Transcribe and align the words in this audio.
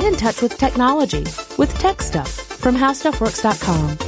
Get 0.00 0.14
in 0.14 0.18
touch 0.18 0.40
with 0.40 0.56
technology 0.56 1.24
with 1.58 1.78
Tech 1.78 2.00
Stuff 2.00 2.30
from 2.30 2.74
HowStuffWorks.com. 2.74 3.98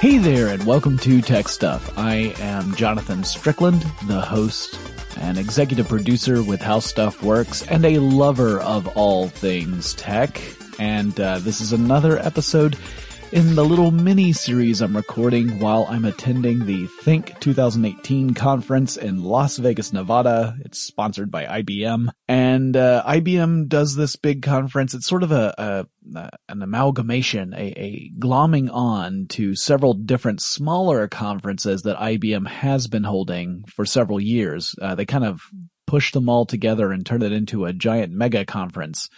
Hey 0.00 0.18
there, 0.18 0.48
and 0.48 0.66
welcome 0.66 0.98
to 0.98 1.22
Tech 1.22 1.48
Stuff. 1.48 1.96
I 1.96 2.34
am 2.40 2.74
Jonathan 2.74 3.22
Strickland, 3.22 3.82
the 4.08 4.20
host 4.20 4.76
and 5.18 5.38
executive 5.38 5.86
producer 5.86 6.42
with 6.42 6.60
How 6.60 6.80
Stuff 6.80 7.22
Works, 7.22 7.64
and 7.68 7.84
a 7.84 8.00
lover 8.00 8.58
of 8.58 8.88
all 8.96 9.28
things 9.28 9.94
tech. 9.94 10.42
And 10.80 11.20
uh, 11.20 11.38
this 11.38 11.60
is 11.60 11.72
another 11.72 12.18
episode 12.18 12.76
in 13.32 13.54
the 13.54 13.64
little 13.64 13.92
mini 13.92 14.32
series 14.32 14.80
I'm 14.80 14.96
recording 14.96 15.60
while 15.60 15.86
I'm 15.88 16.04
attending 16.04 16.66
the 16.66 16.86
Think 16.86 17.38
2018 17.38 18.34
conference 18.34 18.96
in 18.96 19.22
Las 19.22 19.56
Vegas, 19.56 19.92
Nevada. 19.92 20.56
It's 20.64 20.80
sponsored 20.80 21.30
by 21.30 21.44
IBM 21.44 22.08
and, 22.26 22.76
uh, 22.76 23.04
IBM 23.06 23.68
does 23.68 23.94
this 23.94 24.16
big 24.16 24.42
conference. 24.42 24.94
It's 24.94 25.06
sort 25.06 25.22
of 25.22 25.30
a, 25.30 25.54
a 25.58 25.86
an 26.48 26.62
amalgamation, 26.62 27.54
a, 27.54 27.72
a 27.76 28.10
glomming 28.18 28.68
on 28.72 29.26
to 29.28 29.54
several 29.54 29.94
different 29.94 30.40
smaller 30.40 31.06
conferences 31.06 31.82
that 31.82 31.98
IBM 31.98 32.48
has 32.48 32.88
been 32.88 33.04
holding 33.04 33.64
for 33.68 33.86
several 33.86 34.18
years. 34.18 34.74
Uh, 34.82 34.96
they 34.96 35.06
kind 35.06 35.24
of 35.24 35.42
push 35.86 36.10
them 36.12 36.28
all 36.28 36.46
together 36.46 36.90
and 36.90 37.06
turn 37.06 37.22
it 37.22 37.32
into 37.32 37.64
a 37.64 37.72
giant 37.72 38.12
mega 38.12 38.44
conference. 38.44 39.08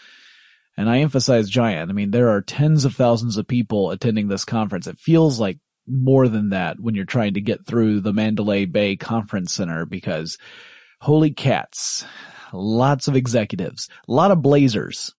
And 0.77 0.89
I 0.89 1.01
emphasize 1.01 1.51
giant. 1.51 1.91
I 1.91 1.93
mean, 1.95 2.11
there 2.11 2.31
are 2.31 2.41
tens 2.41 2.85
of 2.85 2.95
thousands 2.95 3.37
of 3.37 3.47
people 3.47 3.91
attending 3.91 4.29
this 4.29 4.45
conference. 4.45 4.87
It 4.87 4.99
feels 4.99 5.39
like 5.39 5.59
more 5.87 6.29
than 6.29 6.51
that 6.51 6.81
when 6.81 6.95
you're 6.95 7.05
trying 7.05 7.35
to 7.35 7.41
get 7.41 7.67
through 7.67 8.01
the 8.01 8.13
Mandalay 8.13 8.65
Bay 8.65 8.97
Conference 8.97 9.53
Center 9.53 9.85
because 9.85 10.39
holy 11.01 11.33
cats, 11.33 12.05
lots 12.53 13.09
of 13.09 13.17
executives, 13.17 13.89
a 14.09 14.13
lot 14.13 14.31
of 14.31 14.41
blazers, 14.41 15.13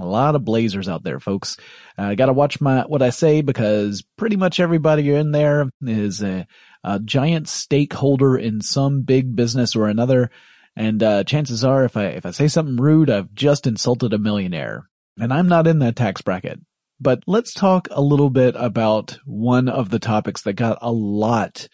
a 0.00 0.04
lot 0.04 0.34
of 0.34 0.44
blazers 0.44 0.88
out 0.88 1.02
there, 1.02 1.20
folks. 1.20 1.56
I 1.98 2.12
uh, 2.12 2.14
gotta 2.14 2.32
watch 2.32 2.60
my, 2.60 2.82
what 2.82 3.02
I 3.02 3.10
say 3.10 3.42
because 3.42 4.02
pretty 4.16 4.36
much 4.36 4.60
everybody 4.60 5.10
in 5.12 5.32
there 5.32 5.70
is 5.82 6.22
a, 6.22 6.46
a 6.84 7.00
giant 7.00 7.48
stakeholder 7.48 8.36
in 8.36 8.60
some 8.60 9.02
big 9.02 9.34
business 9.34 9.74
or 9.74 9.88
another. 9.88 10.30
And, 10.76 11.02
uh, 11.02 11.24
chances 11.24 11.64
are 11.64 11.84
if 11.84 11.96
I, 11.96 12.06
if 12.06 12.24
I 12.24 12.30
say 12.30 12.48
something 12.48 12.76
rude, 12.76 13.10
I've 13.10 13.34
just 13.34 13.66
insulted 13.66 14.12
a 14.12 14.18
millionaire 14.18 14.88
and 15.18 15.32
I'm 15.32 15.48
not 15.48 15.66
in 15.66 15.78
that 15.80 15.96
tax 15.96 16.22
bracket. 16.22 16.60
But 17.00 17.22
let's 17.26 17.54
talk 17.54 17.88
a 17.90 18.02
little 18.02 18.28
bit 18.30 18.54
about 18.58 19.18
one 19.24 19.68
of 19.68 19.88
the 19.88 19.98
topics 19.98 20.42
that 20.42 20.52
got 20.52 20.78
a 20.82 20.92
lot 20.92 21.66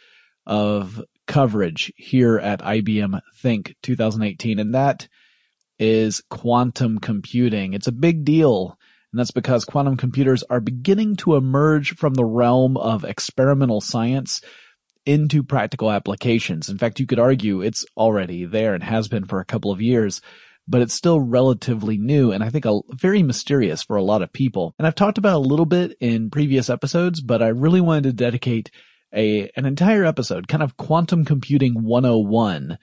of 0.47 1.03
coverage 1.27 1.93
here 1.97 2.39
at 2.39 2.61
IBM 2.61 3.21
Think 3.37 3.75
2018, 3.83 4.61
and 4.61 4.75
that 4.75 5.09
is 5.79 6.23
quantum 6.31 6.99
computing. 6.99 7.75
It's 7.75 7.89
a 7.89 7.93
big 7.93 8.25
deal, 8.25 8.79
and 9.13 9.19
that's 9.19 9.33
because 9.33 9.65
quantum 9.65 9.97
computers 9.97 10.45
are 10.45 10.61
beginning 10.61 11.17
to 11.17 11.35
emerge 11.35 11.97
from 11.97 12.15
the 12.15 12.25
realm 12.25 12.77
of 12.77 13.05
experimental 13.05 13.81
science 13.81 14.41
into 15.05 15.43
practical 15.43 15.91
applications. 15.91 16.69
In 16.69 16.79
fact, 16.79 17.01
you 17.01 17.07
could 17.07 17.19
argue 17.19 17.61
it's 17.61 17.85
already 17.97 18.45
there 18.45 18.75
and 18.75 18.83
has 18.83 19.09
been 19.09 19.25
for 19.25 19.41
a 19.41 19.45
couple 19.45 19.71
of 19.71 19.83
years 19.83 20.21
but 20.69 20.83
it's 20.83 20.95
still 20.95 21.21
relatively 21.21 21.97
new 21.97 22.33
and 22.33 22.43
I 22.43 22.51
think 22.51 22.65
a, 22.65 22.81
very 22.93 23.23
mysterious 23.23 23.83
for 23.83 23.97
a 23.97 24.03
lot 24.03 24.23
of 24.23 24.33
people. 24.33 24.75
And 24.79 24.87
I've 24.87 24.95
talked 24.95 25.19
about 25.19 25.37
a 25.37 25.49
little 25.49 25.67
bit 25.67 25.97
in 26.01 26.31
previous 26.31 26.69
episodes, 26.69 27.21
but 27.21 27.43
I 27.43 27.49
really 27.49 27.81
wanted 27.81 28.05
to 28.05 28.13
dedicate 28.13 28.71
a 29.15 29.51
an 29.57 29.67
entire 29.67 30.05
episode, 30.05 30.49
kind 30.49 30.63
of 30.63 30.77
quantum 30.77 31.25
computing 31.25 31.83
101, 31.83 32.79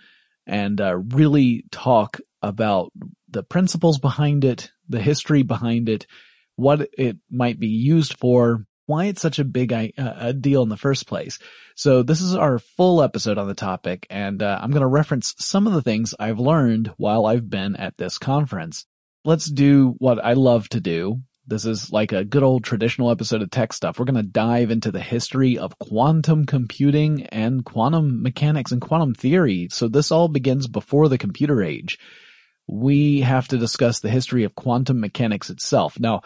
and 0.48 0.82
uh, 0.82 0.96
really 0.96 1.66
talk 1.72 2.20
about 2.42 2.92
the 3.30 3.44
principles 3.44 4.00
behind 4.00 4.46
it, 4.46 4.72
the 4.88 5.02
history 5.02 5.44
behind 5.44 5.90
it, 5.90 6.08
what 6.56 6.88
it 6.98 7.18
might 7.30 7.60
be 7.60 7.68
used 7.68 8.18
for, 8.20 8.66
why 8.86 9.06
it's 9.06 9.22
such 9.22 9.40
a 9.40 9.46
big 9.46 9.74
uh, 9.74 10.32
deal 10.34 10.64
in 10.64 10.70
the 10.70 10.78
first 10.78 11.08
place. 11.08 11.40
So 11.76 12.04
this 12.04 12.22
is 12.22 12.36
our 12.36 12.60
full 12.60 13.02
episode 13.02 13.38
on 13.38 13.48
the 13.48 13.54
topic, 13.54 14.06
and 14.10 14.42
uh, 14.44 14.60
I'm 14.62 14.72
going 14.72 14.82
to 14.82 14.88
reference 14.88 15.34
some 15.38 15.68
of 15.68 15.74
the 15.74 15.82
things 15.82 16.14
I've 16.20 16.40
learned 16.40 16.94
while 16.98 17.26
I've 17.26 17.50
been 17.50 17.76
at 17.76 17.98
this 17.98 18.18
conference. 18.18 18.86
Let's 19.26 19.46
do 19.46 19.96
what 20.00 20.24
I 20.24 20.34
love 20.34 20.68
to 20.70 20.80
do. 20.80 21.22
This 21.46 21.66
is 21.66 21.92
like 21.92 22.14
a 22.14 22.24
good 22.24 22.44
old 22.44 22.64
traditional 22.64 23.12
episode 23.12 23.42
of 23.42 23.52
tech 23.52 23.74
stuff. 23.74 24.00
We're 24.00 24.06
going 24.06 24.16
to 24.16 24.24
dive 24.24 24.72
into 24.72 24.92
the 24.92 25.02
history 25.02 25.58
of 25.58 25.78
quantum 25.78 26.46
computing 26.46 27.26
and 27.28 27.66
quantum 27.66 28.22
mechanics 28.22 28.72
and 28.72 28.82
quantum 28.82 29.14
theory. 29.14 29.68
So 29.70 29.88
this 29.90 30.12
all 30.12 30.30
begins 30.30 30.68
before 30.68 31.10
the 31.10 31.18
computer 31.18 31.62
age. 31.62 32.00
We 32.68 33.22
have 33.22 33.50
to 33.50 33.58
discuss 33.58 34.00
the 34.00 34.10
history 34.10 34.46
of 34.46 34.56
quantum 34.56 35.02
mechanics 35.02 35.50
itself. 35.50 36.00
Now, 36.00 36.22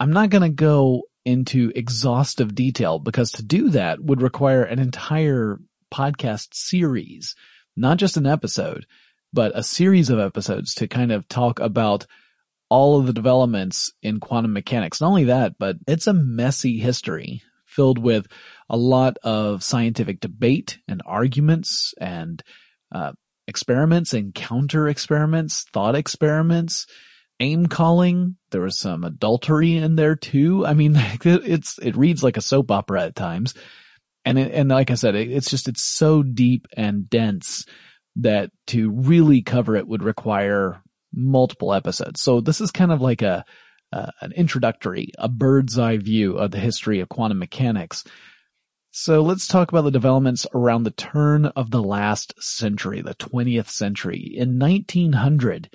I'm 0.00 0.12
not 0.12 0.30
going 0.30 0.42
to 0.42 0.48
go 0.48 1.02
into 1.24 1.72
exhaustive 1.74 2.54
detail 2.54 2.98
because 2.98 3.32
to 3.32 3.42
do 3.42 3.70
that 3.70 4.02
would 4.02 4.22
require 4.22 4.62
an 4.62 4.78
entire 4.78 5.58
podcast 5.92 6.54
series, 6.54 7.34
not 7.76 7.96
just 7.96 8.16
an 8.16 8.26
episode, 8.26 8.86
but 9.32 9.52
a 9.54 9.62
series 9.62 10.10
of 10.10 10.18
episodes 10.18 10.74
to 10.74 10.88
kind 10.88 11.12
of 11.12 11.26
talk 11.28 11.58
about 11.60 12.06
all 12.68 12.98
of 12.98 13.06
the 13.06 13.12
developments 13.12 13.92
in 14.02 14.20
quantum 14.20 14.52
mechanics. 14.52 15.00
Not 15.00 15.08
only 15.08 15.24
that, 15.24 15.54
but 15.58 15.76
it's 15.86 16.06
a 16.06 16.12
messy 16.12 16.78
history 16.78 17.42
filled 17.66 17.98
with 17.98 18.26
a 18.68 18.76
lot 18.76 19.18
of 19.22 19.62
scientific 19.62 20.20
debate 20.20 20.78
and 20.88 21.02
arguments 21.04 21.94
and 22.00 22.42
uh, 22.92 23.12
experiments 23.46 24.14
and 24.14 24.34
counter 24.34 24.88
experiments, 24.88 25.64
thought 25.72 25.94
experiments, 25.94 26.86
name 27.44 27.66
calling. 27.66 28.36
There 28.50 28.62
was 28.62 28.78
some 28.78 29.04
adultery 29.04 29.76
in 29.76 29.96
there 29.96 30.16
too. 30.16 30.64
I 30.64 30.72
mean, 30.72 30.94
it's, 31.24 31.78
it 31.78 31.96
reads 31.96 32.22
like 32.22 32.36
a 32.36 32.42
soap 32.42 32.70
opera 32.70 33.04
at 33.04 33.16
times. 33.16 33.54
And, 34.24 34.38
it, 34.38 34.52
and 34.54 34.70
like 34.70 34.90
I 34.90 34.94
said, 34.94 35.14
it, 35.14 35.30
it's 35.30 35.50
just, 35.50 35.68
it's 35.68 35.82
so 35.82 36.22
deep 36.22 36.66
and 36.74 37.08
dense 37.10 37.66
that 38.16 38.50
to 38.68 38.90
really 38.90 39.42
cover 39.42 39.76
it 39.76 39.86
would 39.86 40.02
require 40.02 40.80
multiple 41.12 41.74
episodes. 41.74 42.22
So 42.22 42.40
this 42.40 42.60
is 42.60 42.70
kind 42.70 42.92
of 42.92 43.02
like 43.02 43.20
a, 43.20 43.44
uh, 43.92 44.10
an 44.22 44.32
introductory, 44.32 45.10
a 45.18 45.28
bird's 45.28 45.78
eye 45.78 45.98
view 45.98 46.38
of 46.38 46.50
the 46.50 46.58
history 46.58 47.00
of 47.00 47.08
quantum 47.08 47.38
mechanics. 47.38 48.04
So 48.90 49.20
let's 49.20 49.46
talk 49.46 49.70
about 49.70 49.82
the 49.82 49.90
developments 49.90 50.46
around 50.54 50.84
the 50.84 50.92
turn 50.92 51.46
of 51.46 51.70
the 51.70 51.82
last 51.82 52.32
century, 52.42 53.02
the 53.02 53.14
20th 53.14 53.68
century. 53.68 54.32
In 54.34 54.58
1900, 54.58 55.68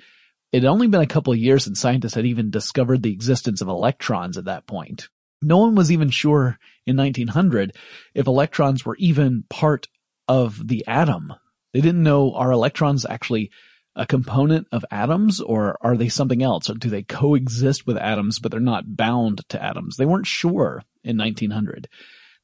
it 0.52 0.62
had 0.62 0.70
only 0.70 0.88
been 0.88 1.00
a 1.00 1.06
couple 1.06 1.32
of 1.32 1.38
years 1.38 1.64
since 1.64 1.80
scientists 1.80 2.14
had 2.14 2.26
even 2.26 2.50
discovered 2.50 3.02
the 3.02 3.12
existence 3.12 3.60
of 3.60 3.68
electrons 3.68 4.36
at 4.36 4.46
that 4.46 4.66
point. 4.66 5.08
No 5.42 5.58
one 5.58 5.74
was 5.74 5.90
even 5.90 6.10
sure 6.10 6.58
in 6.86 6.96
1900 6.96 7.76
if 8.14 8.26
electrons 8.26 8.84
were 8.84 8.96
even 8.96 9.44
part 9.48 9.86
of 10.28 10.68
the 10.68 10.84
atom. 10.86 11.32
They 11.72 11.80
didn't 11.80 12.02
know 12.02 12.34
are 12.34 12.50
electrons 12.50 13.06
actually 13.08 13.50
a 13.96 14.06
component 14.06 14.66
of 14.70 14.84
atoms 14.90 15.40
or 15.40 15.76
are 15.80 15.96
they 15.96 16.08
something 16.08 16.42
else? 16.42 16.68
Or 16.68 16.74
do 16.74 16.90
they 16.90 17.02
coexist 17.02 17.86
with 17.86 17.96
atoms 17.96 18.38
but 18.38 18.50
they're 18.50 18.60
not 18.60 18.96
bound 18.96 19.48
to 19.48 19.62
atoms? 19.62 19.96
They 19.96 20.06
weren't 20.06 20.26
sure 20.26 20.82
in 21.02 21.16
1900. 21.16 21.88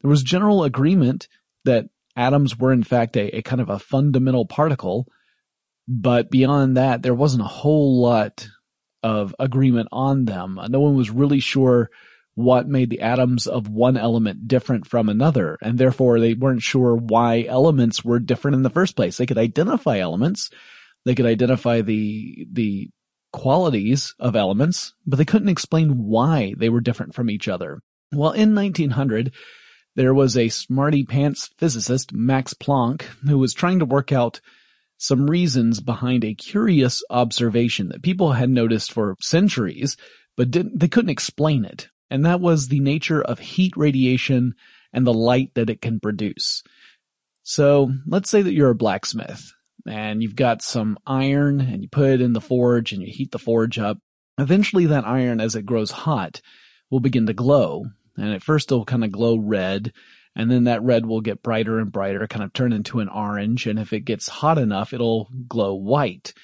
There 0.01 0.09
was 0.09 0.23
general 0.23 0.65
agreement 0.65 1.29
that 1.65 1.87
atoms 2.17 2.59
were 2.59 2.73
in 2.73 2.83
fact 2.83 3.17
a, 3.17 3.37
a 3.37 3.43
kind 3.43 3.61
of 3.61 3.69
a 3.69 3.79
fundamental 3.79 4.47
particle 4.47 5.07
but 5.89 6.31
beyond 6.31 6.77
that, 6.77 7.03
there 7.03 7.15
wasn't 7.15 7.43
a 7.43 7.47
whole 7.47 8.01
lot 8.01 8.49
of 9.03 9.35
agreement 9.39 9.89
on 9.93 10.25
them. 10.25 10.59
No 10.69 10.81
one 10.81 10.97
was 10.97 11.11
really 11.11 11.41
sure 11.41 11.91
what 12.35 12.69
made 12.69 12.91
the 12.91 13.01
atoms 13.01 13.47
of 13.47 13.69
one 13.69 13.97
element 13.97 14.47
different 14.47 14.87
from 14.87 15.09
another, 15.09 15.57
and 15.63 15.79
therefore 15.79 16.21
they 16.21 16.35
weren't 16.35 16.63
sure 16.63 16.95
why 16.95 17.45
elements 17.49 18.05
were 18.05 18.19
different 18.19 18.57
in 18.57 18.63
the 18.63 18.71
first 18.71 18.95
place. 18.95 19.17
They 19.17 19.27
could 19.27 19.39
identify 19.39 19.99
elements, 19.99 20.51
they 21.05 21.15
could 21.15 21.27
identify 21.27 21.81
the 21.81 22.47
the 22.53 22.91
qualities 23.33 24.15
of 24.19 24.37
elements, 24.37 24.95
but 25.07 25.17
they 25.17 25.25
couldn't 25.25 25.49
explain 25.49 26.05
why 26.07 26.55
they 26.57 26.69
were 26.69 26.81
different 26.81 27.15
from 27.15 27.31
each 27.31 27.49
other. 27.49 27.81
Well, 28.13 28.33
in 28.33 28.55
1900, 28.55 29.33
there 29.95 30.15
was 30.15 30.37
a 30.37 30.49
smarty 30.49 31.05
pants 31.05 31.51
physicist, 31.59 32.13
Max 32.13 32.55
Planck, 32.55 33.03
who 33.27 33.39
was 33.39 33.55
trying 33.55 33.79
to 33.79 33.85
work 33.85 34.13
out 34.13 34.41
some 34.99 35.29
reasons 35.29 35.81
behind 35.81 36.25
a 36.25 36.35
curious 36.35 37.03
observation 37.11 37.89
that 37.89 38.03
people 38.03 38.33
had 38.33 38.51
noticed 38.51 38.93
for 38.93 39.17
centuries, 39.21 39.97
but 40.37 40.51
didn't, 40.51 40.79
they 40.79 40.89
couldn't 40.89 41.11
explain 41.11 41.65
it. 41.65 41.89
And 42.11 42.25
that 42.25 42.41
was 42.41 42.69
the 42.69 42.81
nature 42.81 43.21
of 43.21 43.39
heat 43.39 43.77
radiation 43.77 44.55
and 44.93 45.07
the 45.07 45.13
light 45.13 45.51
that 45.55 45.71
it 45.71 45.83
can 45.83 46.01
produce. 46.01 46.63
So 47.43 47.93
let's 48.07 48.31
say 48.31 48.43
that 48.43 48.55
you're 48.55 48.71
a 48.71 48.75
blacksmith 48.75 49.53
and 49.87 50.23
you've 50.23 50.37
got 50.37 50.63
some 50.63 50.99
iron 51.07 51.61
and 51.61 51.83
you 51.83 51.89
put 51.89 52.11
it 52.11 52.21
in 52.21 52.33
the 52.33 52.41
forge 52.41 52.93
and 52.93 53.03
you 53.03 53.13
heat 53.13 53.31
the 53.33 53.39
forge 53.39 53.79
up. 53.79 53.99
Eventually 54.39 54.87
that 54.87 55.07
iron, 55.07 55.41
as 55.41 55.55
it 55.55 55.67
grows 55.67 55.91
hot, 55.91 56.41
will 56.91 57.01
begin 57.01 57.27
to 57.27 57.33
glow. 57.33 57.85
And 58.17 58.33
at 58.33 58.43
first 58.43 58.71
it'll 58.71 58.85
kind 58.85 59.05
of 59.05 59.13
glow 59.13 59.37
red 59.37 59.93
and 60.37 60.51
then 60.51 60.65
that 60.65 60.83
red 60.83 61.07
will 61.07 61.23
get 61.23 61.43
brighter 61.43 61.79
and 61.79 61.91
brighter, 61.91 62.27
kind 62.27 62.45
of 62.45 62.53
turn 62.53 62.73
into 62.73 63.01
an 63.01 63.09
orange. 63.09 63.67
And 63.67 63.79
if 63.79 63.93
it 63.95 64.01
gets 64.01 64.29
hot 64.29 64.59
enough, 64.59 64.93
it'll 64.93 65.31
glow 65.49 65.75
white. 65.75 66.35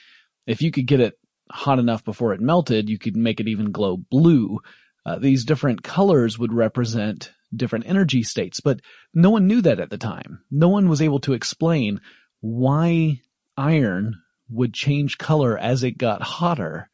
If 0.46 0.62
you 0.62 0.72
could 0.72 0.86
get 0.86 1.00
it 1.00 1.18
hot 1.50 1.78
enough 1.78 2.02
before 2.02 2.32
it 2.32 2.40
melted, 2.40 2.88
you 2.88 2.98
could 2.98 3.16
make 3.16 3.38
it 3.38 3.48
even 3.48 3.70
glow 3.70 3.98
blue. 3.98 4.60
Uh, 5.04 5.18
these 5.18 5.44
different 5.44 5.82
colors 5.82 6.38
would 6.38 6.54
represent 6.54 7.32
different 7.54 7.86
energy 7.86 8.22
states, 8.22 8.60
but 8.60 8.80
no 9.12 9.28
one 9.28 9.46
knew 9.46 9.60
that 9.60 9.78
at 9.78 9.90
the 9.90 9.98
time. 9.98 10.42
No 10.50 10.68
one 10.68 10.88
was 10.88 11.02
able 11.02 11.20
to 11.20 11.34
explain 11.34 12.00
why 12.40 13.20
iron 13.58 14.14
would 14.48 14.72
change 14.72 15.18
color 15.18 15.58
as 15.58 15.82
it 15.82 15.98
got 15.98 16.22
hotter. 16.22 16.88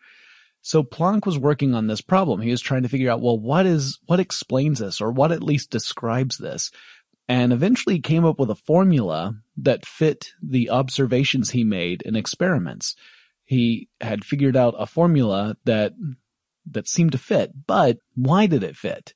So 0.68 0.82
Planck 0.82 1.24
was 1.24 1.38
working 1.38 1.74
on 1.74 1.86
this 1.86 2.02
problem. 2.02 2.42
He 2.42 2.50
was 2.50 2.60
trying 2.60 2.82
to 2.82 2.90
figure 2.90 3.10
out, 3.10 3.22
well, 3.22 3.38
what 3.38 3.64
is, 3.64 3.98
what 4.04 4.20
explains 4.20 4.80
this 4.80 5.00
or 5.00 5.10
what 5.10 5.32
at 5.32 5.42
least 5.42 5.70
describes 5.70 6.36
this? 6.36 6.70
And 7.26 7.54
eventually 7.54 7.94
he 7.94 8.02
came 8.02 8.26
up 8.26 8.38
with 8.38 8.50
a 8.50 8.54
formula 8.54 9.36
that 9.56 9.86
fit 9.86 10.32
the 10.42 10.68
observations 10.68 11.48
he 11.48 11.64
made 11.64 12.02
in 12.02 12.16
experiments. 12.16 12.96
He 13.46 13.88
had 14.02 14.26
figured 14.26 14.58
out 14.58 14.74
a 14.78 14.84
formula 14.84 15.56
that, 15.64 15.94
that 16.70 16.86
seemed 16.86 17.12
to 17.12 17.18
fit, 17.18 17.50
but 17.66 17.96
why 18.14 18.44
did 18.44 18.62
it 18.62 18.76
fit? 18.76 19.14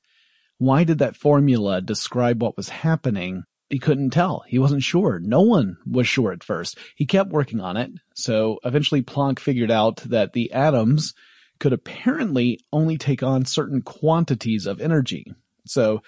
Why 0.57 0.83
did 0.83 0.97
that 0.97 1.15
formula 1.15 1.81
describe 1.81 2.41
what 2.41 2.57
was 2.57 2.69
happening? 2.69 3.43
He 3.69 3.77
couldn't 3.77 4.09
tell. 4.09 4.43
He 4.47 4.57
wasn't 4.57 4.81
sure. 4.81 5.19
No 5.19 5.41
one 5.41 5.77
was 5.85 6.07
sure 6.07 6.31
at 6.31 6.43
first. 6.43 6.79
He 6.95 7.05
kept 7.05 7.29
working 7.29 7.61
on 7.61 7.77
it. 7.77 7.91
So 8.15 8.57
eventually 8.65 9.03
Planck 9.03 9.37
figured 9.37 9.69
out 9.69 9.97
that 9.97 10.33
the 10.33 10.51
atoms 10.51 11.13
could 11.59 11.73
apparently 11.73 12.59
only 12.71 12.97
take 12.97 13.23
on 13.23 13.45
certain 13.45 13.81
quantities 13.81 14.65
of 14.65 14.81
energy. 14.81 15.33
So 15.65 16.01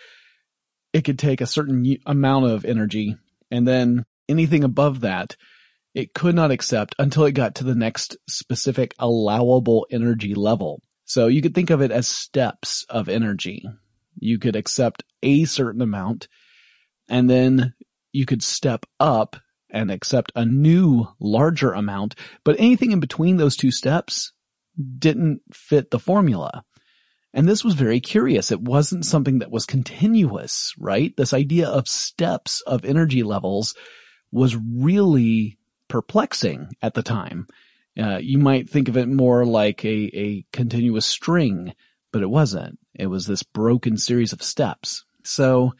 it 0.93 1.03
could 1.03 1.19
take 1.19 1.41
a 1.41 1.47
certain 1.47 1.97
amount 2.05 2.45
of 2.45 2.65
energy 2.65 3.15
and 3.51 3.67
then 3.67 4.05
anything 4.27 4.63
above 4.63 5.01
that 5.01 5.35
it 5.93 6.13
could 6.13 6.35
not 6.35 6.51
accept 6.51 6.93
until 6.99 7.23
it 7.23 7.31
got 7.31 7.55
to 7.55 7.63
the 7.63 7.75
next 7.75 8.17
specific 8.27 8.93
allowable 8.99 9.87
energy 9.89 10.33
level. 10.33 10.81
So 11.05 11.27
you 11.27 11.41
could 11.41 11.55
think 11.55 11.69
of 11.69 11.81
it 11.81 11.91
as 11.91 12.07
steps 12.07 12.85
of 12.89 13.07
energy 13.07 13.63
you 14.19 14.39
could 14.39 14.55
accept 14.55 15.03
a 15.23 15.45
certain 15.45 15.81
amount 15.81 16.27
and 17.07 17.29
then 17.29 17.73
you 18.11 18.25
could 18.25 18.43
step 18.43 18.85
up 18.99 19.35
and 19.69 19.91
accept 19.91 20.31
a 20.35 20.45
new 20.45 21.07
larger 21.19 21.71
amount. 21.71 22.15
But 22.43 22.59
anything 22.59 22.91
in 22.91 22.99
between 22.99 23.37
those 23.37 23.55
two 23.55 23.71
steps 23.71 24.31
didn't 24.97 25.41
fit 25.53 25.91
the 25.91 25.99
formula. 25.99 26.63
And 27.33 27.49
this 27.49 27.65
was 27.65 27.73
very 27.73 27.99
curious. 27.99 28.51
It 28.51 28.61
wasn't 28.61 29.05
something 29.05 29.39
that 29.39 29.51
was 29.51 29.65
continuous, 29.65 30.73
right? 30.79 31.15
This 31.17 31.33
idea 31.33 31.67
of 31.67 31.87
steps 31.87 32.61
of 32.61 32.85
energy 32.85 33.23
levels 33.23 33.75
was 34.31 34.55
really 34.55 35.57
perplexing 35.89 36.69
at 36.81 36.93
the 36.93 37.03
time. 37.03 37.47
Uh, 38.01 38.17
you 38.17 38.37
might 38.37 38.69
think 38.69 38.87
of 38.87 38.97
it 38.97 39.07
more 39.07 39.45
like 39.45 39.83
a, 39.83 40.11
a 40.13 40.45
continuous 40.51 41.05
string, 41.05 41.73
but 42.11 42.21
it 42.21 42.29
wasn't. 42.29 42.79
It 42.93 43.07
was 43.07 43.25
this 43.27 43.43
broken 43.43 43.97
series 43.97 44.33
of 44.33 44.41
steps. 44.41 45.05
So 45.23 45.73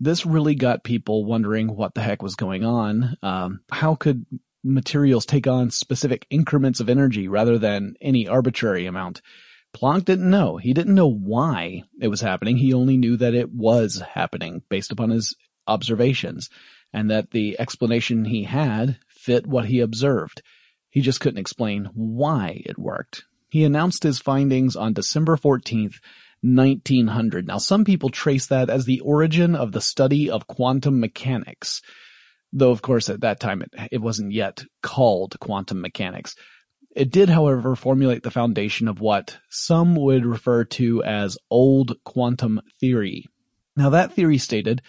this 0.00 0.26
really 0.26 0.54
got 0.54 0.84
people 0.84 1.24
wondering 1.24 1.74
what 1.74 1.94
the 1.94 2.02
heck 2.02 2.22
was 2.22 2.36
going 2.36 2.64
on. 2.64 3.16
Um, 3.22 3.60
how 3.70 3.94
could 3.94 4.26
materials 4.62 5.26
take 5.26 5.46
on 5.46 5.70
specific 5.70 6.26
increments 6.30 6.80
of 6.80 6.88
energy 6.88 7.28
rather 7.28 7.58
than 7.58 7.94
any 8.00 8.26
arbitrary 8.26 8.86
amount? 8.86 9.22
Planck 9.74 10.04
didn't 10.04 10.30
know. 10.30 10.56
He 10.56 10.72
didn't 10.72 10.94
know 10.94 11.10
why 11.10 11.82
it 12.00 12.08
was 12.08 12.20
happening. 12.20 12.56
He 12.56 12.72
only 12.72 12.96
knew 12.96 13.16
that 13.16 13.34
it 13.34 13.52
was 13.52 14.02
happening 14.14 14.62
based 14.68 14.90
upon 14.90 15.10
his 15.10 15.34
observations 15.66 16.48
and 16.92 17.10
that 17.10 17.30
the 17.30 17.58
explanation 17.60 18.24
he 18.24 18.44
had 18.44 18.98
fit 19.08 19.46
what 19.46 19.66
he 19.66 19.80
observed. 19.80 20.42
He 20.90 21.00
just 21.00 21.20
couldn't 21.20 21.38
explain 21.38 21.90
why 21.94 22.62
it 22.64 22.78
worked. 22.78 23.24
He 23.50 23.64
announced 23.64 24.02
his 24.02 24.18
findings 24.18 24.74
on 24.74 24.94
December 24.94 25.36
14th, 25.36 26.00
1900. 26.40 27.46
Now, 27.46 27.58
some 27.58 27.84
people 27.84 28.10
trace 28.10 28.46
that 28.46 28.70
as 28.70 28.84
the 28.84 29.00
origin 29.00 29.54
of 29.54 29.72
the 29.72 29.80
study 29.80 30.30
of 30.30 30.46
quantum 30.46 31.00
mechanics. 31.00 31.82
Though, 32.52 32.70
of 32.70 32.82
course, 32.82 33.08
at 33.08 33.20
that 33.20 33.40
time 33.40 33.62
it, 33.62 33.70
it 33.92 34.00
wasn't 34.00 34.32
yet 34.32 34.64
called 34.82 35.38
quantum 35.40 35.80
mechanics. 35.80 36.34
It 36.96 37.10
did, 37.10 37.28
however, 37.28 37.76
formulate 37.76 38.22
the 38.22 38.30
foundation 38.30 38.88
of 38.88 39.00
what 39.00 39.38
some 39.50 39.94
would 39.94 40.24
refer 40.24 40.64
to 40.64 41.04
as 41.04 41.38
old 41.50 41.92
quantum 42.04 42.60
theory. 42.80 43.26
Now, 43.76 43.90
that 43.90 44.12
theory 44.12 44.38
stated 44.38 44.82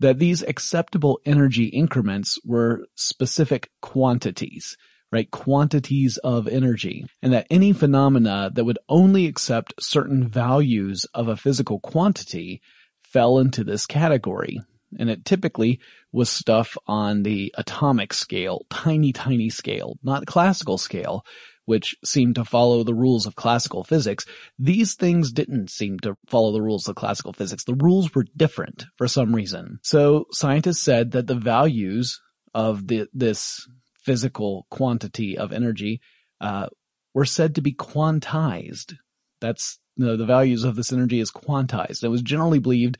that 0.00 0.18
these 0.18 0.42
acceptable 0.42 1.20
energy 1.24 1.66
increments 1.66 2.38
were 2.44 2.86
specific 2.96 3.70
quantities 3.80 4.76
right? 5.14 5.30
Quantities 5.30 6.18
of 6.24 6.48
energy 6.48 7.06
and 7.22 7.32
that 7.32 7.46
any 7.48 7.72
phenomena 7.72 8.50
that 8.52 8.64
would 8.64 8.80
only 8.88 9.26
accept 9.26 9.72
certain 9.78 10.26
values 10.26 11.06
of 11.14 11.28
a 11.28 11.36
physical 11.36 11.78
quantity 11.78 12.60
fell 13.04 13.38
into 13.38 13.62
this 13.62 13.86
category. 13.86 14.58
And 14.98 15.10
it 15.10 15.24
typically 15.24 15.80
was 16.12 16.30
stuff 16.30 16.76
on 16.86 17.22
the 17.22 17.54
atomic 17.56 18.12
scale, 18.12 18.66
tiny, 18.70 19.12
tiny 19.12 19.50
scale, 19.50 19.98
not 20.02 20.26
classical 20.26 20.78
scale, 20.78 21.24
which 21.66 21.96
seemed 22.04 22.34
to 22.34 22.44
follow 22.44 22.84
the 22.84 22.94
rules 22.94 23.26
of 23.26 23.36
classical 23.36 23.84
physics. 23.84 24.24
These 24.58 24.94
things 24.94 25.32
didn't 25.32 25.70
seem 25.70 25.98
to 26.00 26.16
follow 26.26 26.52
the 26.52 26.62
rules 26.62 26.88
of 26.88 26.96
classical 26.96 27.32
physics. 27.32 27.64
The 27.64 27.74
rules 27.74 28.14
were 28.14 28.26
different 28.36 28.86
for 28.96 29.08
some 29.08 29.34
reason. 29.34 29.78
So 29.82 30.26
scientists 30.30 30.82
said 30.82 31.12
that 31.12 31.26
the 31.26 31.34
values 31.34 32.20
of 32.54 32.86
the, 32.86 33.08
this 33.12 33.66
physical 34.02 34.66
quantity 34.70 35.36
of 35.38 35.52
energy 35.52 36.00
uh, 36.40 36.68
were 37.14 37.24
said 37.24 37.54
to 37.54 37.62
be 37.62 37.72
quantized. 37.72 38.94
That's 39.40 39.78
the, 39.96 40.16
the 40.16 40.26
values 40.26 40.64
of 40.64 40.76
this 40.76 40.92
energy 40.92 41.20
is 41.20 41.30
quantized. 41.30 42.04
It 42.04 42.08
was 42.08 42.22
generally 42.22 42.58
believed 42.58 42.98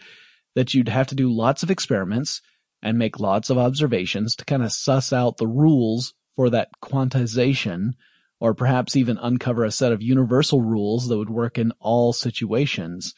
that 0.55 0.75
you'd 0.75 0.89
have 0.89 1.07
to 1.09 1.15
do 1.15 1.33
lots 1.33 1.63
of 1.63 1.71
experiments 1.71 2.41
and 2.83 2.99
make 2.99 3.19
lots 3.19 3.51
of 3.51 3.59
observations 3.59 4.37
to 4.37 4.45
kind 4.45 4.63
of 4.63 4.73
suss 4.73 5.13
out 5.13 5.37
the 5.37 5.47
rules 5.47 6.15
for 6.37 6.51
that 6.51 6.69
quantization 6.83 7.93
or 8.41 8.55
perhaps 8.55 8.97
even 8.97 9.17
uncover 9.19 9.65
a 9.65 9.71
set 9.71 9.93
of 9.93 10.03
universal 10.03 10.61
rules 10.61 11.09
that 11.09 11.17
would 11.17 11.31
work 11.31 11.57
in 11.59 11.73
all 11.81 12.13
situations. 12.13 13.15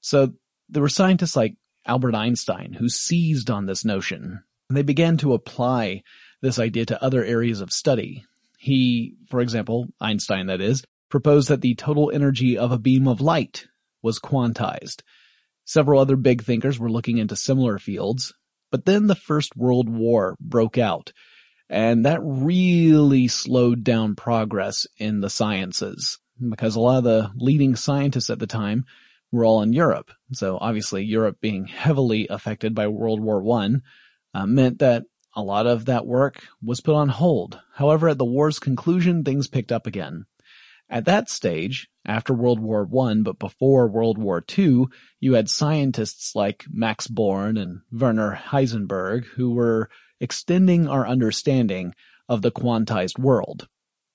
So 0.00 0.32
there 0.68 0.82
were 0.82 0.88
scientists 0.88 1.36
like 1.36 1.56
Albert 1.86 2.14
Einstein 2.14 2.72
who 2.72 2.88
seized 2.88 3.50
on 3.50 3.66
this 3.66 3.84
notion. 3.84 4.42
And 4.68 4.76
they 4.76 4.82
began 4.82 5.16
to 5.18 5.34
apply 5.34 6.02
this 6.42 6.58
idea 6.58 6.84
to 6.86 7.02
other 7.02 7.24
areas 7.24 7.60
of 7.60 7.72
study. 7.72 8.24
He, 8.58 9.14
for 9.28 9.40
example, 9.40 9.88
Einstein 10.00 10.46
that 10.46 10.60
is, 10.60 10.82
proposed 11.08 11.48
that 11.48 11.60
the 11.60 11.74
total 11.76 12.10
energy 12.12 12.58
of 12.58 12.72
a 12.72 12.78
beam 12.78 13.06
of 13.06 13.20
light 13.20 13.68
was 14.02 14.18
quantized. 14.18 15.02
Several 15.66 16.00
other 16.00 16.16
big 16.16 16.42
thinkers 16.42 16.78
were 16.78 16.90
looking 16.90 17.18
into 17.18 17.34
similar 17.36 17.78
fields, 17.78 18.32
but 18.70 18.86
then 18.86 19.08
the 19.08 19.14
First 19.14 19.56
World 19.56 19.88
War 19.88 20.36
broke 20.40 20.78
out, 20.78 21.12
and 21.68 22.06
that 22.06 22.20
really 22.22 23.26
slowed 23.26 23.82
down 23.82 24.14
progress 24.14 24.86
in 24.96 25.20
the 25.20 25.28
sciences, 25.28 26.18
because 26.48 26.76
a 26.76 26.80
lot 26.80 26.98
of 26.98 27.04
the 27.04 27.30
leading 27.34 27.74
scientists 27.74 28.30
at 28.30 28.38
the 28.38 28.46
time 28.46 28.84
were 29.32 29.44
all 29.44 29.60
in 29.60 29.72
Europe. 29.72 30.12
So 30.32 30.56
obviously 30.60 31.04
Europe 31.04 31.38
being 31.40 31.66
heavily 31.66 32.28
affected 32.30 32.72
by 32.72 32.86
World 32.86 33.20
War 33.20 33.42
One 33.42 33.82
uh, 34.32 34.46
meant 34.46 34.78
that 34.78 35.02
a 35.34 35.42
lot 35.42 35.66
of 35.66 35.86
that 35.86 36.06
work 36.06 36.46
was 36.62 36.80
put 36.80 36.94
on 36.94 37.08
hold. 37.08 37.60
However, 37.74 38.08
at 38.08 38.18
the 38.18 38.24
war's 38.24 38.60
conclusion, 38.60 39.24
things 39.24 39.48
picked 39.48 39.72
up 39.72 39.86
again. 39.86 40.26
At 40.88 41.06
that 41.06 41.28
stage, 41.28 41.88
after 42.06 42.32
World 42.32 42.60
War 42.60 42.88
I, 43.06 43.14
but 43.22 43.38
before 43.38 43.88
World 43.88 44.18
War 44.18 44.44
II, 44.56 44.84
you 45.20 45.34
had 45.34 45.50
scientists 45.50 46.34
like 46.34 46.64
Max 46.70 47.06
Born 47.08 47.56
and 47.56 47.80
Werner 47.92 48.40
Heisenberg 48.50 49.24
who 49.36 49.52
were 49.52 49.90
extending 50.20 50.88
our 50.88 51.06
understanding 51.06 51.94
of 52.28 52.42
the 52.42 52.50
quantized 52.50 53.18
world. 53.18 53.68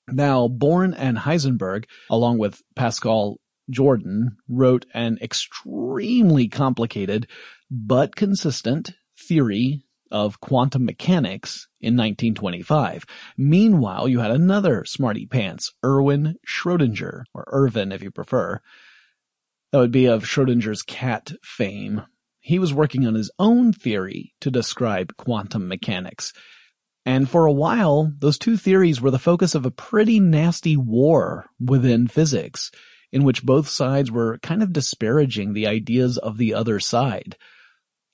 Now, 0.08 0.48
Born 0.48 0.94
and 0.94 1.20
Heisenberg, 1.20 1.86
along 2.10 2.38
with 2.40 2.62
Pascual 2.76 3.40
Jordan, 3.70 4.38
wrote 4.50 4.86
an 4.94 5.18
extremely 5.22 6.48
complicated 6.48 7.28
but 7.70 8.16
consistent 8.16 8.92
theory 9.18 9.84
of 10.12 10.40
quantum 10.40 10.86
mechanics 10.86 11.68
in 11.80 11.96
1925. 11.96 13.06
Meanwhile, 13.38 14.08
you 14.08 14.20
had 14.20 14.32
another 14.32 14.86
smarty 14.86 15.26
pants, 15.26 15.74
Erwin 15.84 16.36
Schrödinger, 16.48 17.24
or 17.34 17.46
Irvin 17.48 17.92
if 17.92 18.04
you 18.04 18.12
prefer. 18.12 18.60
That 19.72 19.80
would 19.80 19.92
be 19.92 20.06
of 20.06 20.24
Schrödinger's 20.24 20.82
cat 20.82 21.32
fame. 21.44 22.04
He 22.40 22.60
was 22.60 22.74
working 22.74 23.08
on 23.08 23.16
his 23.16 23.32
own 23.40 23.72
theory 23.72 24.34
to 24.42 24.52
describe 24.52 25.16
quantum 25.16 25.68
mechanics. 25.68 26.34
And 27.06 27.30
for 27.30 27.46
a 27.46 27.52
while, 27.52 28.12
those 28.20 28.38
two 28.38 28.58
theories 28.58 29.02
were 29.02 29.12
the 29.12 29.20
focus 29.20 29.56
of 29.56 29.66
a 29.66 29.72
pretty 29.72 30.20
nasty 30.20 30.78
war 30.78 31.48
within 31.60 32.08
physics, 32.08 32.72
in 33.12 33.24
which 33.24 33.44
both 33.44 33.68
sides 33.68 34.12
were 34.12 34.38
kind 34.40 34.62
of 34.62 34.74
disparaging 34.74 35.54
the 35.54 35.68
ideas 35.68 36.18
of 36.18 36.38
the 36.38 36.54
other 36.54 36.80
side. 36.80 37.38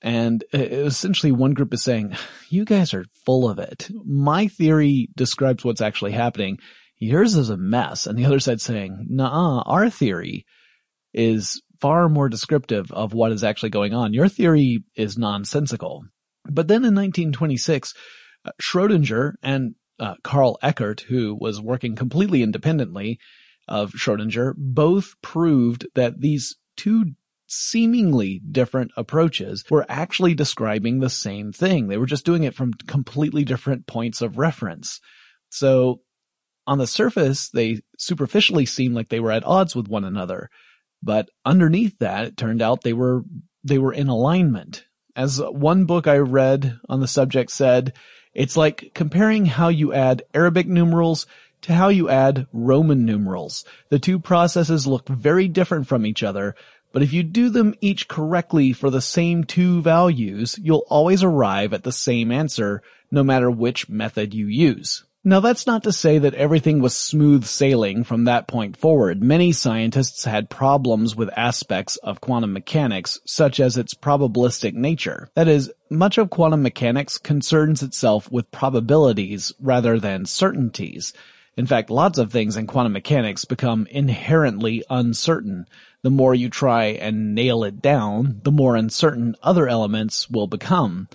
And 0.00 0.44
essentially 0.52 1.32
one 1.32 1.54
group 1.54 1.74
is 1.74 1.82
saying, 1.82 2.16
you 2.50 2.64
guys 2.64 2.94
are 2.94 3.04
full 3.26 3.48
of 3.48 3.58
it. 3.58 3.90
My 4.04 4.46
theory 4.46 5.08
describes 5.16 5.64
what's 5.64 5.80
actually 5.80 6.12
happening. 6.12 6.58
yours 6.98 7.36
is 7.36 7.50
a 7.50 7.56
mess. 7.56 8.06
And 8.06 8.16
the 8.16 8.24
other 8.24 8.40
side 8.40 8.60
saying, 8.60 9.06
nah, 9.10 9.62
our 9.62 9.90
theory 9.90 10.46
is 11.12 11.60
far 11.80 12.08
more 12.08 12.28
descriptive 12.28 12.90
of 12.92 13.12
what 13.12 13.32
is 13.32 13.44
actually 13.44 13.70
going 13.70 13.94
on. 13.94 14.12
Your 14.12 14.28
theory 14.28 14.84
is 14.94 15.18
nonsensical. 15.18 16.04
But 16.44 16.68
then 16.68 16.84
in 16.84 16.94
1926, 16.94 17.94
uh, 18.44 18.50
Schrodinger 18.60 19.34
and 19.42 19.74
uh, 19.98 20.14
Carl 20.22 20.58
Eckart, 20.62 21.00
who 21.02 21.36
was 21.38 21.60
working 21.60 21.96
completely 21.96 22.42
independently 22.42 23.18
of 23.66 23.92
Schrodinger, 23.92 24.54
both 24.56 25.14
proved 25.22 25.86
that 25.94 26.20
these 26.20 26.56
two 26.76 27.12
seemingly 27.48 28.40
different 28.50 28.92
approaches 28.96 29.64
were 29.70 29.86
actually 29.88 30.34
describing 30.34 31.00
the 31.00 31.10
same 31.10 31.52
thing. 31.52 31.88
They 31.88 31.96
were 31.96 32.06
just 32.06 32.26
doing 32.26 32.44
it 32.44 32.54
from 32.54 32.74
completely 32.86 33.44
different 33.44 33.86
points 33.86 34.22
of 34.22 34.38
reference. 34.38 35.00
So 35.48 36.02
on 36.66 36.78
the 36.78 36.86
surface, 36.86 37.48
they 37.48 37.80
superficially 37.98 38.66
seemed 38.66 38.94
like 38.94 39.08
they 39.08 39.20
were 39.20 39.32
at 39.32 39.44
odds 39.44 39.74
with 39.74 39.88
one 39.88 40.04
another. 40.04 40.50
But 41.02 41.30
underneath 41.44 41.98
that, 42.00 42.26
it 42.26 42.36
turned 42.36 42.60
out 42.60 42.82
they 42.82 42.92
were, 42.92 43.22
they 43.64 43.78
were 43.78 43.92
in 43.92 44.08
alignment. 44.08 44.84
As 45.16 45.40
one 45.40 45.86
book 45.86 46.06
I 46.06 46.18
read 46.18 46.78
on 46.88 47.00
the 47.00 47.08
subject 47.08 47.50
said, 47.50 47.94
it's 48.34 48.56
like 48.56 48.92
comparing 48.94 49.46
how 49.46 49.68
you 49.68 49.92
add 49.92 50.22
Arabic 50.34 50.68
numerals 50.68 51.26
to 51.62 51.74
how 51.74 51.88
you 51.88 52.08
add 52.08 52.46
Roman 52.52 53.04
numerals. 53.04 53.64
The 53.90 53.98
two 53.98 54.18
processes 54.18 54.86
look 54.86 55.08
very 55.08 55.48
different 55.48 55.88
from 55.88 56.06
each 56.06 56.22
other, 56.22 56.54
but 56.92 57.02
if 57.02 57.12
you 57.12 57.22
do 57.22 57.50
them 57.50 57.74
each 57.80 58.08
correctly 58.08 58.72
for 58.72 58.90
the 58.90 59.00
same 59.00 59.44
two 59.44 59.82
values, 59.82 60.58
you'll 60.62 60.86
always 60.88 61.22
arrive 61.22 61.72
at 61.72 61.84
the 61.84 61.92
same 61.92 62.32
answer, 62.32 62.82
no 63.10 63.22
matter 63.22 63.50
which 63.50 63.88
method 63.88 64.34
you 64.34 64.46
use. 64.46 65.04
Now 65.24 65.40
that's 65.40 65.66
not 65.66 65.82
to 65.82 65.92
say 65.92 66.18
that 66.18 66.34
everything 66.34 66.80
was 66.80 66.96
smooth 66.96 67.44
sailing 67.44 68.04
from 68.04 68.24
that 68.24 68.46
point 68.46 68.76
forward. 68.76 69.22
Many 69.22 69.52
scientists 69.52 70.24
had 70.24 70.48
problems 70.48 71.16
with 71.16 71.28
aspects 71.36 71.96
of 71.96 72.20
quantum 72.20 72.52
mechanics, 72.52 73.18
such 73.26 73.58
as 73.60 73.76
its 73.76 73.94
probabilistic 73.94 74.74
nature. 74.74 75.28
That 75.34 75.48
is, 75.48 75.72
much 75.90 76.18
of 76.18 76.30
quantum 76.30 76.62
mechanics 76.62 77.18
concerns 77.18 77.82
itself 77.82 78.30
with 78.30 78.50
probabilities 78.50 79.52
rather 79.60 79.98
than 79.98 80.24
certainties. 80.24 81.12
In 81.58 81.66
fact, 81.66 81.90
lots 81.90 82.18
of 82.18 82.30
things 82.30 82.56
in 82.56 82.68
quantum 82.68 82.92
mechanics 82.92 83.44
become 83.44 83.88
inherently 83.90 84.84
uncertain. 84.88 85.66
The 86.02 86.10
more 86.10 86.34
you 86.34 86.48
try 86.48 86.86
and 86.86 87.34
nail 87.34 87.64
it 87.64 87.82
down, 87.82 88.40
the 88.44 88.52
more 88.52 88.76
uncertain 88.76 89.34
other 89.42 89.68
elements 89.68 90.30
will 90.30 90.46
become. 90.46 91.08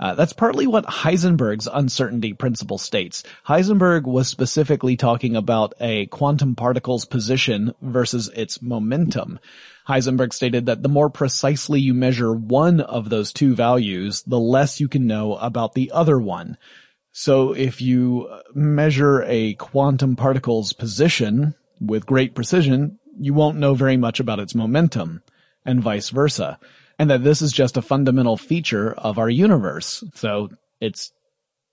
Uh, 0.00 0.14
that's 0.14 0.32
partly 0.32 0.66
what 0.66 0.86
Heisenberg's 0.86 1.66
uncertainty 1.66 2.32
principle 2.32 2.78
states. 2.78 3.24
Heisenberg 3.46 4.04
was 4.04 4.28
specifically 4.28 4.96
talking 4.96 5.34
about 5.34 5.74
a 5.80 6.06
quantum 6.06 6.54
particle's 6.54 7.04
position 7.04 7.74
versus 7.82 8.30
its 8.34 8.62
momentum. 8.62 9.40
Heisenberg 9.88 10.32
stated 10.32 10.66
that 10.66 10.82
the 10.82 10.88
more 10.88 11.10
precisely 11.10 11.80
you 11.80 11.94
measure 11.94 12.32
one 12.32 12.80
of 12.80 13.08
those 13.08 13.32
two 13.32 13.54
values, 13.54 14.22
the 14.22 14.38
less 14.38 14.78
you 14.78 14.86
can 14.86 15.06
know 15.06 15.34
about 15.34 15.74
the 15.74 15.90
other 15.92 16.18
one. 16.18 16.56
So 17.10 17.52
if 17.52 17.80
you 17.80 18.28
measure 18.54 19.24
a 19.26 19.54
quantum 19.54 20.14
particle's 20.14 20.72
position 20.72 21.54
with 21.80 22.06
great 22.06 22.34
precision, 22.34 22.97
you 23.18 23.34
won't 23.34 23.58
know 23.58 23.74
very 23.74 23.96
much 23.96 24.20
about 24.20 24.40
its 24.40 24.54
momentum, 24.54 25.22
and 25.64 25.82
vice 25.82 26.10
versa 26.10 26.58
and 26.98 27.10
that 27.10 27.24
this 27.24 27.40
is 27.40 27.52
just 27.52 27.76
a 27.76 27.82
fundamental 27.82 28.36
feature 28.36 28.92
of 28.92 29.18
our 29.18 29.30
universe. 29.30 30.02
So 30.14 30.50
it's 30.80 31.12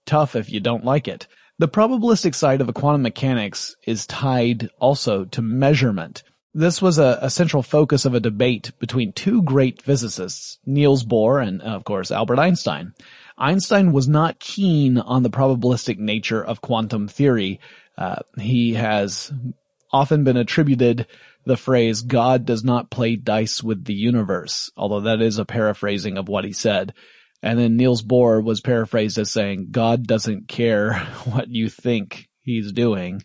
tough 0.06 0.36
if 0.36 0.52
you 0.52 0.60
don't 0.60 0.86
like 0.86 1.08
it. 1.08 1.28
The 1.58 1.68
probabilistic 1.68 2.36
side 2.36 2.62
of 2.62 2.68
the 2.68 2.74
quantum 2.74 3.02
mechanics 3.02 3.76
is 3.88 4.06
tied 4.06 4.70
also 4.78 5.26
to 5.26 5.42
measurement. 5.42 6.22
This 6.54 6.82
was 6.82 7.00
a, 7.00 7.20
a, 7.22 7.30
central 7.30 7.64
focus 7.64 8.06
of 8.06 8.14
a 8.14 8.20
debate 8.20 8.72
between 8.80 9.12
two 9.12 9.42
great 9.42 9.82
physicists, 9.82 10.58
Niels 10.66 11.04
Bohr 11.04 11.46
and, 11.46 11.62
of 11.62 11.84
course, 11.84 12.12
Albert 12.12 12.40
Einstein. 12.40 12.94
Einstein 13.38 13.92
was 13.92 14.08
not 14.08 14.40
keen 14.40 14.98
on 14.98 15.24
the 15.24 15.30
probabilistic 15.30 15.98
nature 15.98 16.44
of 16.44 16.62
quantum 16.62 17.10
theory. 17.10 17.60
Uh, 17.98 18.18
he 18.38 18.74
has 18.76 19.34
often 19.92 20.24
been 20.24 20.38
attributed 20.38 21.08
the 21.46 21.58
phrase, 21.58 22.02
God 22.02 22.46
does 22.46 22.64
not 22.64 22.90
play 22.90 23.16
dice 23.16 23.62
with 23.62 23.86
the 23.86 23.94
universe, 23.94 24.72
although 24.76 25.02
that 25.02 25.22
is 25.22 25.38
a 25.38 25.46
paraphrasing 25.46 26.18
of 26.18 26.28
what 26.28 26.44
he 26.44 26.54
said. 26.54 26.94
And 27.42 27.60
then 27.60 27.78
Niels 27.78 28.02
Bohr 28.02 28.44
was 28.44 28.62
paraphrased 28.62 29.18
as 29.20 29.32
saying, 29.32 29.68
God 29.72 30.08
doesn't 30.08 30.48
care 30.48 30.96
what 31.26 31.50
you 31.50 31.70
think 31.70 32.28
he's 32.42 32.72
doing. 32.72 33.22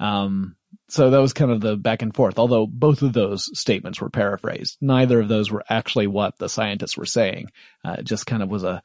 Um, 0.00 0.56
so 0.88 1.10
that 1.10 1.20
was 1.20 1.34
kind 1.34 1.50
of 1.50 1.60
the 1.60 1.76
back 1.76 2.00
and 2.00 2.14
forth, 2.14 2.38
although 2.38 2.66
both 2.66 3.02
of 3.02 3.12
those 3.12 3.50
statements 3.58 4.00
were 4.00 4.08
paraphrased. 4.08 4.78
Neither 4.80 5.20
of 5.20 5.28
those 5.28 5.50
were 5.50 5.64
actually 5.68 6.06
what 6.06 6.38
the 6.38 6.48
scientists 6.48 6.96
were 6.96 7.06
saying. 7.06 7.48
Uh, 7.84 7.96
it 7.98 8.04
just 8.04 8.26
kind 8.26 8.42
of 8.42 8.48
was 8.48 8.64
a, 8.64 8.82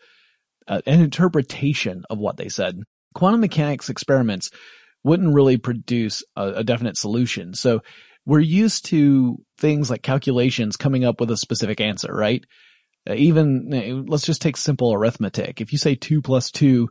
a, 0.67 0.81
an 0.85 0.99
interpretation 0.99 2.03
of 2.09 2.17
what 2.17 2.35
they 2.35 2.49
said. 2.49 2.81
Quantum 3.13 3.39
mechanics 3.39 3.89
experiments 3.89 4.49
wouldn't 5.03 5.33
really 5.33 5.57
produce 5.57 6.23
a, 6.35 6.47
a 6.47 6.63
definite 6.63 6.97
solution. 6.97 7.53
So 7.53 7.81
we're 8.25 8.39
used 8.39 8.85
to 8.85 9.37
things 9.57 9.89
like 9.89 10.01
calculations 10.01 10.77
coming 10.77 11.03
up 11.03 11.19
with 11.19 11.29
a 11.31 11.37
specific 11.37 11.81
answer, 11.81 12.13
right? 12.13 12.43
Uh, 13.09 13.13
even, 13.13 13.73
uh, 13.73 14.09
let's 14.09 14.25
just 14.25 14.41
take 14.41 14.57
simple 14.57 14.93
arithmetic. 14.93 15.59
If 15.59 15.71
you 15.71 15.77
say 15.77 15.95
two 15.95 16.21
plus 16.21 16.51
two 16.51 16.89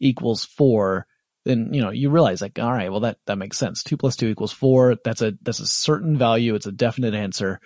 equals 0.00 0.44
four, 0.44 1.06
then, 1.44 1.70
you 1.72 1.80
know, 1.80 1.90
you 1.90 2.10
realize 2.10 2.42
like, 2.42 2.58
all 2.58 2.72
right, 2.72 2.90
well, 2.90 3.00
that, 3.00 3.18
that 3.26 3.38
makes 3.38 3.58
sense. 3.58 3.82
Two 3.82 3.96
plus 3.96 4.16
two 4.16 4.28
equals 4.28 4.52
four. 4.52 4.96
That's 5.04 5.22
a, 5.22 5.32
that's 5.42 5.60
a 5.60 5.66
certain 5.66 6.18
value. 6.18 6.54
It's 6.54 6.66
a 6.66 6.72
definite 6.72 7.14
answer. 7.14 7.60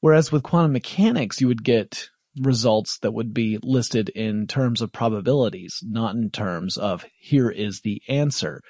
Whereas 0.00 0.30
with 0.30 0.42
quantum 0.42 0.72
mechanics, 0.72 1.40
you 1.40 1.48
would 1.48 1.64
get 1.64 2.08
results 2.40 2.98
that 2.98 3.12
would 3.12 3.32
be 3.32 3.58
listed 3.62 4.08
in 4.10 4.46
terms 4.46 4.82
of 4.82 4.92
probabilities, 4.92 5.80
not 5.82 6.14
in 6.14 6.30
terms 6.30 6.76
of 6.76 7.04
here 7.18 7.48
is 7.50 7.80
the 7.80 8.02
answer. 8.08 8.60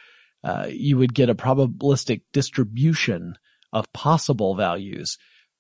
Uh, 0.43 0.67
you 0.69 0.99
would 0.99 1.15
get 1.15 1.31
a 1.31 1.35
probabilistic 1.35 2.21
distribution 2.33 3.35
of 3.75 3.93
possible 3.93 4.55
values. 4.55 5.19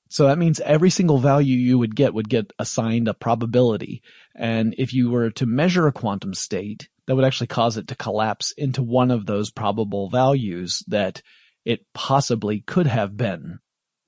So 0.08 0.28
that 0.28 0.38
means 0.38 0.60
every 0.60 0.90
single 0.90 1.18
value 1.18 1.56
you 1.56 1.78
would 1.78 1.96
get 1.96 2.14
would 2.14 2.28
get 2.28 2.52
assigned 2.58 3.08
a 3.08 3.14
probability. 3.14 4.02
And 4.34 4.74
if 4.78 4.94
you 4.94 5.10
were 5.10 5.30
to 5.32 5.46
measure 5.46 5.86
a 5.86 5.92
quantum 5.92 6.32
state, 6.32 6.88
that 7.06 7.16
would 7.16 7.24
actually 7.24 7.48
cause 7.48 7.76
it 7.76 7.88
to 7.88 7.96
collapse 7.96 8.52
into 8.56 8.82
one 8.82 9.10
of 9.10 9.26
those 9.26 9.50
probable 9.50 10.08
values 10.08 10.82
that 10.86 11.20
it 11.64 11.80
possibly 11.92 12.60
could 12.60 12.86
have 12.86 13.16
been. 13.16 13.58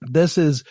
This 0.00 0.38
is 0.38 0.64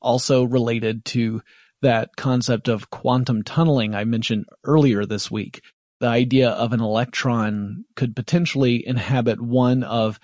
also 0.00 0.44
related 0.44 1.04
to 1.06 1.42
that 1.80 2.14
concept 2.16 2.68
of 2.68 2.90
quantum 2.90 3.42
tunneling 3.42 3.94
I 3.94 4.04
mentioned 4.04 4.44
earlier 4.64 5.04
this 5.06 5.30
week 5.30 5.62
the 6.02 6.08
idea 6.08 6.50
of 6.50 6.72
an 6.72 6.80
electron 6.80 7.84
could 7.94 8.16
potentially 8.16 8.84
inhabit 8.84 9.40
one 9.40 9.84
of 9.84 10.18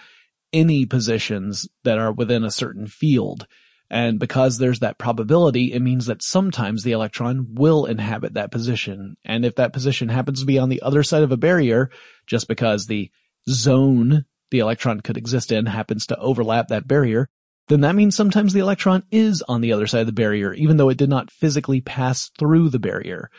any 0.52 0.86
positions 0.86 1.68
that 1.84 1.98
are 1.98 2.12
within 2.12 2.44
a 2.44 2.50
certain 2.50 2.86
field. 2.86 3.46
And 3.90 4.18
because 4.18 4.58
there's 4.58 4.80
that 4.80 4.98
probability, 4.98 5.72
it 5.72 5.80
means 5.80 6.06
that 6.06 6.22
sometimes 6.22 6.82
the 6.82 6.92
electron 6.92 7.54
will 7.54 7.86
inhabit 7.86 8.34
that 8.34 8.50
position. 8.50 9.16
And 9.24 9.44
if 9.46 9.54
that 9.56 9.72
position 9.72 10.10
happens 10.10 10.40
to 10.40 10.46
be 10.46 10.58
on 10.58 10.68
the 10.68 10.82
other 10.82 11.02
side 11.02 11.22
of 11.22 11.32
a 11.32 11.38
barrier, 11.38 11.90
just 12.26 12.48
because 12.48 12.86
the 12.86 13.10
zone 13.48 14.26
the 14.50 14.58
electron 14.60 15.00
could 15.00 15.16
exist 15.16 15.52
in 15.52 15.66
happens 15.66 16.06
to 16.06 16.18
overlap 16.18 16.68
that 16.68 16.88
barrier, 16.88 17.28
then 17.68 17.82
that 17.82 17.94
means 17.94 18.16
sometimes 18.16 18.52
the 18.52 18.60
electron 18.60 19.02
is 19.10 19.42
on 19.42 19.60
the 19.60 19.72
other 19.72 19.86
side 19.86 20.00
of 20.00 20.06
the 20.06 20.12
barrier, 20.12 20.54
even 20.54 20.76
though 20.76 20.88
it 20.88 20.98
did 20.98 21.10
not 21.10 21.30
physically 21.30 21.80
pass 21.80 22.30
through 22.38 22.70
the 22.70 22.78
barrier. 22.78 23.30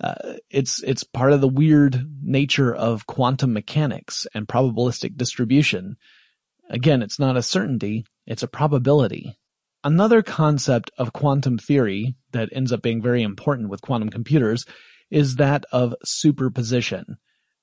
Uh, 0.00 0.34
it's 0.50 0.82
it's 0.82 1.02
part 1.02 1.32
of 1.32 1.40
the 1.40 1.48
weird 1.48 2.06
nature 2.22 2.74
of 2.74 3.06
quantum 3.06 3.52
mechanics 3.52 4.26
and 4.34 4.46
probabilistic 4.46 5.16
distribution. 5.16 5.96
Again, 6.68 7.02
it's 7.02 7.18
not 7.18 7.36
a 7.36 7.42
certainty, 7.42 8.04
it's 8.26 8.42
a 8.42 8.48
probability. 8.48 9.38
Another 9.84 10.22
concept 10.22 10.90
of 10.98 11.12
quantum 11.12 11.58
theory 11.58 12.16
that 12.32 12.48
ends 12.52 12.72
up 12.72 12.82
being 12.82 13.00
very 13.00 13.22
important 13.22 13.68
with 13.68 13.82
quantum 13.82 14.08
computers 14.10 14.66
is 15.10 15.36
that 15.36 15.64
of 15.70 15.94
superposition. 16.04 17.18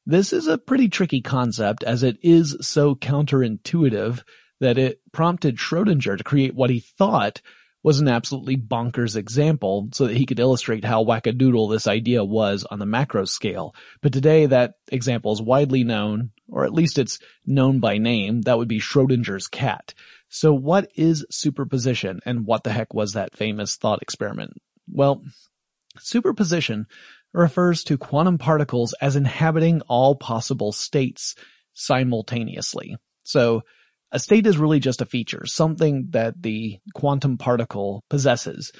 This 0.05 0.31
is 0.31 0.47
a 0.47 0.57
pretty 0.57 0.89
tricky 0.89 1.21
concept 1.21 1.83
as 1.83 2.03
it 2.03 2.17
is 2.21 2.57
so 2.61 2.95
counterintuitive 2.95 4.23
that 4.59 4.77
it 4.77 5.01
prompted 5.11 5.57
Schrodinger 5.57 6.17
to 6.17 6.23
create 6.23 6.55
what 6.55 6.69
he 6.69 6.79
thought 6.79 7.41
was 7.83 7.99
an 7.99 8.07
absolutely 8.07 8.55
bonkers 8.55 9.17
example 9.17 9.89
so 9.91 10.07
that 10.07 10.15
he 10.15 10.25
could 10.25 10.39
illustrate 10.39 10.85
how 10.85 11.03
wackadoodle 11.03 11.69
this 11.69 11.85
idea 11.85 12.23
was 12.23 12.63
on 12.63 12.79
the 12.79 12.85
macro 12.85 13.25
scale. 13.25 13.75
But 14.01 14.13
today 14.13 14.45
that 14.45 14.75
example 14.87 15.33
is 15.33 15.41
widely 15.41 15.83
known, 15.83 16.31
or 16.49 16.65
at 16.65 16.73
least 16.73 16.97
it's 16.97 17.19
known 17.45 17.79
by 17.79 17.97
name. 17.97 18.41
That 18.41 18.57
would 18.57 18.67
be 18.67 18.79
Schrodinger's 18.79 19.47
cat. 19.47 19.93
So 20.29 20.53
what 20.53 20.89
is 20.95 21.25
superposition 21.29 22.19
and 22.25 22.45
what 22.45 22.63
the 22.63 22.71
heck 22.71 22.93
was 22.93 23.13
that 23.13 23.35
famous 23.35 23.75
thought 23.75 24.01
experiment? 24.01 24.53
Well, 24.91 25.23
superposition 25.99 26.87
refers 27.33 27.83
to 27.85 27.97
quantum 27.97 28.37
particles 28.37 28.93
as 29.01 29.15
inhabiting 29.15 29.81
all 29.81 30.15
possible 30.15 30.71
states 30.71 31.35
simultaneously. 31.73 32.95
So 33.23 33.63
a 34.11 34.19
state 34.19 34.45
is 34.45 34.57
really 34.57 34.79
just 34.79 35.01
a 35.01 35.07
feature, 35.07 35.45
something 35.45 36.07
that 36.11 36.41
the 36.41 36.79
quantum 36.93 37.37
particle 37.37 38.03
possesses. 38.09 38.71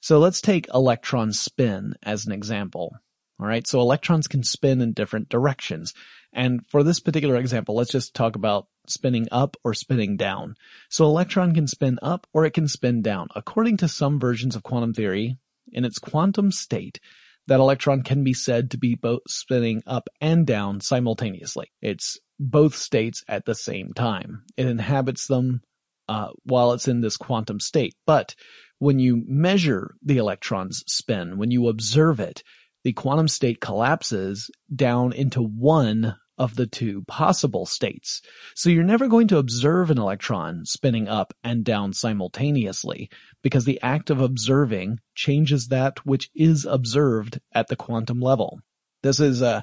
So 0.00 0.18
let's 0.18 0.40
take 0.40 0.68
electron 0.72 1.32
spin 1.32 1.94
as 2.02 2.26
an 2.26 2.32
example. 2.32 2.96
All 3.40 3.46
right. 3.46 3.66
So 3.66 3.80
electrons 3.80 4.26
can 4.26 4.42
spin 4.42 4.80
in 4.80 4.92
different 4.92 5.28
directions. 5.28 5.94
And 6.32 6.66
for 6.68 6.82
this 6.82 7.00
particular 7.00 7.36
example, 7.36 7.74
let's 7.74 7.90
just 7.90 8.14
talk 8.14 8.36
about 8.36 8.66
spinning 8.86 9.28
up 9.32 9.56
or 9.64 9.74
spinning 9.74 10.16
down. 10.16 10.54
So 10.88 11.04
electron 11.04 11.54
can 11.54 11.66
spin 11.66 11.98
up 12.02 12.26
or 12.32 12.44
it 12.44 12.52
can 12.52 12.68
spin 12.68 13.02
down. 13.02 13.28
According 13.34 13.78
to 13.78 13.88
some 13.88 14.20
versions 14.20 14.56
of 14.56 14.62
quantum 14.62 14.94
theory, 14.94 15.38
in 15.72 15.84
its 15.84 15.98
quantum 15.98 16.50
state, 16.50 17.00
that 17.46 17.60
electron 17.60 18.02
can 18.02 18.24
be 18.24 18.34
said 18.34 18.70
to 18.70 18.78
be 18.78 18.94
both 18.94 19.22
spinning 19.28 19.82
up 19.86 20.08
and 20.20 20.46
down 20.46 20.80
simultaneously. 20.80 21.72
It's 21.80 22.18
both 22.38 22.74
states 22.74 23.24
at 23.26 23.46
the 23.46 23.54
same 23.54 23.92
time. 23.94 24.44
It 24.56 24.66
inhabits 24.66 25.26
them 25.26 25.62
uh, 26.08 26.28
while 26.44 26.72
it's 26.72 26.88
in 26.88 27.00
this 27.00 27.16
quantum 27.16 27.60
state. 27.60 27.94
But 28.06 28.34
when 28.78 28.98
you 28.98 29.24
measure 29.26 29.94
the 30.02 30.18
electron's 30.18 30.84
spin, 30.86 31.38
when 31.38 31.50
you 31.50 31.68
observe 31.68 32.20
it, 32.20 32.42
the 32.84 32.92
quantum 32.92 33.28
state 33.28 33.60
collapses 33.60 34.50
down 34.74 35.12
into 35.12 35.42
one 35.42 36.16
of 36.38 36.54
the 36.54 36.66
two 36.66 37.02
possible 37.06 37.66
states. 37.66 38.22
So 38.54 38.70
you're 38.70 38.84
never 38.84 39.08
going 39.08 39.28
to 39.28 39.38
observe 39.38 39.90
an 39.90 39.98
electron 39.98 40.64
spinning 40.64 41.08
up 41.08 41.34
and 41.42 41.64
down 41.64 41.92
simultaneously 41.92 43.10
because 43.42 43.64
the 43.64 43.80
act 43.82 44.08
of 44.08 44.20
observing 44.20 45.00
changes 45.14 45.68
that 45.68 46.06
which 46.06 46.30
is 46.34 46.64
observed 46.64 47.40
at 47.52 47.66
the 47.66 47.76
quantum 47.76 48.20
level. 48.20 48.60
This 49.02 49.20
is 49.20 49.42
uh, 49.42 49.62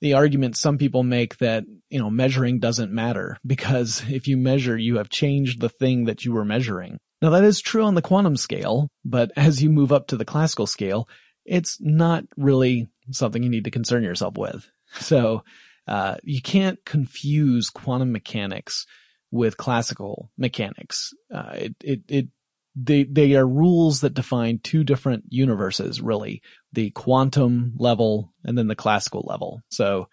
the 0.00 0.14
argument 0.14 0.56
some 0.56 0.78
people 0.78 1.02
make 1.02 1.38
that, 1.38 1.64
you 1.90 1.98
know, 1.98 2.10
measuring 2.10 2.58
doesn't 2.58 2.92
matter 2.92 3.38
because 3.46 4.02
if 4.08 4.26
you 4.28 4.36
measure, 4.36 4.76
you 4.76 4.96
have 4.96 5.08
changed 5.08 5.60
the 5.60 5.68
thing 5.68 6.04
that 6.04 6.24
you 6.24 6.32
were 6.32 6.44
measuring. 6.44 6.98
Now 7.22 7.30
that 7.30 7.44
is 7.44 7.60
true 7.60 7.84
on 7.84 7.94
the 7.94 8.02
quantum 8.02 8.36
scale, 8.36 8.88
but 9.04 9.32
as 9.36 9.62
you 9.62 9.70
move 9.70 9.90
up 9.90 10.08
to 10.08 10.16
the 10.16 10.24
classical 10.26 10.66
scale, 10.66 11.08
it's 11.46 11.78
not 11.80 12.24
really 12.36 12.88
something 13.10 13.42
you 13.42 13.48
need 13.48 13.64
to 13.64 13.70
concern 13.70 14.02
yourself 14.02 14.36
with. 14.36 14.68
So, 15.00 15.44
uh, 15.88 16.16
you 16.22 16.42
can't 16.42 16.84
confuse 16.84 17.70
quantum 17.70 18.12
mechanics 18.12 18.86
with 19.30 19.56
classical 19.56 20.30
mechanics. 20.36 21.12
Uh, 21.32 21.52
it, 21.54 21.74
it, 21.82 22.00
it, 22.08 22.26
they, 22.74 23.04
they 23.04 23.34
are 23.34 23.46
rules 23.46 24.00
that 24.00 24.14
define 24.14 24.58
two 24.58 24.84
different 24.84 25.24
universes, 25.28 26.00
really. 26.00 26.42
The 26.72 26.90
quantum 26.90 27.74
level 27.78 28.32
and 28.44 28.58
then 28.58 28.66
the 28.66 28.74
classical 28.74 29.24
level. 29.26 29.62
So, 29.70 30.08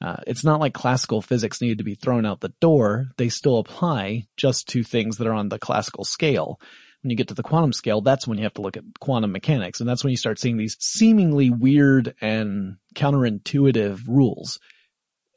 uh, 0.00 0.16
it's 0.26 0.44
not 0.44 0.60
like 0.60 0.74
classical 0.74 1.22
physics 1.22 1.62
needed 1.62 1.78
to 1.78 1.84
be 1.84 1.94
thrown 1.94 2.26
out 2.26 2.40
the 2.40 2.52
door. 2.60 3.06
They 3.16 3.30
still 3.30 3.58
apply 3.58 4.26
just 4.36 4.68
to 4.70 4.82
things 4.82 5.16
that 5.16 5.26
are 5.26 5.32
on 5.32 5.48
the 5.48 5.58
classical 5.58 6.04
scale. 6.04 6.60
When 7.04 7.10
you 7.10 7.16
get 7.16 7.28
to 7.28 7.34
the 7.34 7.42
quantum 7.42 7.74
scale, 7.74 8.00
that's 8.00 8.26
when 8.26 8.38
you 8.38 8.44
have 8.44 8.54
to 8.54 8.62
look 8.62 8.78
at 8.78 8.84
quantum 8.98 9.30
mechanics. 9.30 9.78
And 9.78 9.86
that's 9.86 10.02
when 10.02 10.10
you 10.10 10.16
start 10.16 10.38
seeing 10.38 10.56
these 10.56 10.78
seemingly 10.80 11.50
weird 11.50 12.14
and 12.22 12.78
counterintuitive 12.94 14.00
rules. 14.08 14.58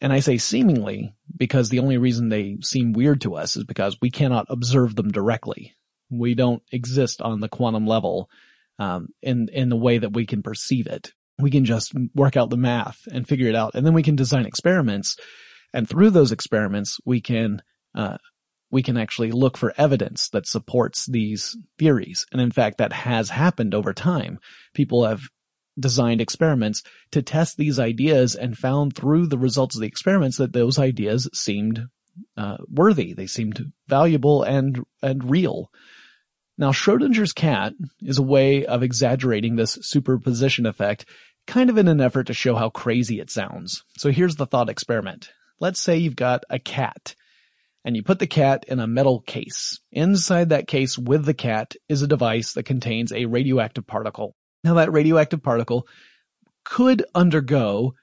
And 0.02 0.14
I 0.14 0.22
say 0.22 0.38
seemingly 0.38 1.14
because 1.36 1.68
the 1.68 1.80
only 1.80 1.98
reason 1.98 2.30
they 2.30 2.58
seem 2.62 2.94
weird 2.94 3.20
to 3.22 3.36
us 3.36 3.58
is 3.58 3.66
because 3.66 3.98
we 4.02 4.10
cannot 4.10 4.46
observe 4.50 4.96
them 4.96 5.12
directly. 5.12 5.76
We 6.10 6.36
don't 6.36 6.64
exist 6.72 7.22
on 7.22 7.42
the 7.42 7.50
quantum 7.50 7.86
level 7.86 8.30
um, 8.80 9.10
in 9.22 9.50
in 9.52 9.68
the 9.68 9.76
way 9.76 9.98
that 9.98 10.14
we 10.14 10.26
can 10.26 10.44
perceive 10.44 10.88
it. 10.88 11.12
We 11.38 11.52
can 11.52 11.66
just 11.66 11.94
work 12.16 12.38
out 12.38 12.50
the 12.50 12.56
math 12.56 13.00
and 13.12 13.28
figure 13.28 13.50
it 13.50 13.56
out, 13.56 13.76
and 13.76 13.86
then 13.86 13.94
we 13.94 14.04
can 14.04 14.16
design 14.16 14.46
experiments. 14.46 15.18
And 15.74 15.90
through 15.90 16.12
those 16.12 16.32
experiments, 16.32 16.98
we 17.06 17.20
can 17.20 17.62
uh, 17.94 18.18
we 18.70 18.84
can 18.84 18.98
actually 18.98 19.32
look 19.32 19.58
for 19.58 19.74
evidence 19.78 20.30
that 20.30 20.48
supports 20.48 21.06
these 21.06 21.58
theories. 21.78 22.26
And 22.32 22.42
in 22.42 22.52
fact, 22.52 22.78
that 22.78 22.94
has 22.94 23.30
happened 23.30 23.74
over 23.74 23.94
time. 23.94 24.40
People 24.74 25.06
have 25.06 25.22
designed 25.80 26.22
experiments 26.22 26.84
to 27.12 27.22
test 27.22 27.58
these 27.58 27.80
ideas 27.80 28.36
and 28.36 28.58
found 28.58 28.96
through 28.96 29.28
the 29.28 29.38
results 29.38 29.76
of 29.76 29.82
the 29.82 29.88
experiments 29.88 30.38
that 30.38 30.54
those 30.54 30.80
ideas 30.80 31.30
seemed 31.34 31.86
uh, 32.36 32.58
worthy. 32.68 33.14
They 33.14 33.28
seemed 33.28 33.72
valuable 33.88 34.44
and, 34.44 34.84
and 35.02 35.30
real. 35.30 35.72
Now, 36.58 36.72
Schrodinger's 36.72 37.34
cat 37.34 37.74
is 38.02 38.18
a 38.18 38.24
way 38.24 38.66
of 38.66 38.82
exaggerating 38.82 39.56
this 39.56 39.78
superposition 39.82 40.66
effect, 40.66 41.06
kind 41.46 41.70
of 41.70 41.78
in 41.78 41.88
an 41.88 42.02
effort 42.02 42.26
to 42.28 42.34
show 42.34 42.56
how 42.56 42.70
crazy 42.70 43.20
it 43.20 43.30
sounds. 43.30 43.84
So 43.98 44.12
here's 44.12 44.36
the 44.36 44.48
thought 44.48 44.70
experiment. 44.70 45.30
Let's 45.60 45.80
say 45.80 45.98
you've 45.98 46.16
got 46.16 46.44
a 46.50 46.58
cat 46.58 47.16
and 47.88 47.96
you 47.96 48.04
put 48.04 48.20
the 48.20 48.28
cat 48.28 48.66
in 48.68 48.82
a 48.82 48.86
metal 48.86 49.22
case. 49.22 49.80
Inside 49.94 50.50
that 50.50 50.68
case 50.68 50.98
with 50.98 51.24
the 51.24 51.34
cat 51.34 51.74
is 51.88 52.02
a 52.02 52.08
device 52.08 52.52
that 52.52 52.64
contains 52.64 53.14
a 53.14 53.28
radioactive 53.28 53.88
particle. 53.88 54.36
Now 54.62 54.74
that 54.74 54.92
radioactive 54.92 55.42
particle 55.42 55.88
could 56.66 57.06
undergo 57.16 57.94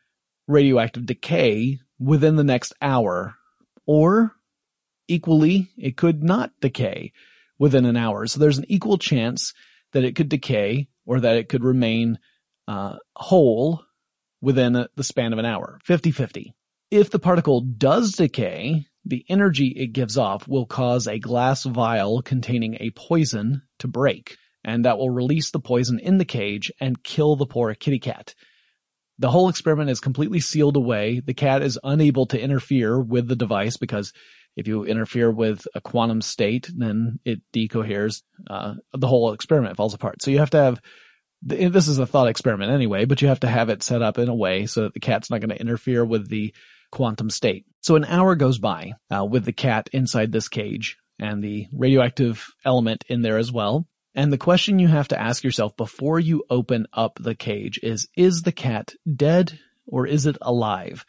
radioactive 0.49 1.05
decay 1.05 1.81
within 1.99 2.37
the 2.37 2.45
next 2.45 2.73
hour, 2.81 3.35
or 3.85 4.33
equally, 5.07 5.69
it 5.77 5.99
could 5.99 6.23
not 6.23 6.53
decay 6.63 7.13
within 7.59 7.85
an 7.85 7.99
hour. 7.99 8.27
So 8.27 8.41
there's 8.41 8.59
an 8.59 8.65
equal 8.69 8.97
chance 8.97 9.53
that 9.93 10.03
it 10.03 10.17
could 10.17 10.31
decay 10.31 10.89
or 11.05 11.21
that 11.21 11.37
it 11.37 11.51
could 11.51 11.63
remain 11.63 12.19
uh, 12.67 12.97
whole 13.15 13.85
within 14.41 14.77
a, 14.77 14.89
the 14.97 15.05
span 15.05 15.35
of 15.35 15.39
an 15.39 15.45
hour. 15.45 15.79
50-50. 15.87 16.55
If 16.91 17.11
the 17.11 17.19
particle 17.19 17.61
does 17.61 18.13
decay, 18.13 18.87
the 19.05 19.25
energy 19.29 19.69
it 19.69 19.89
gives 19.89 20.17
off 20.17 20.49
will 20.49 20.67
cause 20.67 21.07
a 21.07 21.19
glass 21.19 21.65
vial 21.65 22.23
containing 22.23 22.77
a 22.81 22.91
poison 22.91 23.63
to 23.79 23.89
break 23.89 24.37
and 24.65 24.85
that 24.85 24.99
will 24.99 25.11
release 25.11 25.51
the 25.51 25.61
poison 25.61 25.99
in 25.99 26.19
the 26.19 26.25
cage 26.25 26.73
and 26.81 27.03
kill 27.05 27.37
the 27.37 27.47
poor 27.47 27.75
kitty 27.75 27.99
cat. 27.99 28.35
The 29.19 29.31
whole 29.31 29.49
experiment 29.49 29.91
is 29.91 30.01
completely 30.01 30.41
sealed 30.41 30.77
away. 30.77 31.21
The 31.21 31.35
cat 31.35 31.63
is 31.63 31.79
unable 31.85 32.27
to 32.27 32.41
interfere 32.41 33.01
with 33.01 33.29
the 33.29 33.37
device 33.37 33.77
because 33.77 34.13
if 34.57 34.67
you 34.67 34.85
interfere 34.85 35.31
with 35.31 35.67
a 35.75 35.81
quantum 35.81 36.23
state, 36.23 36.71
then 36.75 37.21
it 37.25 37.41
decoheres. 37.53 38.23
Uh, 38.49 38.75
the 38.93 39.07
whole 39.07 39.33
experiment 39.33 39.77
falls 39.77 39.95
apart. 39.95 40.23
So 40.23 40.31
you 40.31 40.39
have 40.39 40.51
to 40.51 40.59
have, 40.59 40.81
this 41.43 41.89
is 41.89 41.99
a 41.99 42.07
thought 42.07 42.29
experiment 42.29 42.73
anyway, 42.73 43.05
but 43.05 43.21
you 43.21 43.29
have 43.29 43.41
to 43.41 43.49
have 43.49 43.69
it 43.69 43.83
set 43.83 44.03
up 44.03 44.19
in 44.19 44.29
a 44.29 44.35
way 44.35 44.67
so 44.67 44.83
that 44.83 44.95
the 44.95 45.01
cat's 45.01 45.31
not 45.31 45.41
going 45.41 45.51
to 45.51 45.61
interfere 45.61 46.05
with 46.05 46.29
the 46.29 46.55
quantum 46.91 47.31
state. 47.31 47.67
So 47.85 47.97
an 47.97 48.07
hour 48.07 48.35
goes 48.35 48.59
by 48.59 48.95
uh, 49.15 49.27
with 49.27 49.45
the 49.45 49.53
cat 49.53 49.91
inside 49.93 50.33
this 50.33 50.49
cage 50.49 50.97
and 51.19 51.45
the 51.45 51.67
radioactive 51.71 52.47
element 52.65 53.05
in 53.09 53.21
there 53.21 53.37
as 53.37 53.53
well. 53.53 53.87
And 54.15 54.33
the 54.33 54.39
question 54.39 54.79
you 54.79 54.89
have 54.89 55.09
to 55.09 55.21
ask 55.21 55.45
yourself 55.45 55.77
before 55.77 56.19
you 56.19 56.45
open 56.49 56.87
up 56.95 57.19
the 57.21 57.35
cage 57.35 57.79
is, 57.83 58.09
is 58.17 58.41
the 58.41 58.53
cat 58.53 58.95
dead 59.15 59.59
or 59.87 60.07
is 60.07 60.25
it 60.25 60.39
alive? 60.41 61.05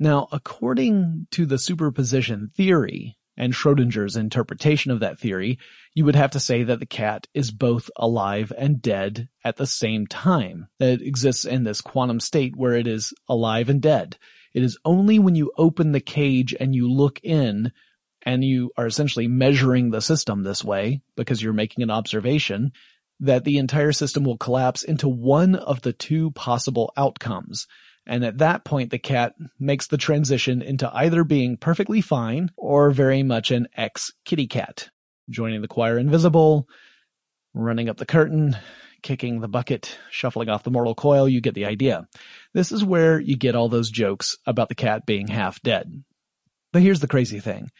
Now, 0.00 0.26
according 0.32 1.28
to 1.30 1.46
the 1.46 1.60
superposition 1.60 2.50
theory 2.56 3.16
and 3.36 3.52
Schrodinger's 3.52 4.16
interpretation 4.16 4.90
of 4.90 4.98
that 4.98 5.20
theory, 5.20 5.60
you 5.94 6.04
would 6.04 6.16
have 6.16 6.32
to 6.32 6.40
say 6.40 6.64
that 6.64 6.80
the 6.80 6.86
cat 6.86 7.28
is 7.34 7.52
both 7.52 7.88
alive 7.94 8.52
and 8.58 8.82
dead 8.82 9.28
at 9.44 9.58
the 9.58 9.66
same 9.66 10.08
time. 10.08 10.66
That 10.80 10.94
it 10.94 11.02
exists 11.02 11.44
in 11.44 11.62
this 11.62 11.80
quantum 11.80 12.18
state 12.18 12.56
where 12.56 12.74
it 12.74 12.88
is 12.88 13.14
alive 13.28 13.68
and 13.68 13.80
dead. 13.80 14.16
It 14.56 14.62
is 14.62 14.78
only 14.86 15.18
when 15.18 15.34
you 15.34 15.52
open 15.58 15.92
the 15.92 16.00
cage 16.00 16.56
and 16.58 16.74
you 16.74 16.90
look 16.90 17.20
in 17.22 17.72
and 18.22 18.42
you 18.42 18.70
are 18.78 18.86
essentially 18.86 19.28
measuring 19.28 19.90
the 19.90 20.00
system 20.00 20.44
this 20.44 20.64
way 20.64 21.02
because 21.14 21.42
you're 21.42 21.52
making 21.52 21.82
an 21.82 21.90
observation 21.90 22.72
that 23.20 23.44
the 23.44 23.58
entire 23.58 23.92
system 23.92 24.24
will 24.24 24.38
collapse 24.38 24.82
into 24.82 25.10
one 25.10 25.56
of 25.56 25.82
the 25.82 25.92
two 25.92 26.30
possible 26.30 26.90
outcomes. 26.96 27.66
And 28.06 28.24
at 28.24 28.38
that 28.38 28.64
point, 28.64 28.90
the 28.90 28.98
cat 28.98 29.34
makes 29.58 29.88
the 29.88 29.98
transition 29.98 30.62
into 30.62 30.90
either 30.90 31.22
being 31.22 31.58
perfectly 31.58 32.00
fine 32.00 32.50
or 32.56 32.90
very 32.92 33.22
much 33.22 33.50
an 33.50 33.68
ex 33.76 34.10
kitty 34.24 34.46
cat, 34.46 34.88
joining 35.28 35.60
the 35.60 35.68
choir 35.68 35.98
invisible, 35.98 36.66
running 37.52 37.90
up 37.90 37.98
the 37.98 38.06
curtain, 38.06 38.56
kicking 39.06 39.40
the 39.40 39.46
bucket, 39.46 39.96
shuffling 40.10 40.48
off 40.48 40.64
the 40.64 40.70
mortal 40.72 40.96
coil. 40.96 41.28
You 41.28 41.40
get 41.40 41.54
the 41.54 41.66
idea. 41.66 42.08
This 42.54 42.72
is 42.72 42.84
where 42.84 43.20
you 43.20 43.36
get 43.36 43.54
all 43.54 43.68
those 43.68 43.88
jokes 43.88 44.36
about 44.46 44.68
the 44.68 44.74
cat 44.74 45.06
being 45.06 45.28
half 45.28 45.62
dead. 45.62 46.02
But 46.72 46.82
here's 46.82 46.98
the 46.98 47.06
crazy 47.06 47.38
thing. 47.38 47.70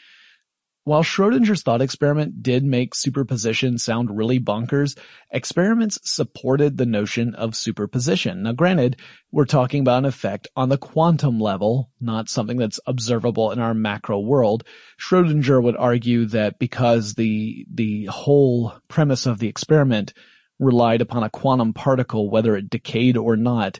While 0.84 1.02
Schrodinger's 1.02 1.64
thought 1.64 1.82
experiment 1.82 2.44
did 2.44 2.62
make 2.62 2.94
superposition 2.94 3.76
sound 3.76 4.16
really 4.16 4.38
bonkers, 4.38 4.96
experiments 5.32 5.98
supported 6.04 6.76
the 6.76 6.86
notion 6.86 7.34
of 7.34 7.56
superposition. 7.56 8.44
Now 8.44 8.52
granted, 8.52 9.00
we're 9.32 9.46
talking 9.46 9.80
about 9.80 9.98
an 9.98 10.04
effect 10.04 10.46
on 10.54 10.68
the 10.68 10.78
quantum 10.78 11.40
level, 11.40 11.90
not 12.00 12.28
something 12.28 12.56
that's 12.56 12.78
observable 12.86 13.50
in 13.50 13.58
our 13.58 13.74
macro 13.74 14.20
world. 14.20 14.62
Schrodinger 14.96 15.60
would 15.60 15.76
argue 15.76 16.26
that 16.26 16.60
because 16.60 17.14
the, 17.14 17.66
the 17.68 18.04
whole 18.04 18.74
premise 18.86 19.26
of 19.26 19.40
the 19.40 19.48
experiment 19.48 20.14
relied 20.58 21.00
upon 21.00 21.22
a 21.22 21.30
quantum 21.30 21.72
particle, 21.72 22.30
whether 22.30 22.56
it 22.56 22.70
decayed 22.70 23.16
or 23.16 23.36
not, 23.36 23.78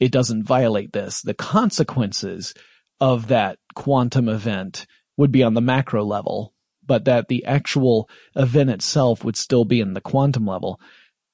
it 0.00 0.12
doesn't 0.12 0.44
violate 0.44 0.92
this. 0.92 1.22
The 1.22 1.34
consequences 1.34 2.54
of 3.00 3.28
that 3.28 3.58
quantum 3.74 4.28
event 4.28 4.86
would 5.16 5.32
be 5.32 5.42
on 5.42 5.54
the 5.54 5.60
macro 5.60 6.04
level, 6.04 6.54
but 6.86 7.04
that 7.04 7.28
the 7.28 7.44
actual 7.44 8.08
event 8.36 8.70
itself 8.70 9.24
would 9.24 9.36
still 9.36 9.64
be 9.64 9.80
in 9.80 9.94
the 9.94 10.00
quantum 10.00 10.46
level. 10.46 10.80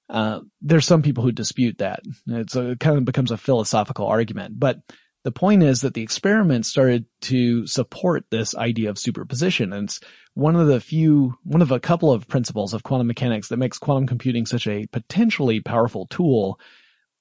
Uh, 0.08 0.40
there's 0.60 0.86
some 0.86 1.02
people 1.02 1.24
who 1.24 1.32
dispute 1.32 1.78
that. 1.78 2.00
It's 2.26 2.56
a, 2.56 2.70
it 2.70 2.80
kind 2.80 2.98
of 2.98 3.04
becomes 3.04 3.30
a 3.30 3.36
philosophical 3.36 4.06
argument, 4.06 4.58
but 4.58 4.80
the 5.24 5.32
point 5.32 5.62
is 5.62 5.80
that 5.80 5.94
the 5.94 6.02
experiment 6.02 6.66
started 6.66 7.06
to 7.22 7.66
support 7.66 8.26
this 8.30 8.54
idea 8.54 8.90
of 8.90 8.98
superposition. 8.98 9.72
And 9.72 9.88
it's 9.88 10.00
one 10.34 10.54
of 10.54 10.66
the 10.66 10.80
few, 10.80 11.34
one 11.44 11.62
of 11.62 11.72
a 11.72 11.80
couple 11.80 12.12
of 12.12 12.28
principles 12.28 12.74
of 12.74 12.82
quantum 12.82 13.06
mechanics 13.06 13.48
that 13.48 13.56
makes 13.56 13.78
quantum 13.78 14.06
computing 14.06 14.44
such 14.44 14.66
a 14.66 14.86
potentially 14.88 15.60
powerful 15.60 16.06
tool 16.06 16.60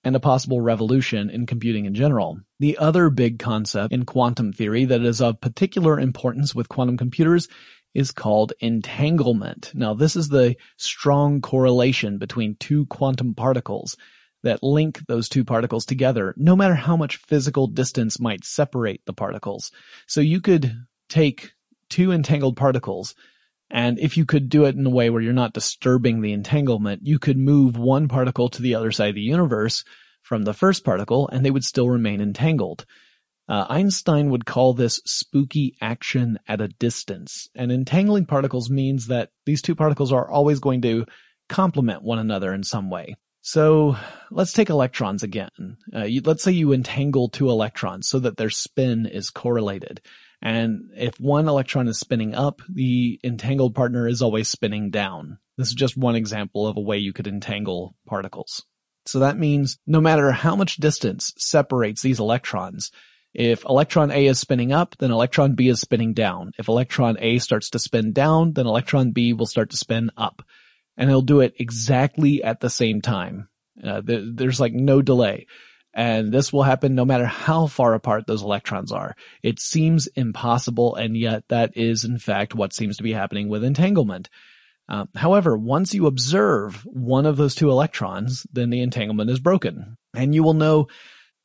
and 0.03 0.17
a 0.17 0.19
possible 0.19 0.59
revolution 0.59 1.29
in 1.29 1.45
computing 1.45 1.85
in 1.85 1.95
general. 1.95 2.37
The 2.59 2.77
other 2.77 3.09
big 3.09 3.39
concept 3.39 3.93
in 3.93 4.03
quantum 4.03 4.51
theory 4.51 4.83
that 4.83 5.01
is 5.01 5.21
of 5.21 5.39
particular 5.39 5.97
importance 5.97 6.53
with 6.53 6.67
quantum 6.67 6.97
computers 6.97 7.47
is 7.93 8.11
called 8.11 8.51
entanglement. 8.59 9.71
Now, 9.73 9.93
this 9.93 10.17
is 10.17 10.27
the 10.27 10.57
strong 10.77 11.39
correlation 11.39 12.17
between 12.17 12.57
two 12.59 12.85
quantum 12.87 13.33
particles 13.33 13.95
that 14.43 14.61
link 14.61 14.99
those 15.07 15.29
two 15.29 15.43
particles 15.43 15.85
together, 15.85 16.33
no 16.37 16.55
matter 16.55 16.75
how 16.75 16.95
much 16.95 17.17
physical 17.17 17.67
distance 17.67 18.19
might 18.19 18.45
separate 18.45 19.01
the 19.05 19.13
particles. 19.13 19.71
So 20.07 20.21
you 20.21 20.41
could 20.41 20.85
take 21.09 21.53
two 21.89 22.11
entangled 22.11 22.57
particles, 22.57 23.15
and 23.69 23.97
if 23.99 24.17
you 24.17 24.25
could 24.25 24.49
do 24.49 24.65
it 24.65 24.75
in 24.75 24.85
a 24.85 24.89
way 24.89 25.09
where 25.09 25.21
you're 25.21 25.33
not 25.33 25.53
disturbing 25.53 26.21
the 26.21 26.33
entanglement, 26.33 27.01
you 27.05 27.19
could 27.19 27.37
move 27.37 27.77
one 27.77 28.07
particle 28.07 28.49
to 28.49 28.61
the 28.61 28.75
other 28.75 28.91
side 28.91 29.09
of 29.09 29.15
the 29.15 29.21
universe 29.21 29.83
from 30.21 30.43
the 30.43 30.53
first 30.53 30.85
particle, 30.85 31.27
and 31.29 31.45
they 31.45 31.51
would 31.51 31.63
still 31.63 31.89
remain 31.89 32.21
entangled. 32.21 32.85
Uh, 33.47 33.65
Einstein 33.69 34.29
would 34.29 34.45
call 34.45 34.73
this 34.73 35.01
spooky 35.05 35.75
action 35.81 36.39
at 36.47 36.61
a 36.61 36.69
distance. 36.69 37.49
And 37.55 37.71
entangling 37.71 38.25
particles 38.25 38.69
means 38.69 39.07
that 39.07 39.31
these 39.45 39.61
two 39.61 39.75
particles 39.75 40.13
are 40.13 40.29
always 40.29 40.59
going 40.59 40.81
to 40.83 41.05
complement 41.49 42.03
one 42.03 42.19
another 42.19 42.53
in 42.53 42.63
some 42.63 42.89
way. 42.89 43.15
So 43.45 43.97
let's 44.31 44.53
take 44.53 44.69
electrons 44.69 45.21
again. 45.21 45.75
Uh, 45.93 46.05
you, 46.05 46.21
let's 46.23 46.41
say 46.41 46.53
you 46.53 46.71
entangle 46.71 47.27
two 47.27 47.49
electrons 47.49 48.07
so 48.07 48.19
that 48.19 48.37
their 48.37 48.49
spin 48.49 49.05
is 49.05 49.29
correlated. 49.29 50.01
And 50.41 50.91
if 50.95 51.19
one 51.19 51.49
electron 51.49 51.89
is 51.89 51.99
spinning 51.99 52.35
up, 52.35 52.61
the 52.69 53.19
entangled 53.21 53.75
partner 53.75 54.07
is 54.07 54.21
always 54.21 54.47
spinning 54.47 54.91
down. 54.91 55.39
This 55.57 55.67
is 55.67 55.73
just 55.73 55.97
one 55.97 56.15
example 56.15 56.65
of 56.65 56.77
a 56.77 56.81
way 56.81 56.97
you 56.99 57.11
could 57.11 57.27
entangle 57.27 57.97
particles. 58.07 58.63
So 59.05 59.19
that 59.19 59.37
means 59.37 59.77
no 59.85 59.99
matter 59.99 60.31
how 60.31 60.55
much 60.55 60.77
distance 60.77 61.33
separates 61.37 62.01
these 62.01 62.21
electrons, 62.21 62.91
if 63.33 63.65
electron 63.65 64.09
A 64.11 64.25
is 64.27 64.39
spinning 64.39 64.71
up, 64.71 64.95
then 64.99 65.11
electron 65.11 65.55
B 65.55 65.67
is 65.67 65.81
spinning 65.81 66.13
down. 66.13 66.53
If 66.57 66.69
electron 66.69 67.17
A 67.19 67.39
starts 67.39 67.69
to 67.71 67.79
spin 67.79 68.13
down, 68.13 68.53
then 68.53 68.67
electron 68.67 69.11
B 69.11 69.33
will 69.33 69.47
start 69.47 69.69
to 69.71 69.77
spin 69.77 70.11
up 70.15 70.43
and 70.97 71.09
he'll 71.09 71.21
do 71.21 71.41
it 71.41 71.53
exactly 71.59 72.43
at 72.43 72.59
the 72.59 72.69
same 72.69 73.01
time. 73.01 73.49
Uh, 73.83 74.01
th- 74.01 74.23
there's 74.35 74.59
like 74.59 74.73
no 74.73 75.01
delay. 75.01 75.47
And 75.95 76.31
this 76.31 76.51
will 76.51 76.63
happen 76.63 76.95
no 76.95 77.05
matter 77.05 77.25
how 77.25 77.67
far 77.67 77.93
apart 77.93 78.25
those 78.25 78.41
electrons 78.41 78.91
are. 78.91 79.15
It 79.43 79.59
seems 79.59 80.07
impossible, 80.07 80.95
and 80.95 81.15
yet 81.15 81.43
that 81.49 81.77
is 81.77 82.03
in 82.03 82.17
fact 82.17 82.55
what 82.55 82.73
seems 82.73 82.97
to 82.97 83.03
be 83.03 83.13
happening 83.13 83.47
with 83.47 83.63
entanglement. 83.63 84.29
Uh, 84.89 85.05
however, 85.15 85.55
once 85.55 85.93
you 85.93 86.07
observe 86.07 86.81
one 86.85 87.25
of 87.25 87.37
those 87.37 87.55
two 87.55 87.69
electrons, 87.69 88.45
then 88.51 88.69
the 88.69 88.81
entanglement 88.81 89.29
is 89.29 89.39
broken. 89.39 89.97
And 90.15 90.33
you 90.33 90.43
will 90.43 90.55
know 90.55 90.87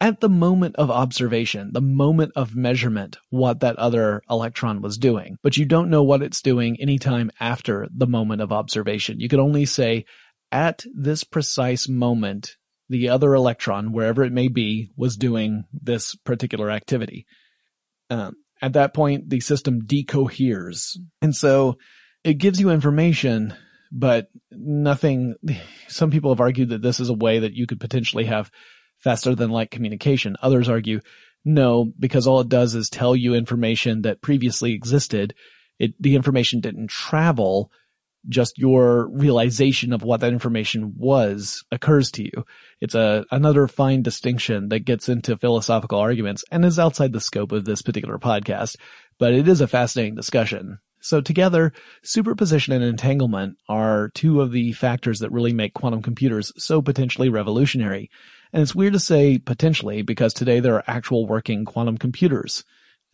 at 0.00 0.20
the 0.20 0.28
moment 0.28 0.76
of 0.76 0.90
observation, 0.90 1.70
the 1.72 1.80
moment 1.80 2.32
of 2.36 2.54
measurement, 2.54 3.18
what 3.30 3.60
that 3.60 3.76
other 3.76 4.22
electron 4.30 4.80
was 4.80 4.96
doing. 4.96 5.36
But 5.42 5.56
you 5.56 5.64
don't 5.64 5.90
know 5.90 6.04
what 6.04 6.22
it's 6.22 6.40
doing 6.40 6.80
anytime 6.80 7.30
after 7.40 7.88
the 7.94 8.06
moment 8.06 8.40
of 8.40 8.52
observation. 8.52 9.18
You 9.18 9.28
can 9.28 9.40
only 9.40 9.64
say, 9.64 10.04
at 10.52 10.84
this 10.94 11.24
precise 11.24 11.88
moment, 11.88 12.56
the 12.88 13.08
other 13.08 13.34
electron, 13.34 13.92
wherever 13.92 14.22
it 14.22 14.32
may 14.32 14.48
be, 14.48 14.90
was 14.96 15.16
doing 15.16 15.64
this 15.72 16.14
particular 16.14 16.70
activity. 16.70 17.26
Um, 18.08 18.36
at 18.62 18.74
that 18.74 18.94
point, 18.94 19.28
the 19.28 19.40
system 19.40 19.84
decoheres. 19.84 20.98
And 21.20 21.34
so 21.34 21.76
it 22.24 22.34
gives 22.34 22.60
you 22.60 22.70
information, 22.70 23.54
but 23.90 24.28
nothing, 24.50 25.34
some 25.88 26.10
people 26.10 26.30
have 26.30 26.40
argued 26.40 26.70
that 26.70 26.82
this 26.82 27.00
is 27.00 27.08
a 27.08 27.14
way 27.14 27.40
that 27.40 27.54
you 27.54 27.66
could 27.66 27.80
potentially 27.80 28.24
have 28.24 28.50
faster 28.98 29.34
than 29.34 29.50
light 29.50 29.70
communication. 29.70 30.36
Others 30.42 30.68
argue, 30.68 31.00
no, 31.44 31.92
because 31.98 32.26
all 32.26 32.40
it 32.40 32.48
does 32.48 32.74
is 32.74 32.90
tell 32.90 33.14
you 33.16 33.34
information 33.34 34.02
that 34.02 34.22
previously 34.22 34.72
existed. 34.72 35.34
It, 35.78 35.94
the 36.00 36.16
information 36.16 36.60
didn't 36.60 36.90
travel, 36.90 37.70
just 38.28 38.58
your 38.58 39.08
realization 39.08 39.92
of 39.92 40.02
what 40.02 40.20
that 40.20 40.32
information 40.32 40.94
was 40.96 41.64
occurs 41.70 42.10
to 42.12 42.24
you. 42.24 42.44
It's 42.80 42.94
a, 42.94 43.24
another 43.30 43.68
fine 43.68 44.02
distinction 44.02 44.68
that 44.68 44.80
gets 44.80 45.08
into 45.08 45.36
philosophical 45.36 45.98
arguments 45.98 46.44
and 46.50 46.64
is 46.64 46.78
outside 46.78 47.12
the 47.12 47.20
scope 47.20 47.52
of 47.52 47.64
this 47.64 47.82
particular 47.82 48.18
podcast, 48.18 48.76
but 49.18 49.32
it 49.32 49.48
is 49.48 49.60
a 49.60 49.68
fascinating 49.68 50.16
discussion. 50.16 50.78
So 51.08 51.22
together, 51.22 51.72
superposition 52.02 52.74
and 52.74 52.84
entanglement 52.84 53.56
are 53.66 54.10
two 54.12 54.42
of 54.42 54.52
the 54.52 54.72
factors 54.72 55.20
that 55.20 55.32
really 55.32 55.54
make 55.54 55.72
quantum 55.72 56.02
computers 56.02 56.52
so 56.58 56.82
potentially 56.82 57.30
revolutionary. 57.30 58.10
And 58.52 58.60
it's 58.60 58.74
weird 58.74 58.92
to 58.92 59.00
say 59.00 59.38
potentially 59.38 60.02
because 60.02 60.34
today 60.34 60.60
there 60.60 60.74
are 60.74 60.84
actual 60.86 61.26
working 61.26 61.64
quantum 61.64 61.96
computers. 61.96 62.62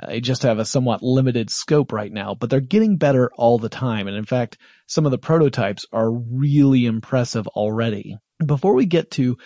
Uh, 0.02 0.08
they 0.08 0.20
just 0.20 0.42
have 0.42 0.58
a 0.58 0.64
somewhat 0.64 1.04
limited 1.04 1.50
scope 1.50 1.92
right 1.92 2.10
now, 2.10 2.34
but 2.34 2.50
they're 2.50 2.58
getting 2.58 2.96
better 2.96 3.30
all 3.36 3.60
the 3.60 3.68
time. 3.68 4.08
And 4.08 4.16
in 4.16 4.24
fact, 4.24 4.58
some 4.88 5.04
of 5.04 5.12
the 5.12 5.16
prototypes 5.18 5.86
are 5.92 6.10
really 6.10 6.86
impressive 6.86 7.46
already. 7.46 8.18
Before 8.44 8.74
we 8.74 8.86
get 8.86 9.12
to 9.12 9.38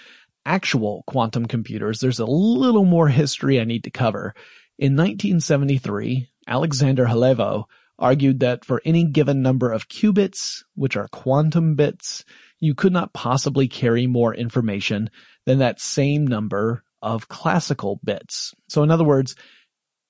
actual 0.46 1.04
quantum 1.06 1.44
computers, 1.44 2.00
there's 2.00 2.18
a 2.18 2.24
little 2.24 2.86
more 2.86 3.08
history 3.08 3.60
I 3.60 3.64
need 3.64 3.84
to 3.84 3.90
cover. 3.90 4.34
In 4.78 4.96
1973, 4.96 6.30
Alexander 6.46 7.04
Holevo 7.04 7.66
argued 7.98 8.40
that 8.40 8.64
for 8.64 8.80
any 8.84 9.04
given 9.04 9.42
number 9.42 9.72
of 9.72 9.88
qubits, 9.88 10.62
which 10.74 10.96
are 10.96 11.08
quantum 11.08 11.74
bits, 11.74 12.24
you 12.60 12.74
could 12.74 12.92
not 12.92 13.12
possibly 13.12 13.68
carry 13.68 14.06
more 14.06 14.34
information 14.34 15.10
than 15.46 15.58
that 15.58 15.80
same 15.80 16.26
number 16.26 16.82
of 17.02 17.28
classical 17.28 18.00
bits. 18.04 18.54
So 18.68 18.82
in 18.82 18.90
other 18.90 19.04
words, 19.04 19.34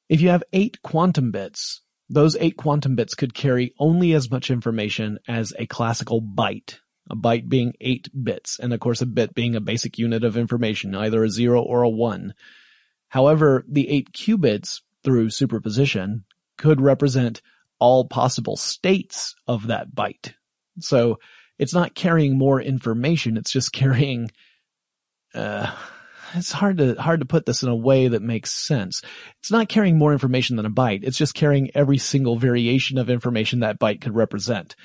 if 0.09 0.20
you 0.20 0.31
have 0.31 0.44
eight 0.53 0.81
quantum 0.83 1.31
bits, 1.31 1.83
those 2.09 2.37
eight 2.37 2.57
quantum 2.57 2.96
bits 2.96 3.14
could 3.14 3.35
carry 3.35 3.74
only 3.79 4.14
as 4.14 4.31
much 4.31 4.51
information 4.51 5.18
as 5.29 5.53
a 5.59 5.66
classical 5.66 6.22
byte. 6.22 6.79
A 7.11 7.16
byte 7.16 7.48
being 7.48 7.72
eight 7.81 8.09
bits, 8.22 8.59
and 8.59 8.72
of 8.72 8.81
course 8.81 9.01
a 9.01 9.07
bit 9.07 9.35
being 9.35 9.57
a 9.57 9.61
basic 9.61 9.98
unit 9.98 10.24
of 10.24 10.37
information, 10.37 10.94
either 10.94 11.24
a 11.24 11.31
zero 11.31 11.62
or 11.62 11.83
a 11.83 11.88
one. 11.88 12.35
However, 13.09 13.64
the 13.66 13.88
eight 13.88 14.12
qubits, 14.12 14.83
through 15.03 15.31
superposition, 15.31 16.24
could 16.59 16.81
represent 16.81 17.40
all 17.78 18.06
possible 18.06 18.56
states 18.56 19.34
of 19.46 19.68
that 19.68 19.94
byte. 19.94 20.34
So 20.80 21.18
it's 21.58 21.74
not 21.74 21.94
carrying 21.94 22.38
more 22.38 22.60
information. 22.60 23.36
It's 23.36 23.52
just 23.52 23.72
carrying, 23.72 24.30
uh, 25.34 25.74
it's 26.34 26.52
hard 26.52 26.78
to, 26.78 26.94
hard 26.94 27.20
to 27.20 27.26
put 27.26 27.46
this 27.46 27.62
in 27.62 27.68
a 27.68 27.76
way 27.76 28.08
that 28.08 28.22
makes 28.22 28.52
sense. 28.52 29.02
It's 29.40 29.50
not 29.50 29.68
carrying 29.68 29.98
more 29.98 30.12
information 30.12 30.56
than 30.56 30.66
a 30.66 30.70
byte. 30.70 31.04
It's 31.04 31.18
just 31.18 31.34
carrying 31.34 31.70
every 31.74 31.98
single 31.98 32.38
variation 32.38 32.98
of 32.98 33.10
information 33.10 33.60
that 33.60 33.80
byte 33.80 34.00
could 34.00 34.14
represent. 34.14 34.76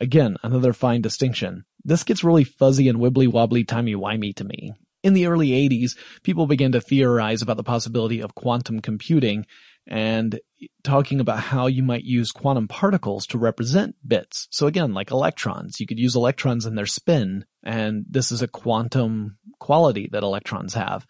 Again, 0.00 0.36
another 0.42 0.72
fine 0.72 1.00
distinction. 1.00 1.64
This 1.84 2.04
gets 2.04 2.24
really 2.24 2.44
fuzzy 2.44 2.88
and 2.88 2.98
wibbly 2.98 3.30
wobbly 3.30 3.64
timey 3.64 3.94
wimey 3.94 4.34
to 4.36 4.44
me. 4.44 4.72
In 5.02 5.14
the 5.14 5.26
early 5.26 5.48
80s, 5.48 5.96
people 6.22 6.46
began 6.46 6.72
to 6.72 6.80
theorize 6.80 7.42
about 7.42 7.56
the 7.56 7.64
possibility 7.64 8.20
of 8.20 8.36
quantum 8.36 8.80
computing 8.80 9.46
and 9.86 10.40
talking 10.84 11.20
about 11.20 11.40
how 11.40 11.66
you 11.66 11.82
might 11.82 12.04
use 12.04 12.30
quantum 12.30 12.68
particles 12.68 13.26
to 13.26 13.38
represent 13.38 13.96
bits. 14.06 14.48
So 14.50 14.66
again, 14.66 14.94
like 14.94 15.10
electrons, 15.10 15.80
you 15.80 15.86
could 15.86 15.98
use 15.98 16.14
electrons 16.14 16.66
in 16.66 16.74
their 16.74 16.86
spin, 16.86 17.44
and 17.64 18.04
this 18.08 18.30
is 18.30 18.42
a 18.42 18.48
quantum 18.48 19.38
quality 19.58 20.08
that 20.12 20.22
electrons 20.22 20.74
have. 20.74 21.06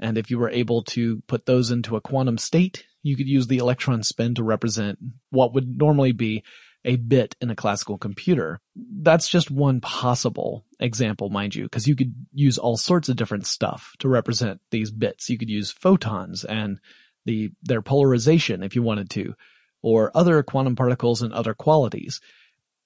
And 0.00 0.18
if 0.18 0.30
you 0.30 0.38
were 0.38 0.50
able 0.50 0.82
to 0.84 1.22
put 1.26 1.46
those 1.46 1.70
into 1.70 1.96
a 1.96 2.00
quantum 2.00 2.38
state, 2.38 2.84
you 3.02 3.16
could 3.16 3.28
use 3.28 3.46
the 3.46 3.58
electron 3.58 4.02
spin 4.02 4.34
to 4.34 4.42
represent 4.42 4.98
what 5.30 5.54
would 5.54 5.78
normally 5.78 6.12
be 6.12 6.42
a 6.84 6.96
bit 6.96 7.34
in 7.40 7.50
a 7.50 7.56
classical 7.56 7.98
computer. 7.98 8.60
That's 8.76 9.28
just 9.28 9.50
one 9.50 9.80
possible 9.80 10.64
example, 10.78 11.30
mind 11.30 11.54
you, 11.54 11.64
because 11.64 11.88
you 11.88 11.96
could 11.96 12.14
use 12.32 12.58
all 12.58 12.76
sorts 12.76 13.08
of 13.08 13.16
different 13.16 13.46
stuff 13.46 13.92
to 13.98 14.08
represent 14.08 14.60
these 14.70 14.90
bits. 14.90 15.28
You 15.28 15.38
could 15.38 15.50
use 15.50 15.72
photons 15.72 16.44
and 16.44 16.78
the 17.26 17.50
their 17.62 17.82
polarization 17.82 18.62
if 18.62 18.74
you 18.74 18.82
wanted 18.82 19.10
to, 19.10 19.34
or 19.82 20.10
other 20.14 20.42
quantum 20.42 20.76
particles 20.76 21.20
and 21.20 21.32
other 21.32 21.52
qualities. 21.52 22.20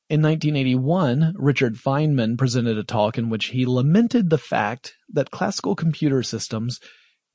In 0.08 0.22
1981, 0.22 1.34
Richard 1.36 1.76
Feynman 1.76 2.36
presented 2.36 2.76
a 2.76 2.82
talk 2.82 3.16
in 3.16 3.30
which 3.30 3.46
he 3.46 3.64
lamented 3.64 4.28
the 4.28 4.38
fact 4.38 4.94
that 5.12 5.30
classical 5.30 5.76
computer 5.76 6.24
systems 6.24 6.80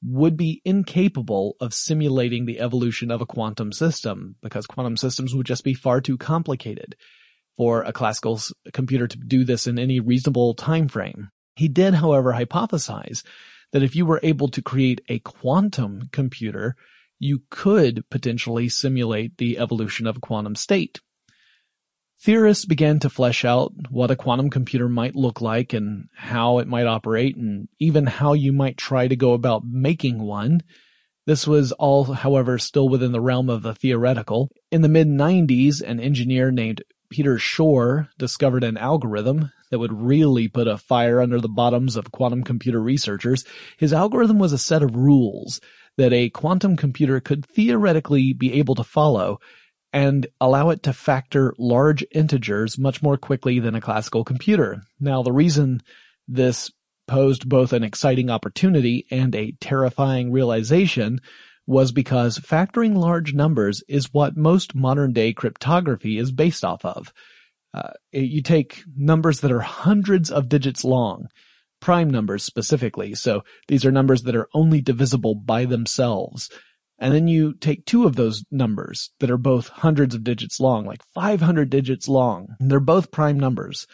would 0.03 0.35
be 0.35 0.61
incapable 0.65 1.55
of 1.61 1.73
simulating 1.73 2.45
the 2.45 2.59
evolution 2.59 3.11
of 3.11 3.21
a 3.21 3.25
quantum 3.25 3.71
system 3.71 4.35
because 4.41 4.67
quantum 4.67 4.97
systems 4.97 5.33
would 5.33 5.45
just 5.45 5.63
be 5.63 5.73
far 5.73 6.01
too 6.01 6.17
complicated 6.17 6.97
for 7.55 7.83
a 7.83 7.93
classical 7.93 8.39
computer 8.73 9.07
to 9.07 9.17
do 9.17 9.45
this 9.45 9.67
in 9.67 9.79
any 9.79 10.01
reasonable 10.01 10.53
time 10.53 10.89
frame. 10.89 11.29
He 11.55 11.69
did, 11.69 11.93
however, 11.93 12.33
hypothesize 12.33 13.23
that 13.71 13.83
if 13.83 13.95
you 13.95 14.05
were 14.05 14.19
able 14.21 14.49
to 14.49 14.61
create 14.61 15.01
a 15.07 15.19
quantum 15.19 16.09
computer, 16.11 16.75
you 17.19 17.43
could 17.49 18.03
potentially 18.09 18.69
simulate 18.69 19.37
the 19.37 19.57
evolution 19.57 20.07
of 20.07 20.17
a 20.17 20.21
quantum 20.21 20.55
state. 20.55 20.99
Theorists 22.21 22.65
began 22.65 22.99
to 22.99 23.09
flesh 23.09 23.45
out 23.45 23.73
what 23.89 24.09
a 24.09 24.15
quantum 24.15 24.49
computer 24.49 24.89
might 24.89 25.15
look 25.15 25.41
like 25.41 25.73
and 25.73 26.05
how 26.15 26.59
it 26.59 26.67
might 26.67 26.87
operate 26.87 27.35
and 27.35 27.67
even 27.79 28.05
how 28.05 28.33
you 28.33 28.51
might 28.53 28.77
try 28.77 29.07
to 29.07 29.15
go 29.15 29.33
about 29.33 29.63
making 29.65 30.21
one. 30.21 30.61
This 31.27 31.45
was 31.45 31.71
all, 31.73 32.05
however, 32.05 32.57
still 32.57 32.87
within 32.87 33.11
the 33.11 33.21
realm 33.21 33.49
of 33.49 33.63
the 33.63 33.75
theoretical. 33.75 34.49
In 34.71 34.81
the 34.81 34.89
mid 34.89 35.07
90s, 35.07 35.81
an 35.81 35.99
engineer 35.99 36.51
named 36.51 36.83
Peter 37.09 37.37
Shor 37.37 38.09
discovered 38.17 38.63
an 38.63 38.77
algorithm 38.77 39.51
that 39.69 39.79
would 39.79 39.93
really 39.93 40.47
put 40.47 40.67
a 40.67 40.77
fire 40.77 41.21
under 41.21 41.39
the 41.39 41.49
bottoms 41.49 41.95
of 41.95 42.11
quantum 42.11 42.43
computer 42.43 42.81
researchers. 42.81 43.43
His 43.77 43.93
algorithm 43.93 44.39
was 44.39 44.53
a 44.53 44.57
set 44.57 44.83
of 44.83 44.95
rules 44.95 45.59
that 45.97 46.13
a 46.13 46.29
quantum 46.29 46.75
computer 46.75 47.19
could 47.19 47.45
theoretically 47.45 48.33
be 48.33 48.53
able 48.53 48.75
to 48.75 48.83
follow 48.83 49.39
and 49.93 50.27
allow 50.41 50.69
it 50.69 50.83
to 50.83 50.93
factor 50.93 51.53
large 51.57 52.05
integers 52.11 52.77
much 52.77 53.01
more 53.01 53.17
quickly 53.17 53.59
than 53.59 53.75
a 53.75 53.81
classical 53.81 54.25
computer. 54.25 54.81
Now, 54.99 55.23
the 55.23 55.31
reason 55.31 55.81
this 56.27 56.71
posed 57.07 57.47
both 57.47 57.71
an 57.71 57.83
exciting 57.83 58.29
opportunity 58.29 59.05
and 59.09 59.33
a 59.35 59.53
terrifying 59.61 60.31
realization 60.31 61.21
was 61.67 61.91
because 61.91 62.37
factoring 62.39 62.95
large 62.95 63.33
numbers 63.33 63.83
is 63.87 64.13
what 64.13 64.37
most 64.37 64.75
modern 64.75 65.13
day 65.13 65.33
cryptography 65.33 66.17
is 66.17 66.31
based 66.31 66.63
off 66.63 66.83
of. 66.83 67.13
Uh, 67.73 67.91
you 68.11 68.41
take 68.41 68.83
numbers 68.95 69.41
that 69.41 69.51
are 69.51 69.61
hundreds 69.61 70.31
of 70.31 70.49
digits 70.49 70.83
long, 70.83 71.27
prime 71.85 72.09
numbers 72.09 72.43
specifically, 72.43 73.13
so 73.13 73.43
these 73.67 73.85
are 73.85 73.91
numbers 73.91 74.23
that 74.23 74.35
are 74.35 74.49
only 74.55 74.81
divisible 74.81 75.35
by 75.35 75.65
themselves. 75.65 76.49
And 76.97 77.13
then 77.13 77.27
you 77.27 77.53
take 77.53 77.85
two 77.85 78.05
of 78.05 78.15
those 78.15 78.43
numbers 78.49 79.11
that 79.19 79.29
are 79.29 79.37
both 79.37 79.67
hundreds 79.67 80.15
of 80.15 80.23
digits 80.23 80.59
long, 80.59 80.87
like 80.87 81.03
500 81.13 81.69
digits 81.69 82.07
long. 82.07 82.47
they're 82.59 82.79
both 82.79 83.11
prime 83.11 83.39
numbers. 83.39 83.85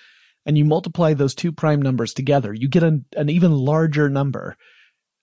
And 0.45 0.57
you 0.57 0.63
multiply 0.63 1.13
those 1.13 1.35
two 1.35 1.51
prime 1.51 1.81
numbers 1.81 2.13
together. 2.13 2.53
You 2.53 2.69
get 2.69 2.83
an, 2.83 3.03
an 3.17 3.29
even 3.29 3.51
larger 3.51 4.07
number. 4.09 4.55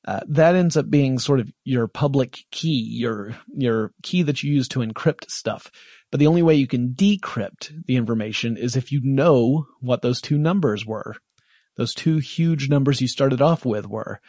Uh, 0.06 0.20
that 0.28 0.54
ends 0.54 0.76
up 0.76 0.90
being 0.90 1.18
sort 1.18 1.40
of 1.40 1.50
your 1.64 1.88
public 1.88 2.40
key, 2.50 2.86
your, 2.90 3.34
your 3.56 3.92
key 4.02 4.20
that 4.24 4.42
you 4.42 4.52
use 4.52 4.68
to 4.68 4.80
encrypt 4.80 5.30
stuff. 5.30 5.70
But 6.10 6.20
the 6.20 6.26
only 6.26 6.42
way 6.42 6.56
you 6.56 6.66
can 6.66 6.92
decrypt 6.92 7.72
the 7.86 7.96
information 7.96 8.58
is 8.58 8.76
if 8.76 8.92
you 8.92 9.00
know 9.02 9.68
what 9.80 10.02
those 10.02 10.20
two 10.20 10.36
numbers 10.36 10.84
were. 10.84 11.16
Those 11.78 11.94
two 11.94 12.18
huge 12.18 12.68
numbers 12.68 13.00
you 13.00 13.06
started 13.06 13.40
off 13.40 13.64
with 13.64 13.86
were, 13.86 14.20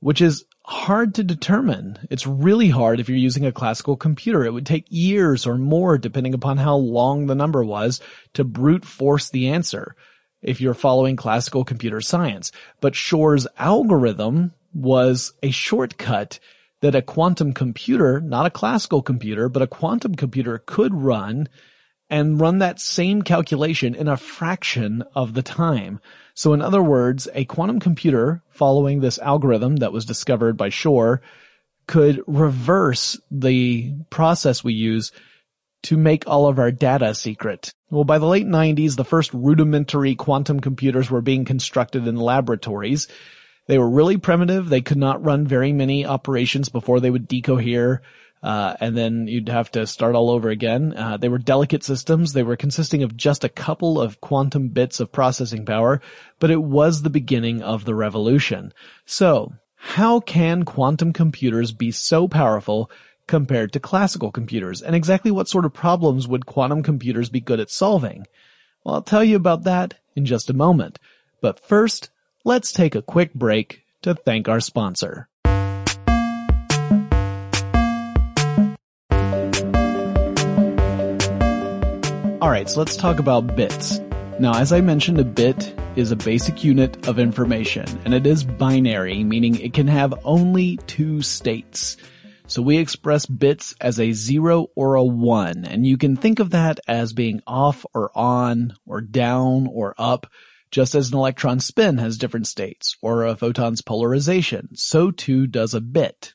which 0.00 0.20
is 0.20 0.44
hard 0.66 1.14
to 1.14 1.22
determine. 1.22 1.96
It's 2.10 2.26
really 2.26 2.68
hard 2.68 2.98
if 2.98 3.08
you're 3.08 3.16
using 3.16 3.46
a 3.46 3.52
classical 3.52 3.96
computer. 3.96 4.44
It 4.44 4.52
would 4.52 4.66
take 4.66 4.84
years 4.88 5.46
or 5.46 5.56
more, 5.56 5.96
depending 5.96 6.34
upon 6.34 6.58
how 6.58 6.74
long 6.74 7.26
the 7.26 7.36
number 7.36 7.64
was, 7.64 8.00
to 8.34 8.42
brute 8.42 8.84
force 8.84 9.30
the 9.30 9.48
answer 9.48 9.94
if 10.42 10.60
you're 10.60 10.74
following 10.74 11.14
classical 11.14 11.64
computer 11.64 12.00
science. 12.00 12.50
But 12.80 12.96
Shor's 12.96 13.46
algorithm 13.56 14.52
was 14.74 15.32
a 15.42 15.52
shortcut 15.52 16.40
that 16.80 16.96
a 16.96 17.02
quantum 17.02 17.52
computer, 17.52 18.20
not 18.20 18.46
a 18.46 18.50
classical 18.50 19.02
computer, 19.02 19.48
but 19.48 19.62
a 19.62 19.68
quantum 19.68 20.16
computer 20.16 20.58
could 20.58 20.94
run 20.94 21.48
and 22.10 22.40
run 22.40 22.58
that 22.58 22.80
same 22.80 23.22
calculation 23.22 23.94
in 23.94 24.08
a 24.08 24.16
fraction 24.16 25.04
of 25.14 25.34
the 25.34 25.42
time. 25.42 26.00
So 26.38 26.52
in 26.52 26.62
other 26.62 26.80
words, 26.80 27.26
a 27.34 27.44
quantum 27.46 27.80
computer 27.80 28.44
following 28.50 29.00
this 29.00 29.18
algorithm 29.18 29.78
that 29.78 29.92
was 29.92 30.04
discovered 30.04 30.56
by 30.56 30.68
Shor 30.68 31.20
could 31.88 32.22
reverse 32.28 33.18
the 33.28 33.92
process 34.08 34.62
we 34.62 34.72
use 34.72 35.10
to 35.82 35.96
make 35.96 36.28
all 36.28 36.46
of 36.46 36.60
our 36.60 36.70
data 36.70 37.12
secret. 37.16 37.72
Well, 37.90 38.04
by 38.04 38.18
the 38.18 38.26
late 38.26 38.46
90s, 38.46 38.94
the 38.94 39.04
first 39.04 39.34
rudimentary 39.34 40.14
quantum 40.14 40.60
computers 40.60 41.10
were 41.10 41.22
being 41.22 41.44
constructed 41.44 42.06
in 42.06 42.14
laboratories. 42.14 43.08
They 43.66 43.78
were 43.78 43.90
really 43.90 44.16
primitive. 44.16 44.68
They 44.68 44.80
could 44.80 44.96
not 44.96 45.24
run 45.24 45.44
very 45.44 45.72
many 45.72 46.06
operations 46.06 46.68
before 46.68 47.00
they 47.00 47.10
would 47.10 47.28
decohere. 47.28 47.98
Uh, 48.42 48.76
and 48.80 48.96
then 48.96 49.26
you'd 49.26 49.48
have 49.48 49.70
to 49.72 49.86
start 49.86 50.14
all 50.14 50.30
over 50.30 50.48
again. 50.48 50.94
Uh, 50.96 51.16
they 51.16 51.28
were 51.28 51.38
delicate 51.38 51.82
systems. 51.82 52.32
They 52.32 52.42
were 52.42 52.56
consisting 52.56 53.02
of 53.02 53.16
just 53.16 53.44
a 53.44 53.48
couple 53.48 54.00
of 54.00 54.20
quantum 54.20 54.68
bits 54.68 55.00
of 55.00 55.12
processing 55.12 55.64
power, 55.64 56.00
but 56.38 56.50
it 56.50 56.62
was 56.62 57.02
the 57.02 57.10
beginning 57.10 57.62
of 57.62 57.84
the 57.84 57.94
revolution. 57.94 58.72
So, 59.06 59.54
how 59.74 60.20
can 60.20 60.64
quantum 60.64 61.12
computers 61.12 61.72
be 61.72 61.90
so 61.90 62.28
powerful 62.28 62.90
compared 63.26 63.72
to 63.72 63.80
classical 63.80 64.32
computers? 64.32 64.82
And 64.82 64.94
exactly 64.94 65.30
what 65.30 65.48
sort 65.48 65.64
of 65.64 65.72
problems 65.72 66.26
would 66.26 66.46
quantum 66.46 66.82
computers 66.82 67.30
be 67.30 67.40
good 67.40 67.60
at 67.60 67.70
solving? 67.70 68.26
Well, 68.84 68.96
I'll 68.96 69.02
tell 69.02 69.24
you 69.24 69.36
about 69.36 69.64
that 69.64 69.94
in 70.16 70.26
just 70.26 70.50
a 70.50 70.54
moment. 70.54 70.98
But 71.40 71.60
first, 71.60 72.10
let's 72.44 72.72
take 72.72 72.94
a 72.94 73.02
quick 73.02 73.34
break 73.34 73.84
to 74.02 74.14
thank 74.14 74.48
our 74.48 74.60
sponsor. 74.60 75.27
Alright, 82.40 82.70
so 82.70 82.78
let's 82.78 82.96
talk 82.96 83.18
about 83.18 83.56
bits. 83.56 83.98
Now, 84.38 84.54
as 84.54 84.72
I 84.72 84.80
mentioned, 84.80 85.18
a 85.18 85.24
bit 85.24 85.74
is 85.96 86.12
a 86.12 86.16
basic 86.16 86.62
unit 86.62 87.08
of 87.08 87.18
information, 87.18 87.84
and 88.04 88.14
it 88.14 88.28
is 88.28 88.44
binary, 88.44 89.24
meaning 89.24 89.56
it 89.56 89.74
can 89.74 89.88
have 89.88 90.14
only 90.24 90.76
two 90.86 91.20
states. 91.20 91.96
So 92.46 92.62
we 92.62 92.78
express 92.78 93.26
bits 93.26 93.74
as 93.80 93.98
a 93.98 94.12
zero 94.12 94.68
or 94.76 94.94
a 94.94 95.02
one, 95.02 95.64
and 95.64 95.84
you 95.84 95.98
can 95.98 96.14
think 96.14 96.38
of 96.38 96.50
that 96.50 96.78
as 96.86 97.12
being 97.12 97.42
off 97.44 97.84
or 97.92 98.16
on, 98.16 98.74
or 98.86 99.00
down 99.00 99.66
or 99.66 99.96
up, 99.98 100.30
just 100.70 100.94
as 100.94 101.08
an 101.08 101.18
electron 101.18 101.58
spin 101.58 101.98
has 101.98 102.18
different 102.18 102.46
states, 102.46 102.96
or 103.02 103.24
a 103.24 103.34
photon's 103.34 103.82
polarization, 103.82 104.68
so 104.74 105.10
too 105.10 105.48
does 105.48 105.74
a 105.74 105.80
bit. 105.80 106.34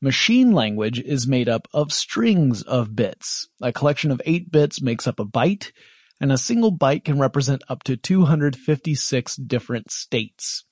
Machine 0.00 0.52
language 0.52 1.00
is 1.00 1.26
made 1.26 1.48
up 1.48 1.66
of 1.74 1.92
strings 1.92 2.62
of 2.62 2.94
bits. 2.94 3.48
A 3.60 3.72
collection 3.72 4.12
of 4.12 4.22
8 4.24 4.52
bits 4.52 4.80
makes 4.80 5.08
up 5.08 5.18
a 5.18 5.24
byte, 5.24 5.72
and 6.20 6.30
a 6.30 6.38
single 6.38 6.76
byte 6.76 7.04
can 7.04 7.18
represent 7.18 7.64
up 7.68 7.82
to 7.82 7.96
256 7.96 9.36
different 9.36 9.90
states. 9.90 10.64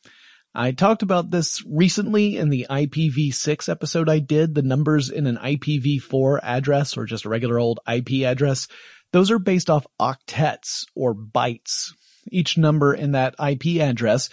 I 0.55 0.71
talked 0.71 1.03
about 1.03 1.33
this 1.33 1.61
recently 1.67 2.37
in 2.37 2.51
the 2.51 2.67
IPv6 2.71 3.69
episode 3.69 4.09
I 4.09 4.21
did. 4.21 4.55
The 4.55 4.62
numbers 4.62 5.11
in 5.11 5.27
an 5.27 5.39
IPv4 5.39 6.39
address 6.43 6.97
or 6.97 7.05
just 7.05 7.25
a 7.25 7.29
regular 7.29 7.59
old 7.59 7.81
IP 7.87 8.25
address, 8.25 8.69
those 9.12 9.33
are 9.33 9.41
based 9.41 9.69
off 9.69 9.87
octets 10.01 10.85
or 10.95 11.17
bytes. 11.17 11.93
Each 12.31 12.57
number 12.57 12.95
in 12.95 13.12
that 13.12 13.35
IP 13.45 13.81
address 13.83 14.31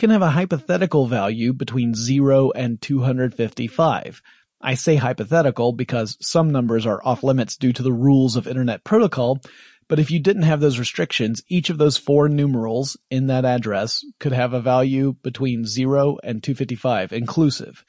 can 0.00 0.10
have 0.10 0.22
a 0.22 0.30
hypothetical 0.30 1.06
value 1.06 1.52
between 1.52 1.94
0 1.94 2.52
and 2.52 2.80
255. 2.80 4.22
I 4.58 4.74
say 4.74 4.96
hypothetical 4.96 5.72
because 5.72 6.16
some 6.22 6.50
numbers 6.50 6.86
are 6.86 7.02
off 7.04 7.22
limits 7.22 7.58
due 7.58 7.74
to 7.74 7.82
the 7.82 7.92
rules 7.92 8.34
of 8.34 8.48
internet 8.48 8.82
protocol, 8.82 9.40
but 9.88 9.98
if 9.98 10.10
you 10.10 10.18
didn't 10.18 10.44
have 10.44 10.60
those 10.60 10.78
restrictions, 10.78 11.42
each 11.48 11.68
of 11.68 11.76
those 11.76 11.98
four 11.98 12.30
numerals 12.30 12.96
in 13.10 13.26
that 13.26 13.44
address 13.44 14.02
could 14.18 14.32
have 14.32 14.54
a 14.54 14.62
value 14.62 15.16
between 15.22 15.66
0 15.66 16.16
and 16.24 16.42
255 16.42 17.12
inclusive. 17.12 17.84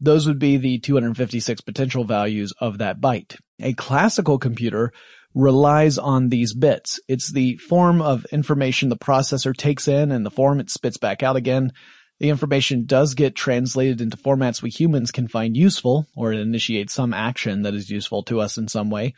Those 0.00 0.26
would 0.26 0.38
be 0.38 0.56
the 0.56 0.78
256 0.78 1.60
potential 1.60 2.04
values 2.04 2.54
of 2.58 2.78
that 2.78 3.02
byte. 3.02 3.36
A 3.60 3.74
classical 3.74 4.38
computer 4.38 4.92
relies 5.34 5.98
on 5.98 6.28
these 6.28 6.54
bits. 6.54 7.00
It's 7.08 7.32
the 7.32 7.56
form 7.56 8.00
of 8.00 8.24
information 8.26 8.88
the 8.88 8.96
processor 8.96 9.56
takes 9.56 9.88
in 9.88 10.12
and 10.12 10.24
the 10.24 10.30
form 10.30 10.60
it 10.60 10.70
spits 10.70 10.96
back 10.96 11.22
out 11.22 11.36
again. 11.36 11.72
The 12.20 12.30
information 12.30 12.86
does 12.86 13.14
get 13.14 13.34
translated 13.34 14.00
into 14.00 14.16
formats 14.16 14.62
we 14.62 14.70
humans 14.70 15.10
can 15.10 15.26
find 15.26 15.56
useful, 15.56 16.06
or 16.14 16.32
it 16.32 16.38
initiates 16.38 16.94
some 16.94 17.12
action 17.12 17.62
that 17.62 17.74
is 17.74 17.90
useful 17.90 18.22
to 18.24 18.40
us 18.40 18.56
in 18.56 18.68
some 18.68 18.88
way. 18.88 19.14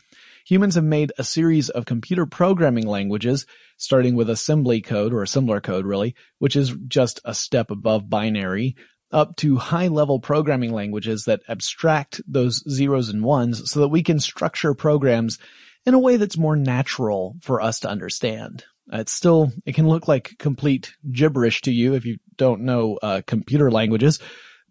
Humans 0.47 0.75
have 0.75 0.83
made 0.83 1.11
a 1.17 1.23
series 1.23 1.69
of 1.69 1.85
computer 1.85 2.25
programming 2.25 2.87
languages, 2.87 3.45
starting 3.77 4.15
with 4.15 4.29
assembly 4.29 4.81
code, 4.81 5.13
or 5.13 5.23
assembler 5.23 5.61
code 5.61 5.85
really, 5.85 6.15
which 6.39 6.55
is 6.55 6.73
just 6.87 7.19
a 7.23 7.35
step 7.35 7.69
above 7.69 8.09
binary, 8.09 8.75
up 9.11 9.35
to 9.37 9.57
high 9.57 9.87
level 9.87 10.19
programming 10.19 10.73
languages 10.73 11.25
that 11.25 11.41
abstract 11.47 12.21
those 12.27 12.63
zeros 12.69 13.09
and 13.09 13.23
ones 13.23 13.69
so 13.69 13.81
that 13.81 13.89
we 13.89 14.01
can 14.01 14.19
structure 14.19 14.73
programs 14.73 15.37
in 15.87 15.93
a 15.93 15.99
way 15.99 16.17
that's 16.17 16.37
more 16.37 16.57
natural 16.57 17.37
for 17.41 17.61
us 17.61 17.79
to 17.79 17.89
understand. 17.89 18.65
Uh, 18.93 18.97
it's 18.97 19.13
still, 19.13 19.53
it 19.65 19.73
can 19.73 19.87
look 19.87 20.07
like 20.07 20.35
complete 20.37 20.93
gibberish 21.09 21.61
to 21.61 21.71
you 21.71 21.93
if 21.93 22.05
you 22.05 22.17
don't 22.35 22.61
know 22.61 22.99
uh, 23.01 23.21
computer 23.25 23.71
languages, 23.71 24.19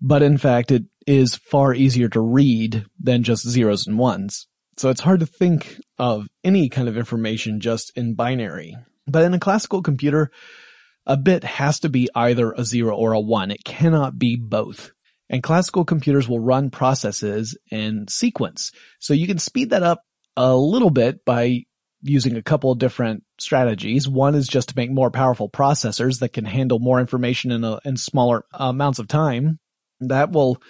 but 0.01 0.23
in 0.23 0.37
fact, 0.37 0.71
it 0.71 0.85
is 1.07 1.35
far 1.35 1.73
easier 1.73 2.11
to 2.11 2.21
read 2.21 2.85
than 3.01 3.23
just 3.23 3.49
zeros 3.49 3.87
and 3.87 3.99
ones. 3.99 4.47
So 4.77 4.91
it's 4.91 5.01
hard 5.01 5.21
to 5.21 5.27
think 5.27 5.81
of 5.99 6.27
any 6.45 6.69
kind 6.69 6.87
of 6.87 6.99
information 6.99 7.61
just 7.61 7.97
in 7.97 8.15
binary. 8.15 8.77
But 9.07 9.23
in 9.23 9.33
a 9.33 9.39
classical 9.39 9.81
computer, 9.81 10.31
a 11.07 11.17
bit 11.17 11.45
has 11.45 11.81
to 11.81 11.89
be 11.89 12.11
either 12.15 12.53
a 12.53 12.63
zero 12.63 12.95
or 12.95 13.13
a 13.13 13.21
one. 13.21 13.51
It 13.51 13.65
cannot 13.65 14.19
be 14.19 14.37
both. 14.37 14.91
And 15.31 15.43
classical 15.43 15.87
computers 15.87 16.29
will 16.29 16.41
run 16.41 16.71
processes 16.71 17.57
in 17.71 18.07
sequence. 18.09 18.71
So 19.01 19.15
you 19.15 19.27
can 19.27 19.39
speed 19.39 19.71
that 19.71 19.83
up 19.83 20.03
a 20.37 20.55
little 20.55 20.91
bit 20.91 21.25
by 21.25 21.65
using 22.03 22.37
a 22.37 22.43
couple 22.43 22.71
of 22.71 22.79
different 22.79 23.25
strategies. 23.39 24.09
One 24.09 24.35
is 24.35 24.47
just 24.47 24.71
to 24.71 24.77
make 24.77 24.91
more 24.91 25.11
powerful 25.11 25.49
processors 25.49 26.21
that 26.21 26.33
can 26.33 26.45
handle 26.45 26.79
more 26.79 27.01
information 27.01 27.51
in, 27.51 27.65
a, 27.65 27.81
in 27.85 27.97
smaller 27.97 28.45
amounts 28.53 28.99
of 28.99 29.09
time. 29.09 29.59
That 30.01 30.33
will 30.33 30.63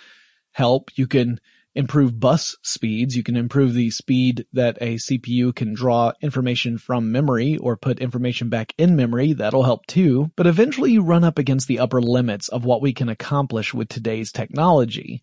help. 0.53 0.91
You 0.97 1.07
can 1.07 1.41
improve 1.75 2.19
bus 2.19 2.57
speeds. 2.63 3.17
You 3.17 3.23
can 3.23 3.37
improve 3.37 3.75
the 3.75 3.91
speed 3.91 4.47
that 4.55 4.79
a 4.81 4.95
CPU 4.95 5.55
can 5.55 5.75
draw 5.75 6.13
information 6.23 6.79
from 6.79 7.13
memory 7.13 7.59
or 7.59 7.77
put 7.77 8.01
information 8.01 8.49
back 8.49 8.73
in 8.79 8.97
memory. 8.97 9.35
That'll 9.35 9.63
help 9.63 9.87
too. 9.87 10.33
But 10.37 10.47
eventually 10.47 10.93
you 10.93 11.03
run 11.03 11.23
up 11.23 11.39
against 11.39 11.69
the 11.69 11.79
upper 11.79 12.01
limits 12.01 12.49
of 12.49 12.65
what 12.65 12.81
we 12.81 12.95
can 12.95 13.11
accomplish 13.11 13.75
with 13.75 13.89
today's 13.89 14.33
technology. 14.33 15.23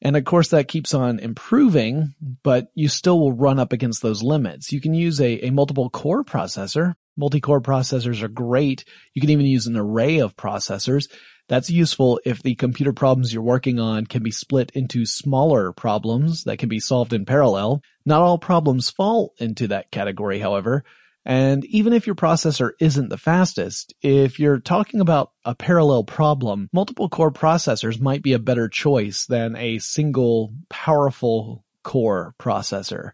And 0.00 0.16
of 0.16 0.24
course 0.24 0.48
that 0.48 0.68
keeps 0.68 0.94
on 0.94 1.18
improving, 1.18 2.14
but 2.42 2.68
you 2.74 2.88
still 2.88 3.18
will 3.18 3.32
run 3.32 3.58
up 3.58 3.72
against 3.72 4.00
those 4.02 4.22
limits. 4.22 4.72
You 4.72 4.80
can 4.80 4.94
use 4.94 5.20
a, 5.20 5.46
a 5.46 5.50
multiple 5.50 5.90
core 5.90 6.24
processor. 6.24 6.94
Multi-core 7.16 7.60
processors 7.60 8.22
are 8.22 8.28
great. 8.28 8.84
You 9.12 9.20
can 9.20 9.30
even 9.30 9.46
use 9.46 9.66
an 9.66 9.76
array 9.76 10.20
of 10.20 10.36
processors. 10.36 11.10
That's 11.48 11.70
useful 11.70 12.20
if 12.24 12.42
the 12.42 12.54
computer 12.54 12.92
problems 12.92 13.32
you're 13.32 13.42
working 13.42 13.80
on 13.80 14.06
can 14.06 14.22
be 14.22 14.30
split 14.30 14.70
into 14.74 15.04
smaller 15.04 15.72
problems 15.72 16.44
that 16.44 16.58
can 16.58 16.68
be 16.68 16.78
solved 16.78 17.12
in 17.12 17.24
parallel. 17.24 17.82
Not 18.06 18.20
all 18.22 18.38
problems 18.38 18.90
fall 18.90 19.32
into 19.38 19.66
that 19.68 19.90
category, 19.90 20.38
however. 20.38 20.84
And 21.28 21.66
even 21.66 21.92
if 21.92 22.06
your 22.06 22.16
processor 22.16 22.70
isn't 22.80 23.10
the 23.10 23.18
fastest, 23.18 23.92
if 24.00 24.40
you're 24.40 24.60
talking 24.60 25.00
about 25.02 25.32
a 25.44 25.54
parallel 25.54 26.04
problem, 26.04 26.70
multiple 26.72 27.10
core 27.10 27.30
processors 27.30 28.00
might 28.00 28.22
be 28.22 28.32
a 28.32 28.38
better 28.38 28.66
choice 28.66 29.26
than 29.26 29.54
a 29.54 29.78
single 29.78 30.54
powerful 30.70 31.66
core 31.84 32.34
processor. 32.40 33.12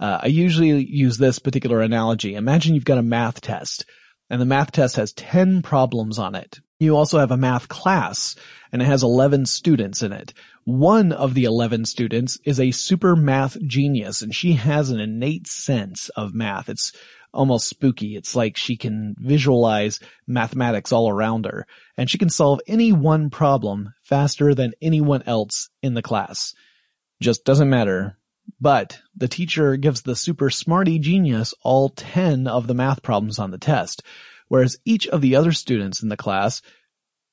Uh, 0.00 0.18
I 0.24 0.26
usually 0.26 0.84
use 0.84 1.18
this 1.18 1.38
particular 1.38 1.80
analogy. 1.82 2.34
Imagine 2.34 2.74
you've 2.74 2.84
got 2.84 2.98
a 2.98 3.02
math 3.02 3.40
test 3.40 3.86
and 4.28 4.40
the 4.40 4.46
math 4.46 4.72
test 4.72 4.96
has 4.96 5.12
10 5.12 5.62
problems 5.62 6.18
on 6.18 6.34
it. 6.34 6.58
You 6.80 6.96
also 6.96 7.18
have 7.18 7.30
a 7.30 7.36
math 7.36 7.68
class 7.68 8.34
and 8.72 8.82
it 8.82 8.86
has 8.86 9.04
11 9.04 9.46
students 9.46 10.02
in 10.02 10.12
it. 10.12 10.34
One 10.64 11.12
of 11.12 11.34
the 11.34 11.44
11 11.44 11.84
students 11.84 12.38
is 12.44 12.58
a 12.58 12.72
super 12.72 13.14
math 13.14 13.56
genius 13.62 14.20
and 14.20 14.34
she 14.34 14.54
has 14.54 14.90
an 14.90 14.98
innate 14.98 15.46
sense 15.46 16.08
of 16.10 16.34
math. 16.34 16.68
It's 16.68 16.92
almost 17.32 17.68
spooky. 17.68 18.16
It's 18.16 18.34
like 18.34 18.56
she 18.56 18.76
can 18.76 19.14
visualize 19.18 20.00
mathematics 20.26 20.92
all 20.92 21.08
around 21.08 21.46
her 21.46 21.66
and 21.96 22.10
she 22.10 22.18
can 22.18 22.30
solve 22.30 22.60
any 22.66 22.92
one 22.92 23.30
problem 23.30 23.92
faster 24.02 24.54
than 24.54 24.72
anyone 24.80 25.22
else 25.26 25.68
in 25.82 25.94
the 25.94 26.02
class. 26.02 26.54
Just 27.20 27.44
doesn't 27.44 27.70
matter. 27.70 28.18
But 28.60 29.00
the 29.14 29.28
teacher 29.28 29.76
gives 29.76 30.02
the 30.02 30.16
super 30.16 30.50
smarty 30.50 30.98
genius 30.98 31.52
all 31.62 31.88
10 31.88 32.46
of 32.46 32.66
the 32.66 32.74
math 32.74 33.02
problems 33.02 33.38
on 33.38 33.50
the 33.50 33.58
test, 33.58 34.02
whereas 34.48 34.78
each 34.84 35.08
of 35.08 35.20
the 35.20 35.34
other 35.34 35.52
students 35.52 36.02
in 36.02 36.08
the 36.08 36.16
class, 36.16 36.62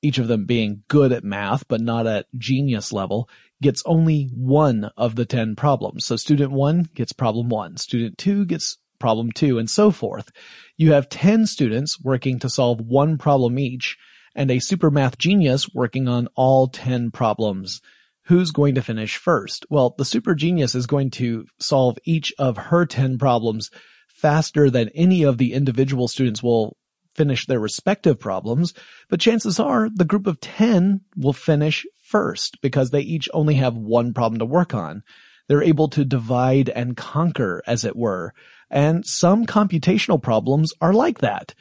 each 0.02 0.18
of 0.18 0.26
them 0.26 0.44
being 0.44 0.82
good 0.88 1.12
at 1.12 1.24
math 1.24 1.68
but 1.68 1.80
not 1.80 2.06
at 2.06 2.26
genius 2.36 2.92
level, 2.92 3.28
gets 3.62 3.82
only 3.86 4.28
one 4.34 4.90
of 4.96 5.14
the 5.14 5.24
10 5.24 5.56
problems. 5.56 6.04
So 6.04 6.16
student 6.16 6.50
one 6.50 6.88
gets 6.94 7.12
problem 7.12 7.48
one, 7.48 7.76
student 7.76 8.18
two 8.18 8.44
gets 8.44 8.76
problem 9.04 9.30
two, 9.30 9.58
and 9.58 9.68
so 9.68 9.90
forth. 9.90 10.32
You 10.78 10.92
have 10.92 11.10
10 11.10 11.44
students 11.44 12.00
working 12.00 12.38
to 12.38 12.48
solve 12.48 12.80
one 12.80 13.18
problem 13.18 13.58
each, 13.58 13.98
and 14.34 14.50
a 14.50 14.60
super 14.60 14.90
math 14.90 15.18
genius 15.18 15.68
working 15.74 16.08
on 16.08 16.28
all 16.36 16.68
10 16.68 17.10
problems. 17.10 17.82
Who's 18.28 18.50
going 18.50 18.76
to 18.76 18.82
finish 18.82 19.18
first? 19.18 19.66
Well, 19.68 19.94
the 19.98 20.06
super 20.06 20.34
genius 20.34 20.74
is 20.74 20.86
going 20.86 21.10
to 21.20 21.44
solve 21.60 21.98
each 22.04 22.32
of 22.38 22.56
her 22.56 22.86
10 22.86 23.18
problems 23.18 23.70
faster 24.08 24.70
than 24.70 24.88
any 24.94 25.22
of 25.22 25.36
the 25.36 25.52
individual 25.52 26.08
students 26.08 26.42
will 26.42 26.78
finish 27.14 27.44
their 27.44 27.60
respective 27.60 28.18
problems, 28.18 28.72
but 29.10 29.20
chances 29.20 29.60
are 29.60 29.90
the 29.94 30.06
group 30.06 30.26
of 30.26 30.40
10 30.40 31.02
will 31.14 31.34
finish 31.34 31.84
first 32.00 32.56
because 32.62 32.88
they 32.88 33.02
each 33.02 33.28
only 33.34 33.56
have 33.56 33.76
one 33.76 34.14
problem 34.14 34.38
to 34.38 34.46
work 34.46 34.72
on. 34.72 35.02
They're 35.46 35.62
able 35.62 35.88
to 35.88 36.06
divide 36.06 36.70
and 36.70 36.96
conquer, 36.96 37.62
as 37.66 37.84
it 37.84 37.96
were. 37.96 38.32
And 38.74 39.06
some 39.06 39.46
computational 39.46 40.20
problems 40.20 40.72
are 40.80 40.92
like 40.92 41.18
that. 41.20 41.54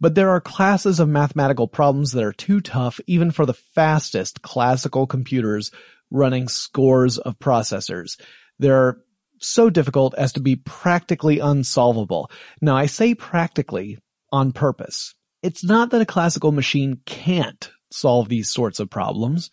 But 0.00 0.14
there 0.14 0.30
are 0.30 0.40
classes 0.40 1.00
of 1.00 1.08
mathematical 1.08 1.66
problems 1.66 2.12
that 2.12 2.22
are 2.22 2.32
too 2.32 2.60
tough 2.60 3.00
even 3.08 3.32
for 3.32 3.44
the 3.44 3.52
fastest 3.52 4.40
classical 4.40 5.06
computers 5.06 5.72
running 6.12 6.48
scores 6.48 7.18
of 7.18 7.40
processors. 7.40 8.18
They're 8.58 8.98
so 9.40 9.68
difficult 9.68 10.14
as 10.14 10.32
to 10.34 10.40
be 10.40 10.56
practically 10.56 11.40
unsolvable. 11.40 12.30
Now 12.62 12.76
I 12.76 12.86
say 12.86 13.14
practically 13.14 13.98
on 14.30 14.52
purpose. 14.52 15.14
It's 15.42 15.64
not 15.64 15.90
that 15.90 16.02
a 16.02 16.06
classical 16.06 16.52
machine 16.52 17.00
can't 17.04 17.70
solve 17.90 18.28
these 18.28 18.48
sorts 18.48 18.78
of 18.78 18.90
problems. 18.90 19.50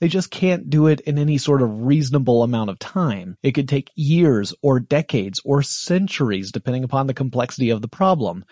They 0.00 0.08
just 0.08 0.30
can't 0.30 0.70
do 0.70 0.86
it 0.86 1.00
in 1.00 1.18
any 1.18 1.36
sort 1.38 1.62
of 1.62 1.82
reasonable 1.82 2.42
amount 2.42 2.70
of 2.70 2.78
time. 2.78 3.36
It 3.42 3.52
could 3.52 3.68
take 3.68 3.90
years 3.94 4.54
or 4.62 4.80
decades 4.80 5.40
or 5.44 5.62
centuries 5.62 6.50
depending 6.50 6.84
upon 6.84 7.06
the 7.06 7.14
complexity 7.14 7.70
of 7.70 7.82
the 7.82 7.88
problem. 7.88 8.44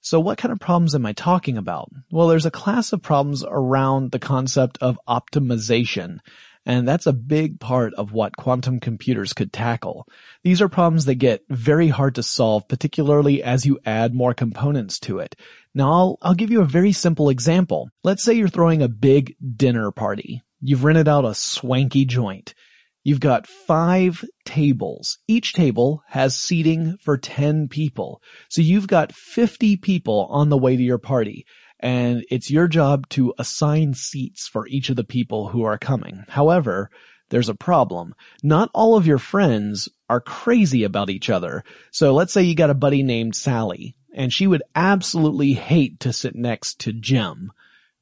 So 0.00 0.20
what 0.20 0.38
kind 0.38 0.52
of 0.52 0.60
problems 0.60 0.94
am 0.94 1.06
I 1.06 1.12
talking 1.12 1.56
about? 1.56 1.90
Well, 2.10 2.28
there's 2.28 2.46
a 2.46 2.50
class 2.50 2.92
of 2.92 3.02
problems 3.02 3.44
around 3.48 4.10
the 4.10 4.18
concept 4.18 4.78
of 4.80 5.00
optimization. 5.08 6.18
And 6.64 6.86
that's 6.86 7.06
a 7.06 7.12
big 7.12 7.60
part 7.60 7.94
of 7.94 8.12
what 8.12 8.36
quantum 8.36 8.80
computers 8.80 9.32
could 9.32 9.52
tackle. 9.52 10.06
These 10.42 10.60
are 10.60 10.68
problems 10.68 11.04
that 11.04 11.14
get 11.14 11.42
very 11.48 11.88
hard 11.88 12.16
to 12.16 12.24
solve, 12.24 12.66
particularly 12.66 13.42
as 13.42 13.64
you 13.64 13.78
add 13.86 14.14
more 14.14 14.34
components 14.34 14.98
to 15.00 15.20
it. 15.20 15.36
Now 15.74 15.92
I'll, 15.92 16.18
I'll 16.22 16.34
give 16.34 16.50
you 16.50 16.60
a 16.60 16.66
very 16.66 16.90
simple 16.90 17.28
example. 17.28 17.88
Let's 18.02 18.24
say 18.24 18.34
you're 18.34 18.48
throwing 18.48 18.82
a 18.82 18.88
big 18.88 19.36
dinner 19.56 19.92
party. 19.92 20.42
You've 20.68 20.82
rented 20.82 21.06
out 21.06 21.24
a 21.24 21.32
swanky 21.32 22.04
joint. 22.04 22.52
You've 23.04 23.20
got 23.20 23.46
five 23.46 24.24
tables. 24.44 25.18
Each 25.28 25.52
table 25.52 26.02
has 26.08 26.34
seating 26.34 26.96
for 27.00 27.16
10 27.16 27.68
people. 27.68 28.20
So 28.48 28.62
you've 28.62 28.88
got 28.88 29.14
50 29.14 29.76
people 29.76 30.26
on 30.28 30.48
the 30.48 30.58
way 30.58 30.76
to 30.76 30.82
your 30.82 30.98
party 30.98 31.46
and 31.78 32.24
it's 32.32 32.50
your 32.50 32.66
job 32.66 33.08
to 33.10 33.32
assign 33.38 33.94
seats 33.94 34.48
for 34.48 34.66
each 34.66 34.90
of 34.90 34.96
the 34.96 35.04
people 35.04 35.46
who 35.46 35.62
are 35.62 35.78
coming. 35.78 36.24
However, 36.26 36.90
there's 37.28 37.48
a 37.48 37.54
problem. 37.54 38.16
Not 38.42 38.68
all 38.74 38.96
of 38.96 39.06
your 39.06 39.18
friends 39.18 39.88
are 40.10 40.20
crazy 40.20 40.82
about 40.82 41.10
each 41.10 41.30
other. 41.30 41.62
So 41.92 42.12
let's 42.12 42.32
say 42.32 42.42
you 42.42 42.56
got 42.56 42.70
a 42.70 42.74
buddy 42.74 43.04
named 43.04 43.36
Sally, 43.36 43.94
and 44.12 44.32
she 44.32 44.48
would 44.48 44.64
absolutely 44.74 45.52
hate 45.52 46.00
to 46.00 46.12
sit 46.12 46.34
next 46.34 46.80
to 46.80 46.92
Jim. 46.92 47.52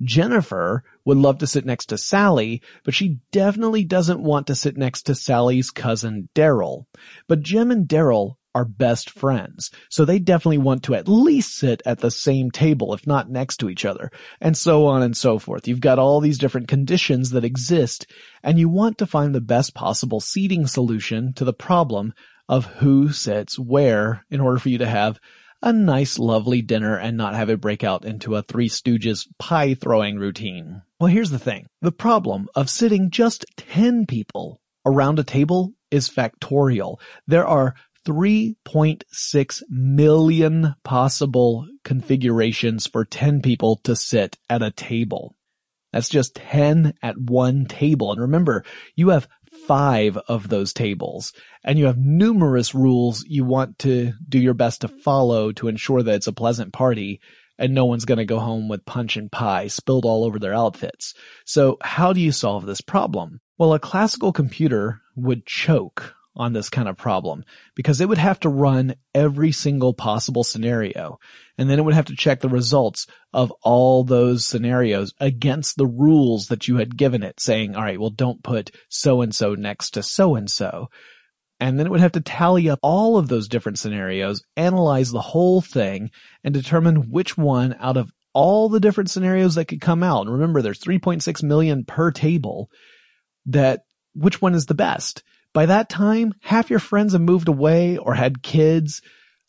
Jennifer 0.03 0.83
would 1.05 1.19
love 1.19 1.38
to 1.38 1.47
sit 1.47 1.64
next 1.64 1.87
to 1.87 1.99
Sally, 1.99 2.62
but 2.85 2.95
she 2.95 3.19
definitely 3.33 3.85
doesn't 3.85 4.23
want 4.23 4.47
to 4.47 4.55
sit 4.55 4.77
next 4.77 5.03
to 5.03 5.14
Sally's 5.14 5.71
cousin 5.71 6.29
Daryl. 6.35 6.87
But 7.29 7.43
Jim 7.43 7.71
and 7.71 7.87
Daryl 7.87 8.37
are 8.55 8.64
best 8.64 9.11
friends. 9.11 9.71
So 9.90 10.05
they 10.05 10.19
definitely 10.19 10.59
want 10.59 10.85
to 10.85 10.95
at 10.95 11.09
least 11.09 11.57
sit 11.57 11.83
at 11.85 11.99
the 11.99 12.11
same 12.11 12.51
table, 12.51 12.95
if 12.95 13.07
not 13.07 13.29
next 13.29 13.57
to 13.59 13.69
each 13.69 13.85
other, 13.85 14.11
and 14.40 14.57
so 14.57 14.87
on 14.87 15.03
and 15.03 15.17
so 15.17 15.38
forth. 15.38 15.67
You've 15.67 15.81
got 15.81 15.98
all 15.98 16.21
these 16.21 16.38
different 16.38 16.69
conditions 16.69 17.31
that 17.31 17.44
exist, 17.44 18.07
and 18.42 18.59
you 18.59 18.69
want 18.69 18.98
to 18.98 19.07
find 19.07 19.35
the 19.35 19.40
best 19.40 19.75
possible 19.75 20.21
seating 20.21 20.67
solution 20.67 21.33
to 21.35 21.44
the 21.44 21.52
problem 21.52 22.15
of 22.48 22.67
who 22.67 23.11
sits 23.11 23.59
where 23.59 24.25
in 24.31 24.40
order 24.40 24.59
for 24.59 24.69
you 24.69 24.79
to 24.79 24.87
have 24.87 25.19
a 25.63 25.73
nice 25.73 26.19
lovely 26.19 26.61
dinner 26.61 26.96
and 26.96 27.17
not 27.17 27.35
have 27.35 27.48
it 27.48 27.61
break 27.61 27.83
out 27.83 28.05
into 28.05 28.37
a 28.37 28.42
Three 28.42 28.69
Stooges 28.69 29.27
pie 29.38 29.75
throwing 29.75 30.17
routine. 30.17 30.83
Well, 31.05 31.13
here's 31.13 31.29
the 31.29 31.38
thing. 31.38 31.67
The 31.83 31.92
problem 31.92 32.48
of 32.55 32.71
sitting 32.71 33.11
just 33.11 33.44
10 33.59 34.07
people 34.07 34.63
around 34.87 35.19
a 35.19 35.23
table 35.23 35.75
is 35.90 36.09
factorial. 36.09 36.96
There 37.27 37.46
are 37.46 37.75
3.6 38.07 39.63
million 39.69 40.75
possible 40.83 41.69
configurations 41.85 42.87
for 42.87 43.05
10 43.05 43.42
people 43.42 43.77
to 43.85 43.94
sit 43.94 44.38
at 44.48 44.63
a 44.63 44.71
table. 44.71 45.37
That's 45.92 46.09
just 46.09 46.37
10 46.37 46.94
at 47.02 47.19
one 47.19 47.67
table. 47.67 48.11
And 48.11 48.23
remember, 48.23 48.65
you 48.96 49.11
have 49.11 49.29
five 49.67 50.17
of 50.17 50.48
those 50.48 50.73
tables 50.73 51.35
and 51.63 51.79
you 51.79 51.85
have 51.85 51.98
numerous 51.98 52.75
rules 52.75 53.27
you 53.29 53.44
want 53.44 53.79
to 53.81 54.15
do 54.27 54.38
your 54.38 54.55
best 54.55 54.81
to 54.81 54.88
follow 54.88 55.52
to 55.52 55.69
ensure 55.69 56.02
that 56.02 56.15
it's 56.15 56.27
a 56.27 56.33
pleasant 56.33 56.73
party 56.73 57.21
and 57.59 57.75
no 57.75 57.85
one's 57.85 58.05
going 58.05 58.19
to 58.19 58.25
go 58.25 58.38
home 58.38 58.69
with 58.69 58.85
punch 58.85 59.17
and 59.17 59.31
pie 59.31 59.69
spilled 59.69 60.05
all 60.05 60.25
over 60.25 60.38
their 60.38 60.55
outfits. 60.55 61.15
So 61.44 61.79
how 61.81 62.13
do 62.13 62.21
you 62.21 62.33
solve 62.33 62.67
this 62.67 62.81
problem? 62.81 63.40
Well, 63.59 63.75
a 63.75 63.79
classical 63.79 64.33
computer 64.33 65.00
would 65.17 65.46
choke 65.46 66.15
on 66.37 66.52
this 66.52 66.69
kind 66.69 66.88
of 66.88 66.96
problem 66.96 67.44
because 67.75 68.00
it 68.00 68.09
would 68.09 68.19
have 68.19 68.40
to 68.40 68.48
run 68.48 68.96
every 69.15 69.52
single 69.52 69.94
possible 69.94 70.42
scenario 70.42 71.19
and 71.57 71.71
then 71.71 71.79
it 71.79 71.83
would 71.83 71.94
have 71.94 72.07
to 72.07 72.17
check 72.17 72.40
the 72.40 72.48
results 72.48 73.07
of 73.33 73.52
all 73.63 74.02
those 74.02 74.44
scenarios 74.44 75.15
against 75.21 75.77
the 75.77 75.87
rules 75.87 76.48
that 76.48 76.67
you 76.67 76.77
had 76.77 76.96
given 76.96 77.23
it 77.23 77.38
saying, 77.38 77.77
all 77.77 77.83
right, 77.83 78.00
well, 78.00 78.11
don't 78.11 78.42
put 78.42 78.73
so 78.88 79.23
and 79.23 79.35
so 79.35 79.55
next 79.55 79.90
to 79.90 80.02
so 80.02 80.35
and 80.35 80.50
so. 80.50 80.88
And 81.65 81.79
then 81.79 81.87
it 81.87 81.90
would 81.90 82.00
have 82.00 82.12
to 82.12 82.21
tally 82.21 82.69
up 82.69 82.79
all 82.83 83.17
of 83.17 83.29
those 83.29 83.48
different 83.48 83.79
scenarios, 83.79 84.44
analyze 84.54 85.10
the 85.10 85.23
whole 85.23 85.62
thing 85.62 86.10
and 86.44 86.52
determine 86.52 87.10
which 87.10 87.38
one 87.38 87.75
out 87.81 87.96
of 87.96 88.12
all 88.35 88.69
the 88.69 88.81
different 88.81 89.08
scenarios 89.08 89.54
that 89.54 89.65
could 89.65 89.81
come 89.81 90.02
out. 90.02 90.27
And 90.27 90.33
remember, 90.33 90.60
there's 90.60 90.81
3.6 90.81 91.42
million 91.42 91.87
per 91.87 92.10
table 92.10 92.69
that 93.46 93.87
which 94.12 94.42
one 94.42 94.52
is 94.52 94.67
the 94.67 94.75
best. 94.75 95.23
By 95.54 95.65
that 95.65 95.88
time, 95.88 96.35
half 96.42 96.69
your 96.69 96.81
friends 96.81 97.15
have 97.15 97.23
moved 97.23 97.48
away 97.48 97.96
or 97.96 98.12
had 98.12 98.42
kids 98.42 99.00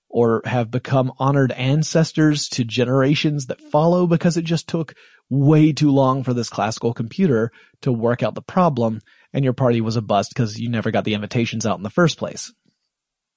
or 0.07 0.41
have 0.45 0.71
become 0.71 1.11
honored 1.19 1.51
ancestors 1.51 2.47
to 2.47 2.63
generations 2.63 3.47
that 3.47 3.59
follow 3.59 4.07
because 4.07 4.37
it 4.37 4.45
just 4.45 4.69
took 4.69 4.95
way 5.29 5.73
too 5.73 5.91
long 5.91 6.23
for 6.23 6.33
this 6.33 6.47
classical 6.47 6.93
computer 6.93 7.51
to 7.81 7.91
work 7.91 8.23
out 8.23 8.35
the 8.35 8.41
problem 8.41 9.01
and 9.35 9.43
your 9.43 9.53
party 9.53 9.81
was 9.81 9.97
a 9.97 10.01
bust 10.01 10.31
because 10.33 10.57
you 10.57 10.69
never 10.69 10.91
got 10.91 11.03
the 11.03 11.13
invitations 11.13 11.65
out 11.65 11.77
in 11.77 11.83
the 11.83 11.89
first 11.89 12.17
place. 12.17 12.53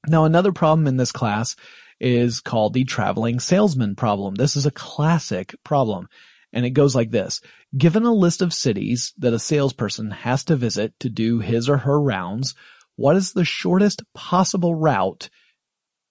Now 0.06 0.24
another 0.24 0.52
problem 0.52 0.86
in 0.86 0.96
this 0.96 1.10
class 1.10 1.56
is 2.00 2.40
called 2.40 2.72
the 2.72 2.84
traveling 2.84 3.40
salesman 3.40 3.96
problem. 3.96 4.36
This 4.36 4.54
is 4.54 4.64
a 4.64 4.70
classic 4.70 5.56
problem 5.64 6.06
and 6.52 6.64
it 6.64 6.70
goes 6.70 6.94
like 6.94 7.10
this. 7.10 7.40
Given 7.76 8.04
a 8.04 8.12
list 8.14 8.42
of 8.42 8.54
cities 8.54 9.12
that 9.18 9.34
a 9.34 9.40
salesperson 9.40 10.12
has 10.12 10.44
to 10.44 10.56
visit 10.56 10.94
to 11.00 11.10
do 11.10 11.40
his 11.40 11.68
or 11.68 11.78
her 11.78 12.00
rounds, 12.00 12.54
what 12.94 13.16
is 13.16 13.32
the 13.32 13.44
shortest 13.44 14.02
possible 14.14 14.76
route 14.76 15.28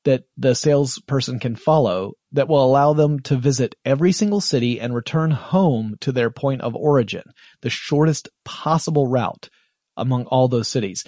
that 0.04 0.26
the 0.36 0.54
salesperson 0.54 1.40
can 1.40 1.56
follow 1.56 2.14
that 2.34 2.50
will 2.50 2.64
allow 2.64 2.92
them 2.92 3.22
to 3.22 3.38
visit 3.38 3.76
every 3.86 4.12
single 4.12 4.42
city 4.42 4.82
and 4.82 4.94
return 4.94 5.32
home 5.32 5.96
to 6.02 6.12
their 6.12 6.30
point 6.30 6.60
of 6.60 6.76
origin? 6.76 7.24
The 7.62 7.70
shortest 7.70 8.28
possible 8.44 9.08
route 9.08 9.50
among 9.98 10.26
all 10.26 10.48
those 10.48 10.68
cities. 10.68 11.04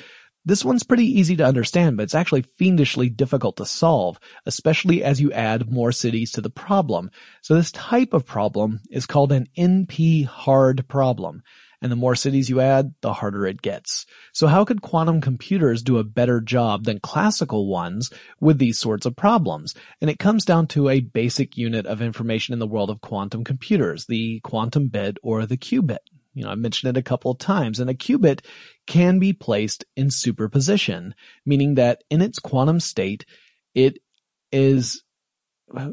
This 0.45 0.63
one's 0.65 0.83
pretty 0.83 1.05
easy 1.05 1.35
to 1.35 1.45
understand, 1.45 1.97
but 1.97 2.03
it's 2.03 2.15
actually 2.15 2.43
fiendishly 2.57 3.09
difficult 3.09 3.57
to 3.57 3.65
solve, 3.65 4.19
especially 4.45 5.03
as 5.03 5.19
you 5.19 5.31
add 5.33 5.71
more 5.71 5.91
cities 5.91 6.31
to 6.31 6.41
the 6.41 6.49
problem. 6.49 7.11
So 7.41 7.55
this 7.55 7.71
type 7.71 8.13
of 8.13 8.25
problem 8.25 8.79
is 8.89 9.05
called 9.05 9.31
an 9.31 9.47
NP 9.57 10.25
hard 10.25 10.87
problem. 10.87 11.43
And 11.81 11.91
the 11.91 11.97
more 11.97 12.15
cities 12.15 12.49
you 12.49 12.59
add, 12.59 12.93
the 13.01 13.13
harder 13.13 13.45
it 13.45 13.61
gets. 13.61 14.05
So 14.33 14.47
how 14.47 14.65
could 14.65 14.81
quantum 14.81 15.21
computers 15.21 15.81
do 15.81 15.97
a 15.97 16.03
better 16.03 16.41
job 16.41 16.83
than 16.83 16.99
classical 16.99 17.67
ones 17.67 18.09
with 18.41 18.57
these 18.57 18.77
sorts 18.77 19.05
of 19.05 19.15
problems? 19.15 19.75
And 20.01 20.09
it 20.09 20.19
comes 20.19 20.43
down 20.43 20.67
to 20.67 20.89
a 20.89 20.99
basic 20.99 21.57
unit 21.57 21.85
of 21.85 22.01
information 22.01 22.53
in 22.53 22.59
the 22.59 22.67
world 22.67 22.89
of 22.89 23.01
quantum 23.01 23.43
computers, 23.43 24.07
the 24.07 24.41
quantum 24.41 24.87
bit 24.87 25.17
or 25.23 25.45
the 25.45 25.57
qubit. 25.57 25.99
You 26.39 26.45
know, 26.45 26.51
I 26.51 26.55
mentioned 26.55 26.95
it 26.95 26.99
a 26.99 27.03
couple 27.03 27.31
of 27.31 27.37
times 27.37 27.81
and 27.81 27.89
a 27.89 27.93
qubit 27.93 28.45
can 28.87 29.19
be 29.19 29.33
placed 29.33 29.83
in 29.97 30.09
superposition, 30.09 31.13
meaning 31.45 31.75
that 31.75 32.01
in 32.09 32.21
its 32.21 32.39
quantum 32.39 32.79
state, 32.79 33.25
it 33.75 33.99
is 34.49 35.03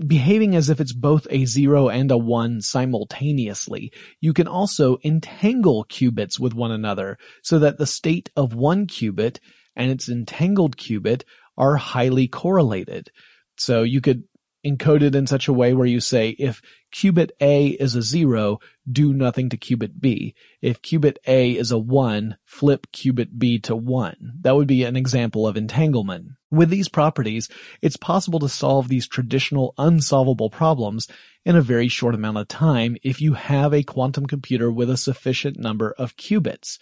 behaving 0.06 0.54
as 0.54 0.70
if 0.70 0.80
it's 0.80 0.92
both 0.92 1.26
a 1.30 1.46
zero 1.46 1.88
and 1.88 2.12
a 2.12 2.16
one 2.16 2.60
simultaneously. 2.60 3.92
You 4.20 4.32
can 4.32 4.46
also 4.46 4.98
entangle 5.02 5.84
qubits 5.86 6.38
with 6.38 6.54
one 6.54 6.70
another 6.70 7.18
so 7.42 7.58
that 7.58 7.78
the 7.78 7.84
state 7.84 8.30
of 8.36 8.54
one 8.54 8.86
qubit 8.86 9.40
and 9.74 9.90
its 9.90 10.08
entangled 10.08 10.76
qubit 10.76 11.24
are 11.58 11.74
highly 11.74 12.28
correlated. 12.28 13.10
So 13.58 13.82
you 13.82 14.00
could 14.00 14.22
encoded 14.66 15.14
in 15.14 15.26
such 15.26 15.48
a 15.48 15.52
way 15.52 15.72
where 15.72 15.86
you 15.86 16.00
say 16.00 16.30
if 16.30 16.60
qubit 16.92 17.30
A 17.40 17.68
is 17.68 17.94
a 17.94 18.02
zero, 18.02 18.58
do 18.90 19.12
nothing 19.12 19.48
to 19.50 19.56
qubit 19.56 20.00
B. 20.00 20.34
If 20.60 20.82
qubit 20.82 21.18
A 21.26 21.52
is 21.52 21.70
a 21.70 21.78
one, 21.78 22.36
flip 22.44 22.86
qubit 22.92 23.38
B 23.38 23.58
to 23.60 23.76
one. 23.76 24.32
That 24.40 24.56
would 24.56 24.66
be 24.66 24.84
an 24.84 24.96
example 24.96 25.46
of 25.46 25.56
entanglement. 25.56 26.32
With 26.50 26.70
these 26.70 26.88
properties, 26.88 27.48
it's 27.82 27.96
possible 27.96 28.38
to 28.40 28.48
solve 28.48 28.88
these 28.88 29.08
traditional 29.08 29.74
unsolvable 29.78 30.50
problems 30.50 31.08
in 31.44 31.56
a 31.56 31.62
very 31.62 31.88
short 31.88 32.14
amount 32.14 32.38
of 32.38 32.48
time 32.48 32.96
if 33.02 33.20
you 33.20 33.34
have 33.34 33.72
a 33.72 33.82
quantum 33.82 34.26
computer 34.26 34.70
with 34.70 34.90
a 34.90 34.96
sufficient 34.96 35.58
number 35.58 35.94
of 35.98 36.16
qubits. 36.16 36.78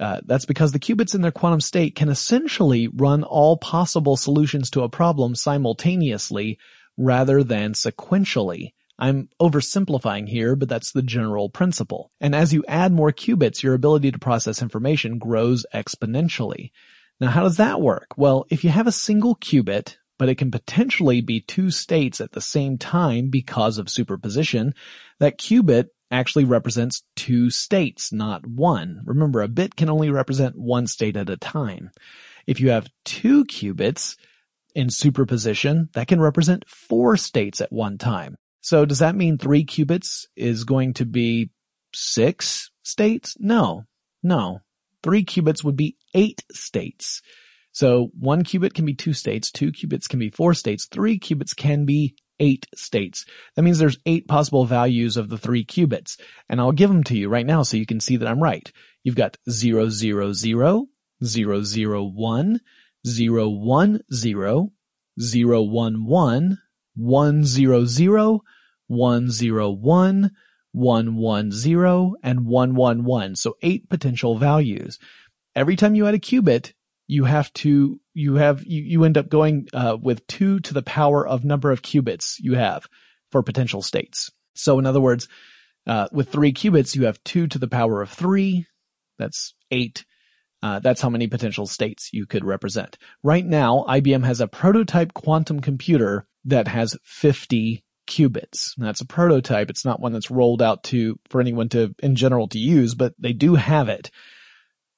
Uh, 0.00 0.20
that's 0.26 0.44
because 0.44 0.72
the 0.72 0.80
qubits 0.80 1.14
in 1.14 1.20
their 1.20 1.30
quantum 1.30 1.60
state 1.60 1.94
can 1.94 2.08
essentially 2.08 2.88
run 2.88 3.22
all 3.22 3.56
possible 3.56 4.16
solutions 4.16 4.68
to 4.70 4.82
a 4.82 4.88
problem 4.88 5.34
simultaneously 5.34 6.58
rather 6.96 7.42
than 7.42 7.72
sequentially. 7.72 8.72
I'm 8.98 9.28
oversimplifying 9.40 10.28
here, 10.28 10.54
but 10.54 10.68
that's 10.68 10.92
the 10.92 11.02
general 11.02 11.48
principle. 11.48 12.10
And 12.20 12.34
as 12.34 12.52
you 12.52 12.64
add 12.68 12.92
more 12.92 13.12
qubits, 13.12 13.62
your 13.62 13.74
ability 13.74 14.12
to 14.12 14.18
process 14.18 14.62
information 14.62 15.18
grows 15.18 15.66
exponentially. 15.74 16.70
Now 17.20 17.30
how 17.30 17.42
does 17.42 17.56
that 17.56 17.80
work? 17.80 18.08
Well, 18.16 18.46
if 18.50 18.64
you 18.64 18.70
have 18.70 18.86
a 18.86 18.92
single 18.92 19.36
qubit, 19.36 19.96
but 20.18 20.28
it 20.28 20.36
can 20.36 20.50
potentially 20.50 21.20
be 21.20 21.40
two 21.40 21.70
states 21.70 22.20
at 22.20 22.32
the 22.32 22.40
same 22.40 22.78
time 22.78 23.30
because 23.30 23.78
of 23.78 23.90
superposition, 23.90 24.74
that 25.18 25.38
qubit 25.38 25.88
actually 26.10 26.44
represents 26.44 27.02
two 27.16 27.50
states, 27.50 28.12
not 28.12 28.46
one. 28.46 29.02
Remember, 29.04 29.42
a 29.42 29.48
bit 29.48 29.74
can 29.74 29.90
only 29.90 30.10
represent 30.10 30.56
one 30.56 30.86
state 30.86 31.16
at 31.16 31.30
a 31.30 31.36
time. 31.36 31.90
If 32.46 32.60
you 32.60 32.70
have 32.70 32.90
two 33.04 33.44
qubits, 33.46 34.16
in 34.74 34.90
superposition, 34.90 35.88
that 35.92 36.08
can 36.08 36.20
represent 36.20 36.68
four 36.68 37.16
states 37.16 37.60
at 37.60 37.72
one 37.72 37.98
time. 37.98 38.36
So 38.60 38.84
does 38.84 39.00
that 39.00 39.14
mean 39.14 39.38
three 39.38 39.64
qubits 39.64 40.26
is 40.36 40.64
going 40.64 40.94
to 40.94 41.04
be 41.04 41.50
six 41.94 42.70
states? 42.82 43.36
No, 43.38 43.84
no. 44.22 44.60
Three 45.02 45.24
qubits 45.24 45.62
would 45.62 45.76
be 45.76 45.96
eight 46.14 46.42
states. 46.50 47.20
So 47.72 48.10
one 48.18 48.44
qubit 48.44 48.72
can 48.72 48.86
be 48.86 48.94
two 48.94 49.12
states, 49.12 49.50
two 49.50 49.72
qubits 49.72 50.08
can 50.08 50.18
be 50.18 50.30
four 50.30 50.54
states, 50.54 50.86
three 50.86 51.18
qubits 51.18 51.54
can 51.54 51.84
be 51.84 52.14
eight 52.40 52.66
states. 52.74 53.24
That 53.54 53.62
means 53.62 53.78
there's 53.78 53.98
eight 54.06 54.28
possible 54.28 54.64
values 54.64 55.16
of 55.16 55.28
the 55.28 55.38
three 55.38 55.64
qubits. 55.64 56.18
And 56.48 56.60
I'll 56.60 56.72
give 56.72 56.90
them 56.90 57.04
to 57.04 57.16
you 57.16 57.28
right 57.28 57.46
now 57.46 57.62
so 57.62 57.76
you 57.76 57.86
can 57.86 58.00
see 58.00 58.16
that 58.16 58.28
I'm 58.28 58.42
right. 58.42 58.70
You've 59.02 59.16
got 59.16 59.36
000, 59.48 59.90
001, 59.90 62.60
zero 63.06 63.48
one 63.48 64.00
zero 64.12 64.72
zero 65.20 65.62
one 65.62 66.06
one 66.06 66.58
one 66.96 67.44
zero 67.44 67.84
zero 67.84 68.40
one 68.86 69.30
zero 69.30 69.70
one 69.70 70.30
one 70.72 71.16
one 71.16 71.50
zero 71.50 72.14
and 72.22 72.46
one 72.46 72.74
one 72.74 73.04
one. 73.04 73.36
So 73.36 73.56
eight 73.62 73.88
potential 73.88 74.36
values. 74.36 74.98
Every 75.54 75.76
time 75.76 75.94
you 75.94 76.06
add 76.06 76.14
a 76.14 76.18
qubit, 76.18 76.72
you 77.06 77.24
have 77.24 77.52
to 77.54 78.00
you 78.12 78.34
have 78.34 78.64
you, 78.64 78.82
you 78.82 79.04
end 79.04 79.18
up 79.18 79.28
going 79.28 79.68
uh, 79.72 79.96
with 80.00 80.26
two 80.26 80.60
to 80.60 80.74
the 80.74 80.82
power 80.82 81.26
of 81.26 81.44
number 81.44 81.70
of 81.70 81.82
qubits 81.82 82.36
you 82.40 82.54
have 82.54 82.86
for 83.30 83.42
potential 83.42 83.82
states. 83.82 84.30
So 84.54 84.78
in 84.78 84.86
other 84.86 85.00
words, 85.00 85.28
uh, 85.86 86.08
with 86.12 86.30
three 86.30 86.52
qubits, 86.52 86.96
you 86.96 87.04
have 87.06 87.22
two 87.24 87.46
to 87.48 87.58
the 87.58 87.68
power 87.68 88.00
of 88.02 88.10
three. 88.10 88.66
That's 89.18 89.54
eight 89.70 90.04
uh, 90.64 90.78
that's 90.78 91.02
how 91.02 91.10
many 91.10 91.26
potential 91.26 91.66
states 91.66 92.08
you 92.10 92.24
could 92.24 92.42
represent. 92.42 92.96
Right 93.22 93.44
now, 93.44 93.84
IBM 93.86 94.24
has 94.24 94.40
a 94.40 94.48
prototype 94.48 95.12
quantum 95.12 95.60
computer 95.60 96.26
that 96.46 96.68
has 96.68 96.96
50 97.04 97.84
qubits. 98.06 98.70
That's 98.78 99.02
a 99.02 99.06
prototype. 99.06 99.68
It's 99.68 99.84
not 99.84 100.00
one 100.00 100.14
that's 100.14 100.30
rolled 100.30 100.62
out 100.62 100.82
to, 100.84 101.20
for 101.28 101.42
anyone 101.42 101.68
to, 101.68 101.94
in 101.98 102.16
general 102.16 102.48
to 102.48 102.58
use, 102.58 102.94
but 102.94 103.12
they 103.18 103.34
do 103.34 103.56
have 103.56 103.90
it. 103.90 104.10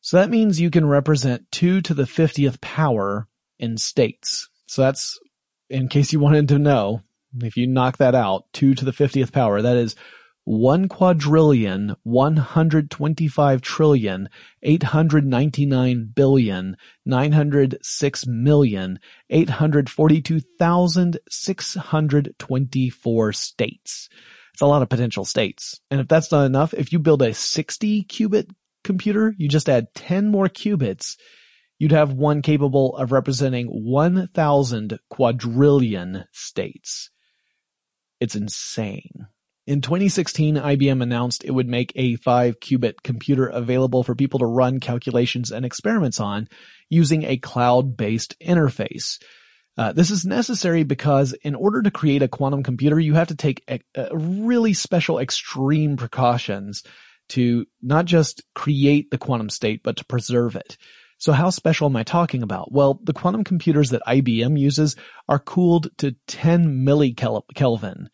So 0.03 0.19
that 0.19 0.31
means 0.31 0.61
you 0.61 0.71
can 0.71 0.87
represent 0.87 1.51
2 1.51 1.81
to 1.81 1.95
the 1.95 2.05
50th 2.05 2.61
power 2.61 3.27
in 3.59 3.77
states. 3.77 4.49
So 4.69 4.83
that's, 4.83 5.19
in 5.69 5.89
case 5.89 6.13
you 6.13 6.21
wanted 6.21 6.47
to 6.47 6.61
know, 6.61 7.03
if 7.43 7.57
you 7.57 7.67
knock 7.67 7.97
that 7.97 8.15
out, 8.15 8.45
2 8.53 8.77
to 8.77 8.85
the 8.85 8.93
50th 8.93 9.33
power, 9.33 9.61
that 9.61 9.77
is 9.77 9.97
one 10.47 10.89
quadrillion, 10.89 11.97
one 12.05 12.37
hundred 12.37 12.89
twenty-five 12.89 13.61
trillion, 13.63 14.29
eight 14.63 14.85
hundred 14.85 15.27
ninety-nine 15.27 16.13
billion, 16.15 16.77
nine 17.05 17.33
hundred 17.33 17.77
six 17.83 18.29
million, 18.29 19.01
eight 19.29 19.51
hundred 19.51 19.91
forty-two 19.91 20.39
thousand, 20.57 21.19
six 21.29 21.75
hundred 21.75 22.33
twenty-four 22.39 23.33
states. 23.33 24.09
It's 24.53 24.63
a 24.63 24.67
lot 24.67 24.83
of 24.83 24.89
potential 24.89 25.25
states. 25.25 25.81
And 25.91 26.01
if 26.01 26.07
that's 26.07 26.31
not 26.31 26.47
enough, 26.47 26.73
if 26.73 26.93
you 26.93 27.01
build 27.01 27.23
a 27.23 27.35
60 27.35 28.05
qubit 28.05 28.49
computer, 28.85 29.35
you 29.37 29.49
just 29.49 29.69
add 29.69 29.93
10 29.95 30.31
more 30.31 30.49
qubits, 30.49 31.17
you'd 31.79 31.93
have 31.93 32.15
one 32.15 32.41
capable 32.41 32.97
of 32.97 33.13
representing 33.13 33.67
1,000 33.67 34.99
quadrillion 35.11 36.25
states. 36.33 37.11
It's 38.19 38.35
insane. 38.35 39.27
In 39.67 39.81
2016, 39.81 40.55
IBM 40.55 41.03
announced 41.03 41.45
it 41.45 41.51
would 41.51 41.67
make 41.67 41.93
a 41.97 42.15
5 42.17 42.61
qubit 42.61 43.03
computer 43.03 43.49
available 43.49 44.05
for 44.05 44.15
people 44.15 44.39
to 44.39 44.47
run 44.47 44.79
calculations 44.79 45.51
and 45.51 45.67
experiments 45.67 46.21
on 46.21 46.49
using 46.89 47.25
a 47.25 47.37
cloud-based 47.37 48.39
interface. 48.39 49.21
Uh, 49.77 49.93
this 49.93 50.13
is 50.13 50.25
necessary 50.25 50.85
because 50.85 51.33
in 51.43 51.57
order 51.57 51.83
to 51.83 51.91
create 51.91 52.23
a 52.23 52.29
quantum 52.29 52.63
computer, 52.63 53.01
you 53.01 53.15
have 53.15 53.27
to 53.27 53.35
take 53.35 53.65
a, 53.69 53.81
a 53.97 54.17
really 54.17 54.73
special 54.73 55.19
extreme 55.19 55.97
precautions 55.97 56.85
to 57.31 57.67
not 57.83 58.05
just 58.05 58.43
create 58.55 59.11
the 59.11 59.19
quantum 59.19 59.51
state, 59.51 59.83
but 59.83 59.97
to 59.97 60.05
preserve 60.05 60.55
it. 60.55 60.77
So 61.19 61.33
how 61.33 61.51
special 61.51 61.89
am 61.89 61.97
I 61.97 62.05
talking 62.05 62.45
about? 62.45 62.71
Well, 62.71 63.01
the 63.03 63.13
quantum 63.13 63.43
computers 63.43 63.91
that 63.91 64.03
IBM 64.07 64.57
uses 64.59 64.95
are 65.29 65.41
cooled 65.41 65.89
to 65.99 66.15
10 66.29 66.85
millikelvin. 66.87 68.07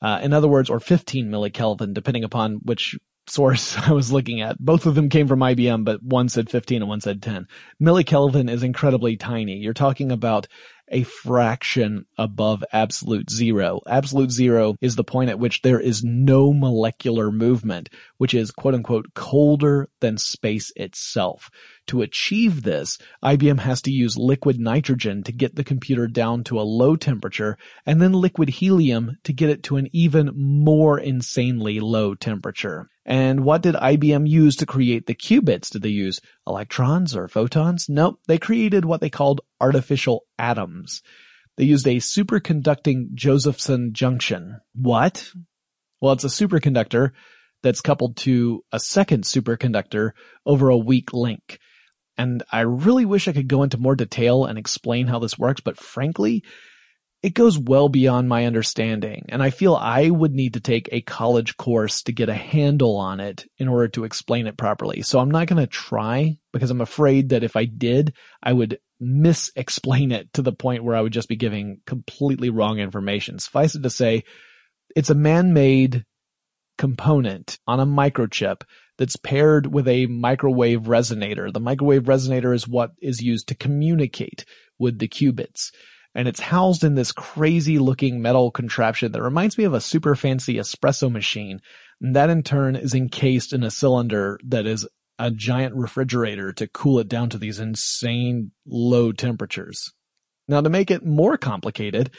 Uh, 0.00 0.20
in 0.22 0.32
other 0.32 0.48
words, 0.48 0.70
or 0.70 0.80
15 0.80 1.28
millikelvin, 1.28 1.92
depending 1.92 2.24
upon 2.24 2.60
which 2.62 2.96
source 3.28 3.76
I 3.88 3.92
was 3.92 4.12
looking 4.12 4.40
at. 4.40 4.58
Both 4.58 4.86
of 4.86 4.94
them 4.94 5.08
came 5.08 5.28
from 5.28 5.40
IBM, 5.40 5.84
but 5.84 6.02
one 6.02 6.28
said 6.28 6.50
15 6.50 6.82
and 6.82 6.88
one 6.88 7.00
said 7.00 7.22
10. 7.22 7.46
Millikelvin 7.82 8.50
is 8.50 8.62
incredibly 8.62 9.16
tiny. 9.16 9.56
You're 9.56 9.74
talking 9.74 10.12
about 10.12 10.48
a 10.90 11.02
fraction 11.02 12.06
above 12.16 12.64
absolute 12.72 13.30
zero. 13.30 13.80
Absolute 13.86 14.30
zero 14.30 14.76
is 14.80 14.96
the 14.96 15.04
point 15.04 15.30
at 15.30 15.38
which 15.38 15.62
there 15.62 15.80
is 15.80 16.02
no 16.04 16.52
molecular 16.52 17.30
movement, 17.30 17.88
which 18.16 18.34
is 18.34 18.50
quote 18.50 18.74
unquote 18.74 19.14
colder 19.14 19.88
than 20.00 20.18
space 20.18 20.72
itself. 20.76 21.50
To 21.88 22.02
achieve 22.02 22.62
this, 22.62 22.98
IBM 23.22 23.60
has 23.60 23.80
to 23.82 23.90
use 23.90 24.16
liquid 24.16 24.60
nitrogen 24.60 25.22
to 25.22 25.32
get 25.32 25.54
the 25.54 25.64
computer 25.64 26.06
down 26.06 26.44
to 26.44 26.60
a 26.60 26.62
low 26.62 26.96
temperature 26.96 27.56
and 27.86 28.00
then 28.00 28.12
liquid 28.12 28.48
helium 28.48 29.16
to 29.24 29.32
get 29.32 29.50
it 29.50 29.62
to 29.64 29.76
an 29.76 29.88
even 29.92 30.30
more 30.34 30.98
insanely 30.98 31.80
low 31.80 32.14
temperature. 32.14 32.88
And 33.08 33.42
what 33.42 33.62
did 33.62 33.74
IBM 33.74 34.28
use 34.28 34.54
to 34.56 34.66
create 34.66 35.06
the 35.06 35.14
qubits? 35.14 35.70
Did 35.70 35.80
they 35.80 35.88
use 35.88 36.20
electrons 36.46 37.16
or 37.16 37.26
photons? 37.26 37.86
Nope, 37.88 38.20
they 38.28 38.36
created 38.36 38.84
what 38.84 39.00
they 39.00 39.08
called 39.08 39.40
artificial 39.58 40.26
atoms. 40.38 41.00
They 41.56 41.64
used 41.64 41.86
a 41.86 41.96
superconducting 41.96 43.14
Josephson 43.14 43.94
junction. 43.94 44.60
What? 44.74 45.32
Well, 46.02 46.12
it's 46.12 46.24
a 46.24 46.28
superconductor 46.28 47.12
that's 47.62 47.80
coupled 47.80 48.18
to 48.18 48.62
a 48.72 48.78
second 48.78 49.24
superconductor 49.24 50.10
over 50.44 50.68
a 50.68 50.76
weak 50.76 51.14
link. 51.14 51.58
And 52.18 52.42
I 52.52 52.60
really 52.60 53.06
wish 53.06 53.26
I 53.26 53.32
could 53.32 53.48
go 53.48 53.62
into 53.62 53.78
more 53.78 53.96
detail 53.96 54.44
and 54.44 54.58
explain 54.58 55.06
how 55.06 55.18
this 55.18 55.38
works, 55.38 55.62
but 55.62 55.78
frankly, 55.78 56.44
it 57.22 57.34
goes 57.34 57.58
well 57.58 57.88
beyond 57.88 58.28
my 58.28 58.46
understanding. 58.46 59.26
And 59.28 59.42
I 59.42 59.50
feel 59.50 59.74
I 59.74 60.08
would 60.08 60.32
need 60.32 60.54
to 60.54 60.60
take 60.60 60.88
a 60.92 61.00
college 61.00 61.56
course 61.56 62.02
to 62.02 62.12
get 62.12 62.28
a 62.28 62.34
handle 62.34 62.96
on 62.96 63.18
it 63.18 63.44
in 63.58 63.66
order 63.66 63.88
to 63.88 64.04
explain 64.04 64.46
it 64.46 64.56
properly. 64.56 65.02
So 65.02 65.18
I'm 65.18 65.30
not 65.30 65.48
going 65.48 65.60
to 65.60 65.66
try 65.66 66.38
because 66.52 66.70
I'm 66.70 66.80
afraid 66.80 67.30
that 67.30 67.42
if 67.42 67.56
I 67.56 67.64
did, 67.64 68.14
I 68.40 68.52
would 68.52 68.78
mis-explain 69.00 70.12
it 70.12 70.32
to 70.34 70.42
the 70.42 70.52
point 70.52 70.84
where 70.84 70.94
I 70.94 71.00
would 71.00 71.12
just 71.12 71.28
be 71.28 71.36
giving 71.36 71.80
completely 71.86 72.50
wrong 72.50 72.78
information. 72.78 73.38
Suffice 73.40 73.74
it 73.74 73.82
to 73.82 73.90
say, 73.90 74.22
it's 74.94 75.10
a 75.10 75.14
man-made 75.14 76.04
component 76.76 77.58
on 77.66 77.80
a 77.80 77.86
microchip 77.86 78.62
that's 78.96 79.16
paired 79.16 79.72
with 79.72 79.88
a 79.88 80.06
microwave 80.06 80.82
resonator. 80.82 81.52
The 81.52 81.60
microwave 81.60 82.04
resonator 82.04 82.54
is 82.54 82.68
what 82.68 82.92
is 83.00 83.20
used 83.20 83.48
to 83.48 83.56
communicate 83.56 84.44
with 84.78 84.98
the 84.98 85.08
qubits. 85.08 85.72
And 86.18 86.26
it's 86.26 86.40
housed 86.40 86.82
in 86.82 86.96
this 86.96 87.12
crazy 87.12 87.78
looking 87.78 88.20
metal 88.20 88.50
contraption 88.50 89.12
that 89.12 89.22
reminds 89.22 89.56
me 89.56 89.62
of 89.62 89.72
a 89.72 89.80
super 89.80 90.16
fancy 90.16 90.54
espresso 90.54 91.08
machine. 91.08 91.60
And 92.00 92.16
that 92.16 92.28
in 92.28 92.42
turn 92.42 92.74
is 92.74 92.92
encased 92.92 93.52
in 93.52 93.62
a 93.62 93.70
cylinder 93.70 94.40
that 94.46 94.66
is 94.66 94.84
a 95.20 95.30
giant 95.30 95.76
refrigerator 95.76 96.52
to 96.54 96.66
cool 96.66 96.98
it 96.98 97.06
down 97.06 97.30
to 97.30 97.38
these 97.38 97.60
insane 97.60 98.50
low 98.66 99.12
temperatures. 99.12 99.92
Now 100.48 100.60
to 100.60 100.68
make 100.68 100.90
it 100.90 101.06
more 101.06 101.38
complicated, 101.38 102.10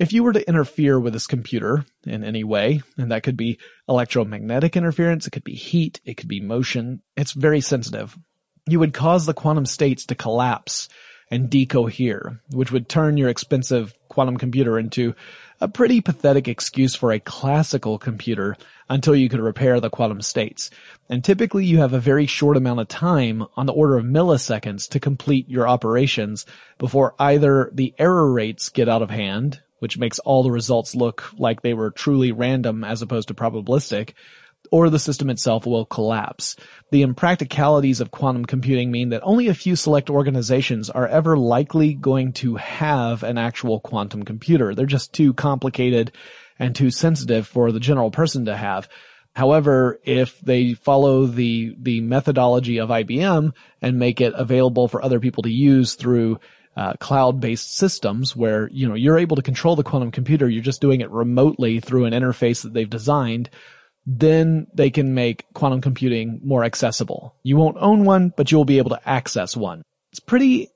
if 0.00 0.12
you 0.12 0.24
were 0.24 0.32
to 0.32 0.48
interfere 0.48 0.98
with 0.98 1.12
this 1.12 1.28
computer 1.28 1.84
in 2.04 2.24
any 2.24 2.42
way, 2.42 2.82
and 2.98 3.12
that 3.12 3.22
could 3.22 3.36
be 3.36 3.60
electromagnetic 3.88 4.76
interference, 4.76 5.28
it 5.28 5.30
could 5.30 5.44
be 5.44 5.54
heat, 5.54 6.00
it 6.04 6.16
could 6.16 6.28
be 6.28 6.40
motion, 6.40 7.02
it's 7.16 7.30
very 7.30 7.60
sensitive. 7.60 8.18
You 8.66 8.80
would 8.80 8.92
cause 8.92 9.26
the 9.26 9.32
quantum 9.32 9.64
states 9.64 10.06
to 10.06 10.16
collapse 10.16 10.88
and 11.30 11.50
decohere, 11.50 12.40
which 12.50 12.70
would 12.72 12.88
turn 12.88 13.16
your 13.16 13.28
expensive 13.28 13.94
quantum 14.08 14.36
computer 14.36 14.78
into 14.78 15.14
a 15.60 15.68
pretty 15.68 16.00
pathetic 16.00 16.48
excuse 16.48 16.94
for 16.94 17.12
a 17.12 17.20
classical 17.20 17.98
computer 17.98 18.56
until 18.88 19.16
you 19.16 19.28
could 19.28 19.40
repair 19.40 19.80
the 19.80 19.90
quantum 19.90 20.20
states. 20.20 20.70
And 21.08 21.24
typically 21.24 21.64
you 21.64 21.78
have 21.78 21.92
a 21.92 22.00
very 22.00 22.26
short 22.26 22.56
amount 22.56 22.80
of 22.80 22.88
time 22.88 23.44
on 23.56 23.66
the 23.66 23.72
order 23.72 23.96
of 23.96 24.04
milliseconds 24.04 24.88
to 24.90 25.00
complete 25.00 25.48
your 25.48 25.66
operations 25.66 26.46
before 26.78 27.14
either 27.18 27.70
the 27.72 27.94
error 27.98 28.30
rates 28.32 28.68
get 28.68 28.88
out 28.88 29.02
of 29.02 29.10
hand, 29.10 29.60
which 29.78 29.98
makes 29.98 30.18
all 30.20 30.42
the 30.42 30.50
results 30.50 30.94
look 30.94 31.32
like 31.36 31.62
they 31.62 31.74
were 31.74 31.90
truly 31.90 32.32
random 32.32 32.84
as 32.84 33.02
opposed 33.02 33.28
to 33.28 33.34
probabilistic, 33.34 34.12
or 34.70 34.90
the 34.90 34.98
system 34.98 35.30
itself 35.30 35.66
will 35.66 35.84
collapse. 35.84 36.56
The 36.90 37.02
impracticalities 37.02 38.00
of 38.00 38.10
quantum 38.10 38.44
computing 38.44 38.90
mean 38.90 39.10
that 39.10 39.22
only 39.22 39.48
a 39.48 39.54
few 39.54 39.76
select 39.76 40.10
organizations 40.10 40.90
are 40.90 41.06
ever 41.06 41.36
likely 41.36 41.94
going 41.94 42.32
to 42.34 42.56
have 42.56 43.22
an 43.22 43.38
actual 43.38 43.80
quantum 43.80 44.24
computer. 44.24 44.74
They're 44.74 44.86
just 44.86 45.12
too 45.12 45.34
complicated 45.34 46.12
and 46.58 46.74
too 46.74 46.90
sensitive 46.90 47.46
for 47.46 47.72
the 47.72 47.80
general 47.80 48.10
person 48.10 48.46
to 48.46 48.56
have. 48.56 48.88
However, 49.34 50.00
if 50.04 50.40
they 50.40 50.72
follow 50.72 51.26
the, 51.26 51.76
the 51.78 52.00
methodology 52.00 52.78
of 52.78 52.88
IBM 52.88 53.52
and 53.82 53.98
make 53.98 54.22
it 54.22 54.32
available 54.34 54.88
for 54.88 55.04
other 55.04 55.20
people 55.20 55.42
to 55.42 55.50
use 55.50 55.94
through 55.94 56.38
uh, 56.74 56.94
cloud-based 57.00 57.76
systems 57.76 58.36
where, 58.36 58.68
you 58.70 58.88
know, 58.88 58.94
you're 58.94 59.18
able 59.18 59.36
to 59.36 59.42
control 59.42 59.76
the 59.76 59.82
quantum 59.82 60.10
computer, 60.10 60.48
you're 60.48 60.62
just 60.62 60.80
doing 60.80 61.00
it 61.00 61.10
remotely 61.10 61.80
through 61.80 62.04
an 62.04 62.12
interface 62.12 62.62
that 62.62 62.72
they've 62.72 62.88
designed, 62.88 63.50
then 64.06 64.68
they 64.72 64.90
can 64.90 65.14
make 65.14 65.52
quantum 65.52 65.80
computing 65.80 66.40
more 66.44 66.64
accessible. 66.64 67.34
You 67.42 67.56
won't 67.56 67.76
own 67.80 68.04
one, 68.04 68.32
but 68.36 68.52
you'll 68.52 68.64
be 68.64 68.78
able 68.78 68.90
to 68.90 69.08
access 69.08 69.56
one. 69.56 69.82
It's 70.12 70.20
pretty 70.20 70.70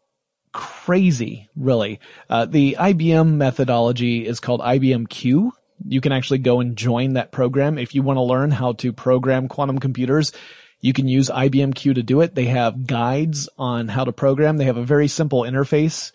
crazy, 0.52 1.48
really. 1.54 2.00
Uh, 2.28 2.46
the 2.46 2.76
IBM 2.78 3.34
methodology 3.34 4.26
is 4.26 4.40
called 4.40 4.60
IBM 4.60 5.08
Q. 5.08 5.52
You 5.86 6.00
can 6.00 6.12
actually 6.12 6.38
go 6.38 6.60
and 6.60 6.76
join 6.76 7.14
that 7.14 7.30
program 7.30 7.78
if 7.78 7.94
you 7.94 8.02
want 8.02 8.16
to 8.16 8.22
learn 8.22 8.50
how 8.50 8.72
to 8.74 8.92
program 8.92 9.48
quantum 9.48 9.78
computers. 9.78 10.32
You 10.80 10.92
can 10.92 11.08
use 11.08 11.28
IBM 11.28 11.74
Q 11.74 11.94
to 11.94 12.02
do 12.02 12.20
it. 12.22 12.34
They 12.34 12.46
have 12.46 12.86
guides 12.86 13.48
on 13.58 13.88
how 13.88 14.04
to 14.04 14.12
program. 14.12 14.56
They 14.56 14.64
have 14.64 14.76
a 14.76 14.84
very 14.84 15.08
simple 15.08 15.42
interface, 15.42 16.12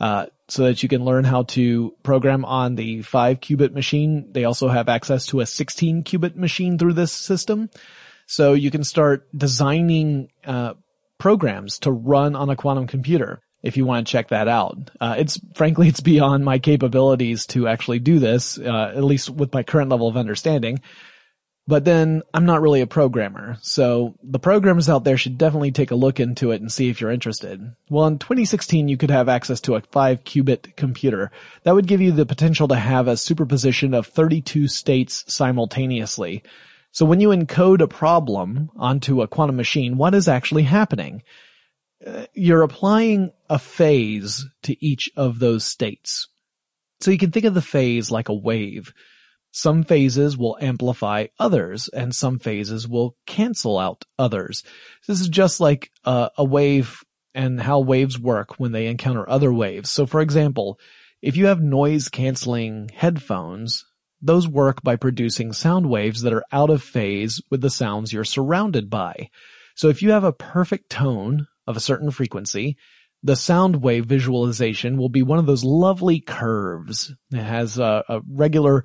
uh, 0.00 0.26
so 0.48 0.64
that 0.64 0.82
you 0.82 0.88
can 0.88 1.04
learn 1.04 1.24
how 1.24 1.42
to 1.44 1.94
program 2.02 2.44
on 2.44 2.74
the 2.74 3.02
five 3.02 3.40
qubit 3.40 3.72
machine. 3.72 4.32
They 4.32 4.44
also 4.44 4.68
have 4.68 4.88
access 4.88 5.26
to 5.26 5.40
a 5.40 5.46
16 5.46 6.04
qubit 6.04 6.36
machine 6.36 6.78
through 6.78 6.94
this 6.94 7.12
system. 7.12 7.70
So 8.26 8.54
you 8.54 8.70
can 8.70 8.84
start 8.84 9.28
designing, 9.36 10.30
uh, 10.44 10.74
programs 11.18 11.80
to 11.80 11.90
run 11.90 12.36
on 12.36 12.48
a 12.48 12.56
quantum 12.56 12.86
computer 12.86 13.42
if 13.62 13.76
you 13.76 13.84
want 13.84 14.06
to 14.06 14.10
check 14.10 14.28
that 14.28 14.48
out. 14.48 14.90
Uh, 15.00 15.16
it's 15.18 15.40
frankly, 15.54 15.88
it's 15.88 16.00
beyond 16.00 16.44
my 16.44 16.58
capabilities 16.58 17.46
to 17.46 17.66
actually 17.66 17.98
do 17.98 18.18
this, 18.18 18.58
uh, 18.58 18.92
at 18.94 19.04
least 19.04 19.28
with 19.30 19.52
my 19.52 19.62
current 19.62 19.90
level 19.90 20.08
of 20.08 20.16
understanding. 20.16 20.80
But 21.68 21.84
then 21.84 22.22
I'm 22.32 22.46
not 22.46 22.62
really 22.62 22.80
a 22.80 22.86
programmer, 22.86 23.58
so 23.60 24.14
the 24.22 24.38
programmers 24.38 24.88
out 24.88 25.04
there 25.04 25.18
should 25.18 25.36
definitely 25.36 25.70
take 25.70 25.90
a 25.90 25.96
look 25.96 26.18
into 26.18 26.50
it 26.50 26.62
and 26.62 26.72
see 26.72 26.88
if 26.88 26.98
you're 26.98 27.10
interested. 27.10 27.60
Well, 27.90 28.06
in 28.06 28.18
2016, 28.18 28.88
you 28.88 28.96
could 28.96 29.10
have 29.10 29.28
access 29.28 29.60
to 29.60 29.74
a 29.74 29.82
5 29.82 30.24
qubit 30.24 30.76
computer. 30.76 31.30
That 31.64 31.74
would 31.74 31.86
give 31.86 32.00
you 32.00 32.10
the 32.10 32.24
potential 32.24 32.68
to 32.68 32.76
have 32.76 33.06
a 33.06 33.18
superposition 33.18 33.92
of 33.92 34.06
32 34.06 34.66
states 34.66 35.24
simultaneously. 35.28 36.42
So 36.90 37.04
when 37.04 37.20
you 37.20 37.28
encode 37.28 37.82
a 37.82 37.86
problem 37.86 38.70
onto 38.74 39.20
a 39.20 39.28
quantum 39.28 39.56
machine, 39.56 39.98
what 39.98 40.14
is 40.14 40.26
actually 40.26 40.62
happening? 40.62 41.22
Uh, 42.04 42.24
you're 42.32 42.62
applying 42.62 43.30
a 43.50 43.58
phase 43.58 44.46
to 44.62 44.82
each 44.82 45.10
of 45.16 45.38
those 45.38 45.66
states. 45.66 46.28
So 47.00 47.10
you 47.10 47.18
can 47.18 47.30
think 47.30 47.44
of 47.44 47.52
the 47.52 47.60
phase 47.60 48.10
like 48.10 48.30
a 48.30 48.34
wave. 48.34 48.94
Some 49.58 49.82
phases 49.82 50.38
will 50.38 50.56
amplify 50.60 51.26
others 51.36 51.88
and 51.88 52.14
some 52.14 52.38
phases 52.38 52.86
will 52.86 53.16
cancel 53.26 53.76
out 53.76 54.04
others. 54.16 54.62
This 55.08 55.20
is 55.20 55.28
just 55.28 55.58
like 55.58 55.90
a, 56.04 56.30
a 56.38 56.44
wave 56.44 57.02
and 57.34 57.60
how 57.60 57.80
waves 57.80 58.20
work 58.20 58.60
when 58.60 58.70
they 58.70 58.86
encounter 58.86 59.28
other 59.28 59.52
waves. 59.52 59.90
So 59.90 60.06
for 60.06 60.20
example, 60.20 60.78
if 61.22 61.36
you 61.36 61.46
have 61.46 61.60
noise 61.60 62.08
canceling 62.08 62.88
headphones, 62.94 63.84
those 64.22 64.46
work 64.46 64.84
by 64.84 64.94
producing 64.94 65.52
sound 65.52 65.90
waves 65.90 66.22
that 66.22 66.32
are 66.32 66.44
out 66.52 66.70
of 66.70 66.80
phase 66.80 67.42
with 67.50 67.60
the 67.60 67.68
sounds 67.68 68.12
you're 68.12 68.22
surrounded 68.22 68.88
by. 68.88 69.28
So 69.74 69.88
if 69.88 70.02
you 70.02 70.12
have 70.12 70.22
a 70.22 70.32
perfect 70.32 70.88
tone 70.88 71.48
of 71.66 71.76
a 71.76 71.80
certain 71.80 72.12
frequency, 72.12 72.76
the 73.24 73.34
sound 73.34 73.82
wave 73.82 74.06
visualization 74.06 74.98
will 74.98 75.08
be 75.08 75.24
one 75.24 75.40
of 75.40 75.46
those 75.46 75.64
lovely 75.64 76.20
curves. 76.20 77.12
It 77.32 77.42
has 77.42 77.76
a, 77.76 78.04
a 78.08 78.20
regular 78.30 78.84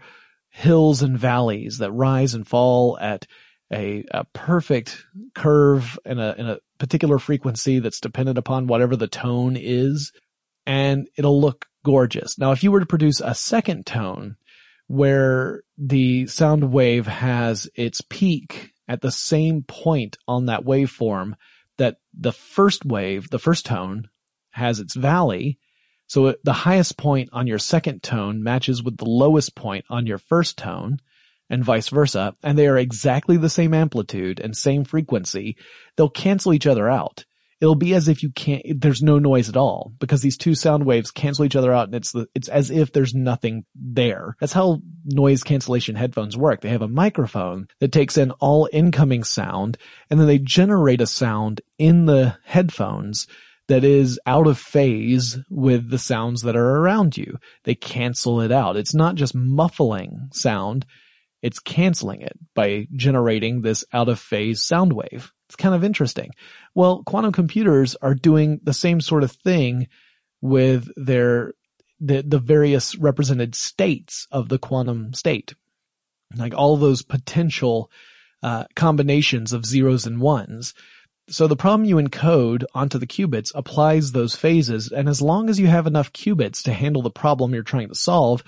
hills 0.54 1.02
and 1.02 1.18
valleys 1.18 1.80
that 1.80 1.92
rise 1.92 2.36
and 2.36 2.48
fall 2.48 2.96
at 3.02 3.26
a, 3.74 4.06
a 4.12 4.24
perfect 4.34 5.04
curve 5.34 5.98
a, 6.06 6.12
in 6.12 6.48
a 6.48 6.60
particular 6.78 7.18
frequency 7.18 7.80
that's 7.80 8.00
dependent 8.00 8.38
upon 8.38 8.68
whatever 8.68 8.96
the 8.96 9.08
tone 9.08 9.58
is. 9.60 10.14
And 10.68 11.08
it'll 11.18 11.42
look 11.42 11.66
gorgeous. 11.84 12.38
Now, 12.38 12.52
if 12.52 12.64
you 12.64 12.72
were 12.72 12.80
to 12.80 12.86
produce 12.86 13.20
a 13.20 13.34
second 13.34 13.88
tone 13.88 14.38
where 14.86 15.64
the 15.76 16.28
sound 16.28 16.72
wave 16.72 17.08
has 17.08 17.68
its 17.74 18.02
peak 18.02 18.74
at 18.88 19.02
the 19.02 19.12
same 19.12 19.64
point 19.64 20.18
on 20.28 20.46
that 20.46 20.66
waveform 20.66 21.34
that 21.78 21.98
the 22.14 22.32
first 22.32 22.86
wave, 22.86 23.30
the 23.32 23.40
first 23.40 23.66
tone 23.66 24.08
has 24.52 24.80
its 24.80 24.94
valley. 24.94 25.58
So 26.08 26.36
the 26.44 26.54
highest 26.54 26.98
point 26.98 27.30
on 27.34 27.48
your 27.48 27.60
second 27.60 28.04
tone 28.04 28.44
matches 28.44 28.84
with 28.84 28.98
the 28.98 29.10
lowest 29.10 29.56
point 29.56 29.86
on 29.90 30.06
your 30.06 30.18
first 30.18 30.58
tone 30.58 31.00
and 31.50 31.64
vice 31.64 31.90
versa, 31.90 32.36
and 32.44 32.58
they 32.58 32.68
are 32.68 32.78
exactly 32.78 33.38
the 33.38 33.50
same 33.50 33.74
amplitude 33.74 34.40
and 34.40 34.56
same 34.56 34.84
frequency, 34.84 35.58
they'll 35.96 36.10
cancel 36.10 36.54
each 36.54 36.68
other 36.68 36.90
out. 36.90 37.26
It'll 37.62 37.76
be 37.76 37.94
as 37.94 38.10
if 38.10 38.24
you 38.24 38.30
can't, 38.30 38.82
there's 38.82 39.02
no 39.02 39.20
noise 39.20 39.48
at 39.48 39.56
all 39.56 39.94
because 40.00 40.22
these 40.22 40.38
two 40.38 40.54
sound 40.54 40.86
waves 40.86 41.12
cancel 41.12 41.46
each 41.46 41.56
other 41.56 41.72
out 41.72 41.86
and 41.86 41.96
it's 41.96 42.12
the, 42.12 42.28
it's 42.36 42.50
as 42.50 42.70
if 42.70 42.92
there's 42.92 43.14
nothing 43.14 43.64
there. 43.74 44.36
That's 44.42 44.52
how 44.52 44.82
noise 45.06 45.44
cancellation 45.44 45.96
headphones 45.96 46.36
work. 46.36 46.60
They 46.60 46.70
have 46.70 46.82
a 46.82 46.90
microphone 46.90 47.68
that 47.80 47.94
takes 47.94 48.18
in 48.18 48.32
all 48.32 48.68
incoming 48.74 49.24
sound 49.24 49.78
and 50.10 50.20
then 50.20 50.28
they 50.28 50.40
generate 50.40 51.00
a 51.00 51.08
sound 51.08 51.62
in 51.78 52.06
the 52.06 52.38
headphones 52.44 53.28
that 53.68 53.84
is 53.84 54.20
out 54.26 54.48
of 54.48 54.58
phase 54.58 55.38
with 55.50 55.90
the 55.90 55.98
sounds 55.98 56.42
that 56.42 56.56
are 56.56 56.78
around 56.78 57.18
you. 57.18 57.38
They 57.64 57.76
cancel 57.76 58.42
it 58.42 58.52
out. 58.52 58.76
It's 58.76 58.94
not 58.94 59.16
just 59.16 59.36
muffling 59.36 60.30
sound. 60.34 60.86
It's 61.42 61.60
canceling 61.60 62.22
it 62.22 62.38
by 62.56 62.88
generating 62.94 63.62
this 63.62 63.84
out 63.94 64.10
of 64.10 64.20
phase 64.20 64.64
sound 64.64 64.94
wave. 64.94 65.32
It's 65.48 65.56
kind 65.56 65.76
of 65.76 65.84
interesting. 65.84 66.32
Well, 66.74 67.04
quantum 67.06 67.32
computers 67.32 67.96
are 68.02 68.16
doing 68.16 68.60
the 68.64 68.74
same 68.74 69.02
sort 69.02 69.24
of 69.24 69.32
thing 69.32 69.88
with 70.42 70.90
their, 70.96 71.54
the, 72.00 72.22
the 72.22 72.40
various 72.40 72.98
represented 72.98 73.56
states 73.56 74.28
of 74.32 74.50
the 74.50 74.60
quantum 74.60 75.14
state. 75.14 75.54
Like 76.36 76.54
all 76.54 76.78
those 76.78 77.04
potential, 77.04 77.92
uh, 78.42 78.66
combinations 78.76 79.54
of 79.54 79.66
zeros 79.66 80.06
and 80.06 80.20
ones. 80.20 80.74
So 81.30 81.48
the 81.48 81.56
problem 81.56 81.86
you 81.86 81.96
encode 81.96 82.66
onto 82.74 82.98
the 82.98 83.08
qubits 83.08 83.52
applies 83.56 84.12
those 84.12 84.36
phases, 84.36 84.92
and 84.92 85.08
as 85.08 85.22
long 85.22 85.50
as 85.50 85.60
you 85.60 85.68
have 85.68 85.88
enough 85.88 86.12
qubits 86.12 86.62
to 86.64 86.74
handle 86.74 87.02
the 87.02 87.10
problem 87.10 87.54
you're 87.54 87.64
trying 87.64 87.88
to 87.88 87.96
solve, 87.96 88.44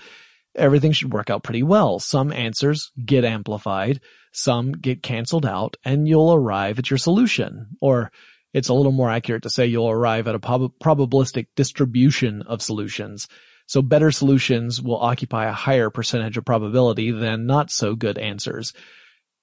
everything 0.54 0.92
should 0.92 1.12
work 1.12 1.30
out 1.30 1.42
pretty 1.42 1.62
well. 1.62 1.98
Some 1.98 2.32
answers 2.32 2.92
get 3.02 3.24
amplified, 3.24 4.00
some 4.32 4.72
get 4.72 5.02
canceled 5.02 5.46
out, 5.46 5.76
and 5.84 6.06
you'll 6.06 6.34
arrive 6.34 6.78
at 6.78 6.90
your 6.90 6.98
solution. 6.98 7.68
Or 7.80 8.12
it's 8.52 8.68
a 8.68 8.74
little 8.74 8.92
more 8.92 9.10
accurate 9.10 9.44
to 9.44 9.50
say 9.50 9.66
you'll 9.66 9.90
arrive 9.90 10.28
at 10.28 10.34
a 10.34 10.38
prob- 10.38 10.78
probabilistic 10.78 11.46
distribution 11.56 12.42
of 12.42 12.62
solutions. 12.62 13.26
So 13.66 13.82
better 13.82 14.10
solutions 14.10 14.80
will 14.80 15.00
occupy 15.00 15.46
a 15.46 15.52
higher 15.52 15.90
percentage 15.90 16.36
of 16.36 16.44
probability 16.44 17.10
than 17.10 17.46
not 17.46 17.70
so 17.70 17.94
good 17.94 18.18
answers. 18.18 18.72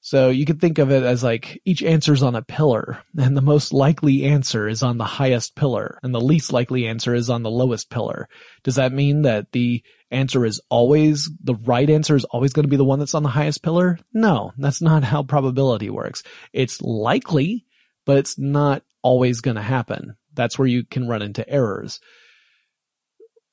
So 0.06 0.32
you 0.32 0.46
could 0.46 0.60
think 0.60 0.80
of 0.80 0.92
it 0.92 1.04
as 1.04 1.24
like 1.24 1.62
each 1.64 1.82
answer 1.82 2.12
is 2.12 2.24
on 2.24 2.36
a 2.36 2.42
pillar 2.42 3.02
and 3.18 3.38
the 3.38 3.42
most 3.42 3.72
likely 3.72 4.26
answer 4.26 4.68
is 4.68 4.84
on 4.84 4.98
the 4.98 5.06
highest 5.06 5.56
pillar 5.56 5.98
and 6.04 6.14
the 6.14 6.20
least 6.20 6.52
likely 6.52 6.88
answer 6.88 7.16
is 7.16 7.30
on 7.30 7.42
the 7.42 7.50
lowest 7.50 7.90
pillar. 7.90 8.28
Does 8.66 8.76
that 8.76 8.92
mean 8.92 9.22
that 9.22 9.54
the 9.54 9.82
answer 10.12 10.46
is 10.46 10.60
always, 10.68 11.30
the 11.42 11.56
right 11.56 11.90
answer 11.90 12.18
is 12.18 12.26
always 12.26 12.52
going 12.52 12.66
to 12.66 12.70
be 12.70 12.76
the 12.76 12.84
one 12.84 13.00
that's 13.00 13.16
on 13.16 13.24
the 13.24 13.30
highest 13.30 13.64
pillar? 13.64 13.98
No, 14.12 14.52
that's 14.58 14.82
not 14.82 15.06
how 15.06 15.24
probability 15.24 15.90
works. 15.90 16.22
It's 16.52 16.82
likely, 16.82 17.66
but 18.06 18.18
it's 18.18 18.38
not 18.38 18.84
always 19.04 19.40
going 19.40 19.56
to 19.56 19.62
happen. 19.62 20.18
That's 20.34 20.60
where 20.60 20.68
you 20.68 20.84
can 20.84 21.08
run 21.08 21.22
into 21.22 21.50
errors. 21.50 22.02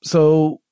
So 0.02 0.62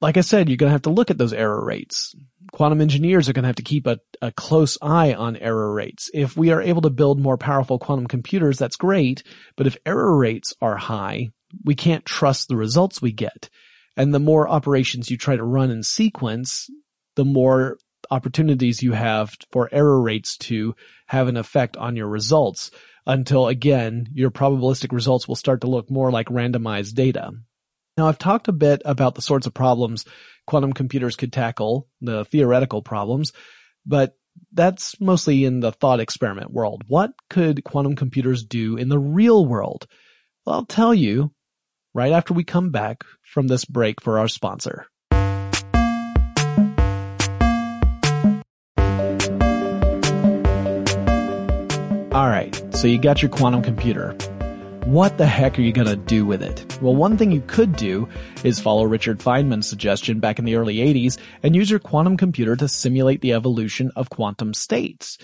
like 0.00 0.16
I 0.16 0.22
said, 0.22 0.48
you're 0.48 0.56
going 0.56 0.70
to 0.70 0.74
have 0.74 0.82
to 0.82 0.90
look 0.90 1.12
at 1.12 1.18
those 1.18 1.32
error 1.32 1.64
rates. 1.64 2.16
Quantum 2.52 2.80
engineers 2.80 3.28
are 3.28 3.32
going 3.32 3.42
to 3.42 3.48
have 3.48 3.56
to 3.56 3.62
keep 3.62 3.86
a, 3.86 3.98
a 4.22 4.32
close 4.32 4.78
eye 4.80 5.12
on 5.12 5.36
error 5.36 5.72
rates. 5.72 6.10
If 6.14 6.36
we 6.36 6.50
are 6.50 6.62
able 6.62 6.82
to 6.82 6.90
build 6.90 7.20
more 7.20 7.36
powerful 7.36 7.78
quantum 7.78 8.06
computers, 8.06 8.58
that's 8.58 8.76
great. 8.76 9.22
But 9.56 9.66
if 9.66 9.76
error 9.84 10.16
rates 10.16 10.54
are 10.60 10.76
high, 10.76 11.30
we 11.64 11.74
can't 11.74 12.04
trust 12.04 12.48
the 12.48 12.56
results 12.56 13.02
we 13.02 13.12
get. 13.12 13.48
And 13.96 14.14
the 14.14 14.20
more 14.20 14.48
operations 14.48 15.10
you 15.10 15.16
try 15.16 15.36
to 15.36 15.44
run 15.44 15.70
in 15.70 15.82
sequence, 15.82 16.70
the 17.16 17.24
more 17.24 17.78
opportunities 18.10 18.82
you 18.82 18.92
have 18.92 19.36
for 19.50 19.68
error 19.72 20.00
rates 20.00 20.36
to 20.36 20.74
have 21.06 21.28
an 21.28 21.36
effect 21.36 21.76
on 21.76 21.96
your 21.96 22.08
results 22.08 22.70
until 23.06 23.48
again, 23.48 24.08
your 24.12 24.30
probabilistic 24.30 24.92
results 24.92 25.26
will 25.26 25.36
start 25.36 25.62
to 25.62 25.66
look 25.66 25.90
more 25.90 26.10
like 26.10 26.28
randomized 26.28 26.94
data. 26.94 27.32
Now 27.96 28.06
I've 28.06 28.18
talked 28.18 28.48
a 28.48 28.52
bit 28.52 28.82
about 28.84 29.14
the 29.16 29.22
sorts 29.22 29.46
of 29.46 29.54
problems 29.54 30.04
quantum 30.48 30.72
computers 30.72 31.14
could 31.14 31.30
tackle, 31.30 31.86
the 32.00 32.24
theoretical 32.24 32.80
problems, 32.80 33.34
but 33.84 34.14
that's 34.52 34.98
mostly 34.98 35.44
in 35.44 35.60
the 35.60 35.72
thought 35.72 36.00
experiment 36.00 36.50
world. 36.50 36.84
What 36.88 37.10
could 37.28 37.62
quantum 37.64 37.96
computers 37.96 38.44
do 38.44 38.78
in 38.78 38.88
the 38.88 38.98
real 38.98 39.44
world? 39.44 39.86
Well, 40.46 40.56
I'll 40.56 40.64
tell 40.64 40.94
you 40.94 41.32
right 41.92 42.12
after 42.12 42.32
we 42.32 42.44
come 42.44 42.70
back 42.70 43.04
from 43.22 43.46
this 43.46 43.66
break 43.66 44.00
for 44.00 44.18
our 44.18 44.26
sponsor. 44.26 44.86
Alright, 52.10 52.74
so 52.74 52.88
you 52.88 52.98
got 52.98 53.20
your 53.20 53.30
quantum 53.30 53.60
computer. 53.60 54.16
What 54.88 55.18
the 55.18 55.26
heck 55.26 55.58
are 55.58 55.62
you 55.62 55.70
gonna 55.70 55.96
do 55.96 56.24
with 56.24 56.42
it? 56.42 56.78
Well, 56.80 56.96
one 56.96 57.18
thing 57.18 57.30
you 57.30 57.42
could 57.42 57.76
do 57.76 58.08
is 58.42 58.58
follow 58.58 58.84
Richard 58.84 59.18
Feynman's 59.18 59.68
suggestion 59.68 60.18
back 60.18 60.38
in 60.38 60.46
the 60.46 60.54
early 60.54 60.76
80s 60.76 61.18
and 61.42 61.54
use 61.54 61.68
your 61.68 61.78
quantum 61.78 62.16
computer 62.16 62.56
to 62.56 62.68
simulate 62.68 63.20
the 63.20 63.34
evolution 63.34 63.92
of 63.96 64.08
quantum 64.08 64.54
states. 64.54 65.18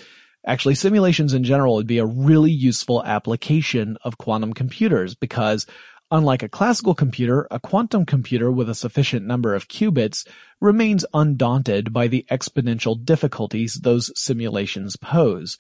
Actually, 0.47 0.75
simulations 0.75 1.33
in 1.33 1.45
general 1.45 1.77
would 1.77 1.87
be 1.87 1.97
a 1.97 2.05
really 2.05 2.51
useful 2.51 3.03
application 3.05 3.97
of 4.05 4.19
quantum 4.19 4.53
computers 4.53 5.15
because 5.15 5.65
unlike 6.11 6.43
a 6.43 6.49
classical 6.51 6.95
computer, 6.95 7.49
a 7.51 7.59
quantum 7.59 8.05
computer 8.05 8.53
with 8.53 8.69
a 8.69 8.75
sufficient 8.75 9.25
number 9.25 9.55
of 9.55 9.69
qubits 9.69 10.27
remains 10.61 11.07
undaunted 11.15 11.91
by 11.91 12.07
the 12.07 12.27
exponential 12.31 13.03
difficulties 13.03 13.81
those 13.83 14.13
simulations 14.15 14.97
pose. 14.97 15.57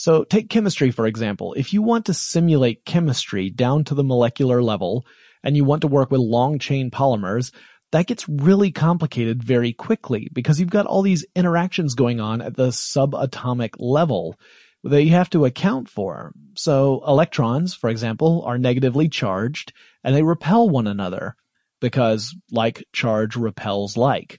So 0.00 0.22
take 0.22 0.48
chemistry, 0.48 0.92
for 0.92 1.08
example. 1.08 1.54
If 1.54 1.72
you 1.72 1.82
want 1.82 2.06
to 2.06 2.14
simulate 2.14 2.84
chemistry 2.84 3.50
down 3.50 3.82
to 3.86 3.96
the 3.96 4.04
molecular 4.04 4.62
level 4.62 5.04
and 5.42 5.56
you 5.56 5.64
want 5.64 5.80
to 5.80 5.88
work 5.88 6.12
with 6.12 6.20
long 6.20 6.60
chain 6.60 6.92
polymers, 6.92 7.52
that 7.90 8.06
gets 8.06 8.28
really 8.28 8.70
complicated 8.70 9.42
very 9.42 9.72
quickly 9.72 10.28
because 10.32 10.60
you've 10.60 10.70
got 10.70 10.86
all 10.86 11.02
these 11.02 11.26
interactions 11.34 11.96
going 11.96 12.20
on 12.20 12.40
at 12.40 12.54
the 12.54 12.68
subatomic 12.68 13.70
level 13.80 14.36
that 14.84 15.02
you 15.02 15.10
have 15.10 15.30
to 15.30 15.44
account 15.44 15.88
for. 15.88 16.30
So 16.54 17.02
electrons, 17.04 17.74
for 17.74 17.90
example, 17.90 18.44
are 18.46 18.56
negatively 18.56 19.08
charged 19.08 19.72
and 20.04 20.14
they 20.14 20.22
repel 20.22 20.70
one 20.70 20.86
another 20.86 21.34
because 21.80 22.36
like 22.52 22.84
charge 22.92 23.34
repels 23.34 23.96
like. 23.96 24.38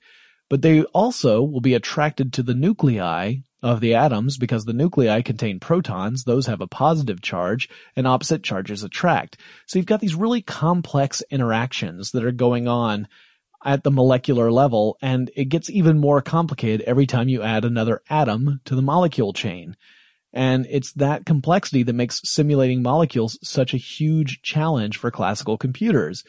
But 0.49 0.61
they 0.61 0.83
also 0.83 1.43
will 1.43 1.59
be 1.59 1.73
attracted 1.73 2.31
to 2.31 2.43
the 2.43 2.55
nuclei 2.55 3.39
of 3.61 3.81
the 3.81 3.95
atoms 3.95 4.37
because 4.37 4.65
the 4.65 4.73
nuclei 4.73 5.21
contain 5.21 5.59
protons, 5.59 6.23
those 6.23 6.47
have 6.47 6.61
a 6.61 6.67
positive 6.67 7.21
charge, 7.21 7.69
and 7.95 8.07
opposite 8.07 8.43
charges 8.43 8.83
attract. 8.83 9.37
So 9.65 9.77
you've 9.79 9.85
got 9.85 9.99
these 9.99 10.15
really 10.15 10.41
complex 10.41 11.21
interactions 11.29 12.11
that 12.11 12.23
are 12.23 12.31
going 12.31 12.67
on 12.67 13.07
at 13.65 13.83
the 13.83 13.91
molecular 13.91 14.51
level, 14.51 14.97
and 15.01 15.29
it 15.35 15.45
gets 15.45 15.69
even 15.69 15.99
more 15.99 16.21
complicated 16.21 16.81
every 16.81 17.05
time 17.05 17.27
you 17.27 17.41
add 17.41 17.65
another 17.65 18.01
atom 18.09 18.61
to 18.65 18.75
the 18.75 18.81
molecule 18.81 19.33
chain. 19.33 19.75
And 20.31 20.65
it's 20.69 20.93
that 20.93 21.25
complexity 21.25 21.83
that 21.83 21.93
makes 21.93 22.21
simulating 22.23 22.81
molecules 22.81 23.37
such 23.43 23.73
a 23.73 23.77
huge 23.77 24.41
challenge 24.41 24.97
for 24.97 25.11
classical 25.11 25.57
computers. 25.57 26.23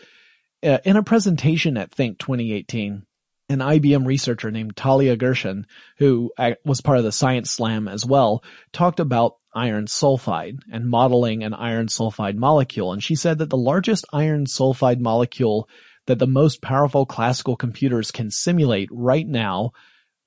Uh, 0.63 0.79
in 0.85 0.97
a 0.97 1.03
presentation 1.03 1.77
at 1.77 1.93
Think 1.93 2.19
2018, 2.19 3.05
an 3.51 3.59
IBM 3.59 4.07
researcher 4.07 4.51
named 4.53 4.77
Talia 4.77 5.17
Gershon, 5.17 5.67
who 5.99 6.31
uh, 6.39 6.53
was 6.65 6.81
part 6.81 6.99
of 6.99 7.05
the 7.05 7.11
Science 7.11 7.51
Slam 7.51 7.89
as 7.89 8.07
well, 8.07 8.45
talked 8.73 9.01
about 9.01 9.39
iron 9.53 9.87
sulfide 9.87 10.61
and 10.73 10.89
modeling 10.89 11.43
an 11.43 11.53
iron 11.53 11.89
sulfide 11.89 12.37
molecule. 12.37 12.93
And 12.93 13.03
she 13.03 13.17
said 13.17 13.39
that 13.39 13.51
the 13.51 13.57
largest 13.57 14.05
iron 14.13 14.47
sulfide 14.47 15.01
molecule 15.01 15.69
that 16.07 16.21
the 16.21 16.29
most 16.29 16.63
powerful 16.63 17.05
classical 17.05 17.57
computers 17.57 18.13
can 18.13 18.31
simulate 18.31 18.89
right 18.93 19.27
now 19.27 19.73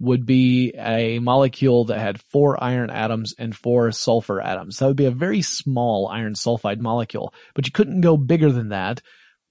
would 0.01 0.26
be 0.26 0.74
a 0.78 1.19
molecule 1.19 1.86
that 1.86 1.99
had 1.99 2.21
four 2.21 2.61
iron 2.61 2.89
atoms 2.89 3.34
and 3.39 3.55
four 3.55 3.89
sulfur 3.93 4.41
atoms. 4.41 4.78
That 4.78 4.88
would 4.88 4.97
be 4.97 5.05
a 5.05 5.11
very 5.11 5.41
small 5.41 6.09
iron 6.09 6.34
sulfide 6.34 6.80
molecule, 6.80 7.34
but 7.55 7.65
you 7.65 7.71
couldn't 7.71 8.01
go 8.01 8.17
bigger 8.17 8.51
than 8.51 8.69
that 8.69 9.01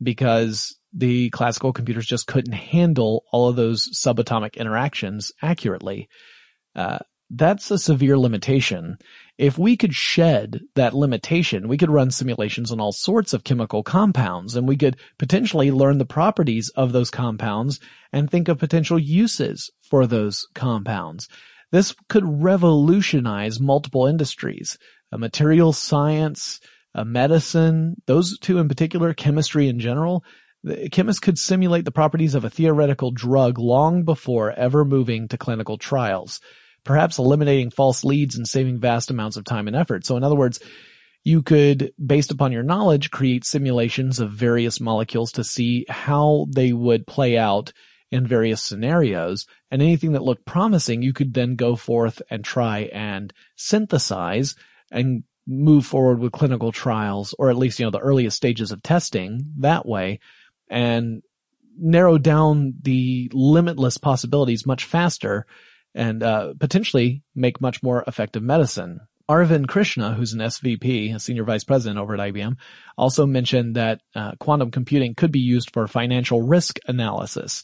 because 0.02 0.76
the 0.92 1.30
classical 1.30 1.72
computers 1.72 2.06
just 2.06 2.26
couldn't 2.26 2.52
handle 2.52 3.24
all 3.32 3.48
of 3.48 3.56
those 3.56 3.90
subatomic 3.98 4.56
interactions 4.56 5.32
accurately. 5.42 6.08
Uh, 6.74 6.98
that's 7.34 7.70
a 7.70 7.78
severe 7.78 8.18
limitation. 8.18 8.98
If 9.38 9.56
we 9.56 9.76
could 9.76 9.94
shed 9.94 10.60
that 10.74 10.94
limitation, 10.94 11.66
we 11.66 11.78
could 11.78 11.90
run 11.90 12.10
simulations 12.10 12.70
on 12.70 12.78
all 12.78 12.92
sorts 12.92 13.32
of 13.32 13.42
chemical 13.42 13.82
compounds 13.82 14.54
and 14.54 14.68
we 14.68 14.76
could 14.76 14.98
potentially 15.18 15.70
learn 15.70 15.96
the 15.96 16.04
properties 16.04 16.68
of 16.76 16.92
those 16.92 17.10
compounds 17.10 17.80
and 18.12 18.30
think 18.30 18.48
of 18.48 18.58
potential 18.58 18.98
uses 18.98 19.70
for 19.88 20.06
those 20.06 20.46
compounds. 20.54 21.28
This 21.70 21.94
could 22.10 22.24
revolutionize 22.26 23.58
multiple 23.58 24.06
industries, 24.06 24.76
a 25.10 25.16
material 25.16 25.72
science, 25.72 26.60
a 26.94 27.04
medicine, 27.04 27.96
those 28.06 28.38
two 28.38 28.58
in 28.58 28.68
particular, 28.68 29.14
chemistry 29.14 29.68
in 29.68 29.80
general. 29.80 30.22
The 30.64 30.88
chemists 30.90 31.20
could 31.20 31.38
simulate 31.38 31.84
the 31.84 31.90
properties 31.90 32.34
of 32.34 32.44
a 32.44 32.50
theoretical 32.50 33.10
drug 33.10 33.58
long 33.58 34.04
before 34.04 34.52
ever 34.52 34.84
moving 34.84 35.28
to 35.28 35.38
clinical 35.38 35.76
trials 35.76 36.40
perhaps 36.84 37.18
eliminating 37.18 37.70
false 37.70 38.04
leads 38.04 38.36
and 38.36 38.46
saving 38.48 38.80
vast 38.80 39.10
amounts 39.10 39.36
of 39.36 39.44
time 39.44 39.66
and 39.66 39.76
effort. 39.76 40.04
So 40.04 40.16
in 40.16 40.24
other 40.24 40.36
words, 40.36 40.60
you 41.24 41.42
could, 41.42 41.92
based 42.04 42.32
upon 42.32 42.52
your 42.52 42.64
knowledge, 42.64 43.10
create 43.10 43.44
simulations 43.44 44.18
of 44.18 44.32
various 44.32 44.80
molecules 44.80 45.32
to 45.32 45.44
see 45.44 45.86
how 45.88 46.46
they 46.50 46.72
would 46.72 47.06
play 47.06 47.38
out 47.38 47.72
in 48.10 48.26
various 48.26 48.62
scenarios. 48.62 49.46
And 49.70 49.80
anything 49.80 50.12
that 50.12 50.24
looked 50.24 50.44
promising, 50.44 51.02
you 51.02 51.12
could 51.12 51.32
then 51.32 51.54
go 51.54 51.76
forth 51.76 52.20
and 52.28 52.44
try 52.44 52.90
and 52.92 53.32
synthesize 53.56 54.56
and 54.90 55.22
move 55.46 55.86
forward 55.86 56.18
with 56.18 56.32
clinical 56.32 56.72
trials, 56.72 57.34
or 57.38 57.50
at 57.50 57.56
least, 57.56 57.78
you 57.78 57.86
know, 57.86 57.90
the 57.90 57.98
earliest 57.98 58.36
stages 58.36 58.72
of 58.72 58.82
testing 58.82 59.52
that 59.58 59.86
way 59.86 60.18
and 60.72 61.22
narrow 61.78 62.18
down 62.18 62.74
the 62.82 63.30
limitless 63.32 63.98
possibilities 63.98 64.66
much 64.66 64.84
faster 64.84 65.46
and 65.94 66.22
uh, 66.22 66.54
potentially 66.58 67.22
make 67.34 67.60
much 67.60 67.82
more 67.82 68.02
effective 68.06 68.42
medicine. 68.42 69.00
Arvind 69.28 69.68
Krishna, 69.68 70.14
who's 70.14 70.32
an 70.32 70.40
SVP, 70.40 71.14
a 71.14 71.20
senior 71.20 71.44
vice 71.44 71.62
president 71.62 71.98
over 71.98 72.14
at 72.14 72.32
IBM, 72.32 72.56
also 72.96 73.26
mentioned 73.26 73.76
that 73.76 74.00
uh, 74.14 74.32
quantum 74.40 74.70
computing 74.70 75.14
could 75.14 75.30
be 75.30 75.40
used 75.40 75.70
for 75.72 75.86
financial 75.86 76.42
risk 76.42 76.78
analysis. 76.86 77.62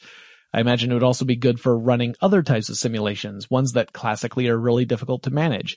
I 0.52 0.61
imagine 0.61 0.90
it 0.90 0.94
would 0.94 1.02
also 1.02 1.24
be 1.24 1.36
good 1.36 1.59
for 1.59 1.78
running 1.78 2.14
other 2.20 2.42
types 2.42 2.68
of 2.68 2.76
simulations, 2.76 3.50
ones 3.50 3.72
that 3.72 3.92
classically 3.92 4.48
are 4.48 4.56
really 4.56 4.84
difficult 4.84 5.24
to 5.24 5.30
manage. 5.30 5.76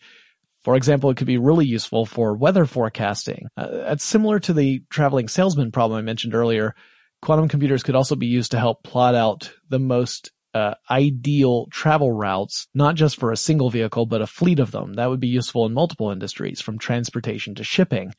For 0.63 0.75
example, 0.75 1.09
it 1.09 1.17
could 1.17 1.27
be 1.27 1.37
really 1.37 1.65
useful 1.65 2.05
for 2.05 2.35
weather 2.35 2.65
forecasting. 2.65 3.47
Uh, 3.57 3.67
it's 3.71 4.03
similar 4.03 4.39
to 4.41 4.53
the 4.53 4.83
traveling 4.89 5.27
salesman 5.27 5.71
problem 5.71 5.97
I 5.97 6.03
mentioned 6.03 6.35
earlier. 6.35 6.75
Quantum 7.21 7.47
computers 7.47 7.83
could 7.83 7.95
also 7.95 8.15
be 8.15 8.27
used 8.27 8.51
to 8.51 8.59
help 8.59 8.83
plot 8.83 9.15
out 9.15 9.51
the 9.69 9.79
most 9.79 10.31
uh, 10.53 10.73
ideal 10.89 11.67
travel 11.71 12.11
routes, 12.11 12.67
not 12.73 12.95
just 12.95 13.17
for 13.17 13.31
a 13.31 13.37
single 13.37 13.69
vehicle, 13.69 14.05
but 14.05 14.21
a 14.21 14.27
fleet 14.27 14.59
of 14.59 14.71
them. 14.71 14.93
That 14.93 15.09
would 15.09 15.19
be 15.19 15.27
useful 15.27 15.65
in 15.65 15.73
multiple 15.73 16.11
industries, 16.11 16.61
from 16.61 16.77
transportation 16.77 17.55
to 17.55 17.63
shipping. 17.63 18.13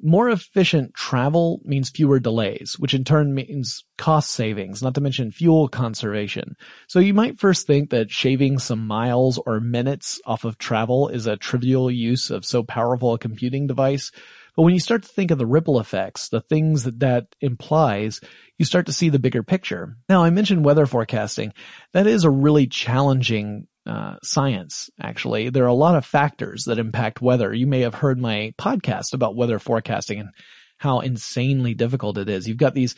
More 0.00 0.30
efficient 0.30 0.94
travel 0.94 1.60
means 1.64 1.90
fewer 1.90 2.20
delays, 2.20 2.76
which 2.78 2.94
in 2.94 3.02
turn 3.02 3.34
means 3.34 3.84
cost 3.96 4.30
savings, 4.30 4.80
not 4.80 4.94
to 4.94 5.00
mention 5.00 5.32
fuel 5.32 5.66
conservation. 5.68 6.54
So 6.86 7.00
you 7.00 7.12
might 7.12 7.40
first 7.40 7.66
think 7.66 7.90
that 7.90 8.12
shaving 8.12 8.60
some 8.60 8.86
miles 8.86 9.40
or 9.44 9.58
minutes 9.58 10.20
off 10.24 10.44
of 10.44 10.56
travel 10.56 11.08
is 11.08 11.26
a 11.26 11.36
trivial 11.36 11.90
use 11.90 12.30
of 12.30 12.44
so 12.44 12.62
powerful 12.62 13.12
a 13.12 13.18
computing 13.18 13.66
device, 13.66 14.12
but 14.58 14.64
when 14.64 14.74
you 14.74 14.80
start 14.80 15.04
to 15.04 15.08
think 15.08 15.30
of 15.30 15.38
the 15.38 15.46
ripple 15.46 15.78
effects, 15.78 16.30
the 16.30 16.40
things 16.40 16.82
that 16.82 16.98
that 16.98 17.28
implies, 17.40 18.20
you 18.58 18.64
start 18.64 18.86
to 18.86 18.92
see 18.92 19.08
the 19.08 19.20
bigger 19.20 19.44
picture. 19.44 19.96
Now, 20.08 20.24
I 20.24 20.30
mentioned 20.30 20.64
weather 20.64 20.84
forecasting. 20.84 21.52
That 21.92 22.08
is 22.08 22.24
a 22.24 22.30
really 22.30 22.66
challenging 22.66 23.68
uh, 23.86 24.16
science, 24.24 24.90
actually. 25.00 25.50
There 25.50 25.62
are 25.62 25.68
a 25.68 25.74
lot 25.74 25.94
of 25.94 26.04
factors 26.04 26.64
that 26.64 26.80
impact 26.80 27.22
weather. 27.22 27.54
You 27.54 27.68
may 27.68 27.82
have 27.82 27.94
heard 27.94 28.18
my 28.18 28.52
podcast 28.58 29.12
about 29.12 29.36
weather 29.36 29.60
forecasting 29.60 30.18
and 30.18 30.30
how 30.78 30.98
insanely 30.98 31.74
difficult 31.74 32.18
it 32.18 32.28
is. 32.28 32.48
You've 32.48 32.56
got 32.56 32.74
these 32.74 32.96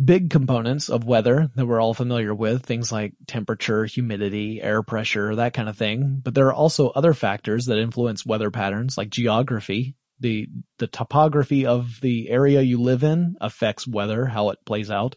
big 0.00 0.30
components 0.30 0.88
of 0.88 1.04
weather 1.04 1.50
that 1.56 1.66
we're 1.66 1.80
all 1.80 1.92
familiar 1.92 2.32
with, 2.32 2.64
things 2.64 2.92
like 2.92 3.14
temperature, 3.26 3.84
humidity, 3.84 4.62
air 4.62 4.84
pressure, 4.84 5.34
that 5.34 5.54
kind 5.54 5.68
of 5.68 5.76
thing. 5.76 6.20
But 6.22 6.36
there 6.36 6.46
are 6.46 6.54
also 6.54 6.90
other 6.90 7.14
factors 7.14 7.66
that 7.66 7.78
influence 7.78 8.24
weather 8.24 8.52
patterns 8.52 8.96
like 8.96 9.10
geography, 9.10 9.96
the 10.20 10.48
the 10.78 10.86
topography 10.86 11.66
of 11.66 12.00
the 12.00 12.28
area 12.28 12.60
you 12.62 12.80
live 12.80 13.02
in 13.02 13.36
affects 13.40 13.86
weather, 13.86 14.26
how 14.26 14.50
it 14.50 14.58
plays 14.64 14.90
out. 14.90 15.16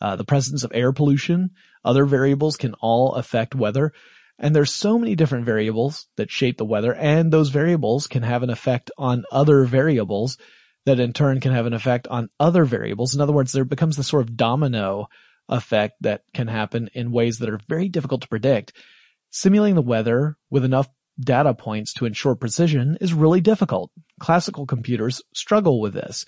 Uh, 0.00 0.16
the 0.16 0.24
presence 0.24 0.62
of 0.64 0.70
air 0.74 0.92
pollution, 0.92 1.50
other 1.84 2.04
variables 2.04 2.56
can 2.56 2.74
all 2.74 3.14
affect 3.14 3.54
weather. 3.54 3.92
And 4.38 4.54
there's 4.54 4.72
so 4.72 4.98
many 4.98 5.16
different 5.16 5.46
variables 5.46 6.06
that 6.16 6.30
shape 6.30 6.58
the 6.58 6.64
weather, 6.64 6.94
and 6.94 7.32
those 7.32 7.48
variables 7.48 8.06
can 8.06 8.22
have 8.22 8.44
an 8.44 8.50
effect 8.50 8.90
on 8.96 9.24
other 9.32 9.64
variables 9.64 10.38
that 10.86 11.00
in 11.00 11.12
turn 11.12 11.40
can 11.40 11.52
have 11.52 11.66
an 11.66 11.72
effect 11.72 12.06
on 12.06 12.30
other 12.38 12.64
variables. 12.64 13.14
In 13.14 13.20
other 13.20 13.32
words, 13.32 13.52
there 13.52 13.64
becomes 13.64 13.96
this 13.96 14.06
sort 14.06 14.22
of 14.22 14.36
domino 14.36 15.08
effect 15.48 15.96
that 16.02 16.22
can 16.32 16.46
happen 16.46 16.88
in 16.94 17.10
ways 17.10 17.38
that 17.38 17.50
are 17.50 17.60
very 17.68 17.88
difficult 17.88 18.22
to 18.22 18.28
predict. 18.28 18.72
Simulating 19.30 19.74
the 19.74 19.82
weather 19.82 20.36
with 20.50 20.64
enough 20.64 20.88
data 21.18 21.52
points 21.52 21.92
to 21.94 22.06
ensure 22.06 22.34
precision 22.34 22.96
is 23.00 23.12
really 23.12 23.40
difficult. 23.40 23.90
Classical 24.18 24.66
computers 24.66 25.22
struggle 25.34 25.80
with 25.80 25.94
this. 25.94 26.24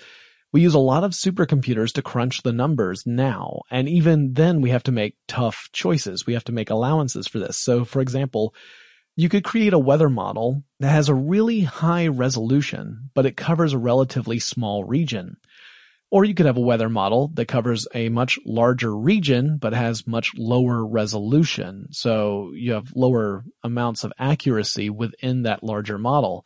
We 0.52 0.62
use 0.62 0.74
a 0.74 0.80
lot 0.80 1.04
of 1.04 1.12
supercomputers 1.12 1.92
to 1.92 2.02
crunch 2.02 2.42
the 2.42 2.52
numbers 2.52 3.06
now, 3.06 3.60
and 3.70 3.88
even 3.88 4.34
then 4.34 4.60
we 4.60 4.70
have 4.70 4.82
to 4.84 4.92
make 4.92 5.16
tough 5.28 5.68
choices. 5.72 6.26
We 6.26 6.32
have 6.32 6.44
to 6.44 6.52
make 6.52 6.70
allowances 6.70 7.28
for 7.28 7.38
this. 7.38 7.56
So 7.56 7.84
for 7.84 8.00
example, 8.00 8.54
you 9.16 9.28
could 9.28 9.44
create 9.44 9.72
a 9.72 9.78
weather 9.78 10.08
model 10.08 10.64
that 10.80 10.90
has 10.90 11.08
a 11.08 11.14
really 11.14 11.60
high 11.60 12.08
resolution, 12.08 13.10
but 13.14 13.26
it 13.26 13.36
covers 13.36 13.72
a 13.72 13.78
relatively 13.78 14.38
small 14.38 14.84
region. 14.84 15.36
Or 16.10 16.24
you 16.24 16.34
could 16.34 16.46
have 16.46 16.56
a 16.56 16.60
weather 16.60 16.88
model 16.88 17.28
that 17.34 17.46
covers 17.46 17.86
a 17.94 18.08
much 18.08 18.38
larger 18.44 18.96
region, 18.96 19.58
but 19.60 19.72
has 19.72 20.08
much 20.08 20.32
lower 20.36 20.84
resolution. 20.84 21.86
So 21.92 22.50
you 22.54 22.72
have 22.72 22.92
lower 22.96 23.44
amounts 23.62 24.02
of 24.02 24.12
accuracy 24.18 24.90
within 24.90 25.42
that 25.42 25.62
larger 25.62 25.98
model. 25.98 26.44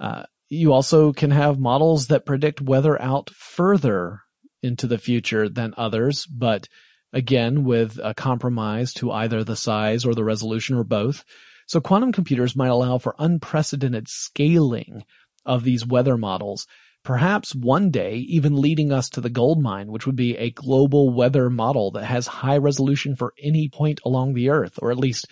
Uh, 0.00 0.24
you 0.48 0.72
also 0.72 1.12
can 1.12 1.30
have 1.30 1.58
models 1.58 2.08
that 2.08 2.26
predict 2.26 2.60
weather 2.60 3.00
out 3.00 3.30
further 3.30 4.20
into 4.62 4.86
the 4.86 4.98
future 4.98 5.48
than 5.48 5.74
others, 5.76 6.26
but 6.26 6.68
again, 7.12 7.64
with 7.64 7.98
a 8.02 8.14
compromise 8.14 8.92
to 8.94 9.12
either 9.12 9.44
the 9.44 9.56
size 9.56 10.04
or 10.04 10.14
the 10.14 10.24
resolution 10.24 10.76
or 10.76 10.84
both. 10.84 11.24
So 11.66 11.80
quantum 11.80 12.12
computers 12.12 12.56
might 12.56 12.68
allow 12.68 12.98
for 12.98 13.16
unprecedented 13.18 14.08
scaling 14.08 15.04
of 15.44 15.64
these 15.64 15.86
weather 15.86 16.16
models 16.16 16.66
perhaps 17.06 17.54
one 17.54 17.88
day 17.88 18.16
even 18.16 18.60
leading 18.60 18.92
us 18.92 19.08
to 19.08 19.20
the 19.20 19.30
gold 19.30 19.62
mine, 19.62 19.92
which 19.92 20.06
would 20.06 20.16
be 20.16 20.36
a 20.36 20.50
global 20.50 21.08
weather 21.14 21.48
model 21.48 21.92
that 21.92 22.04
has 22.04 22.26
high 22.26 22.56
resolution 22.56 23.14
for 23.14 23.32
any 23.40 23.68
point 23.68 24.00
along 24.04 24.34
the 24.34 24.50
earth, 24.50 24.76
or 24.82 24.90
at 24.90 24.98
least 24.98 25.24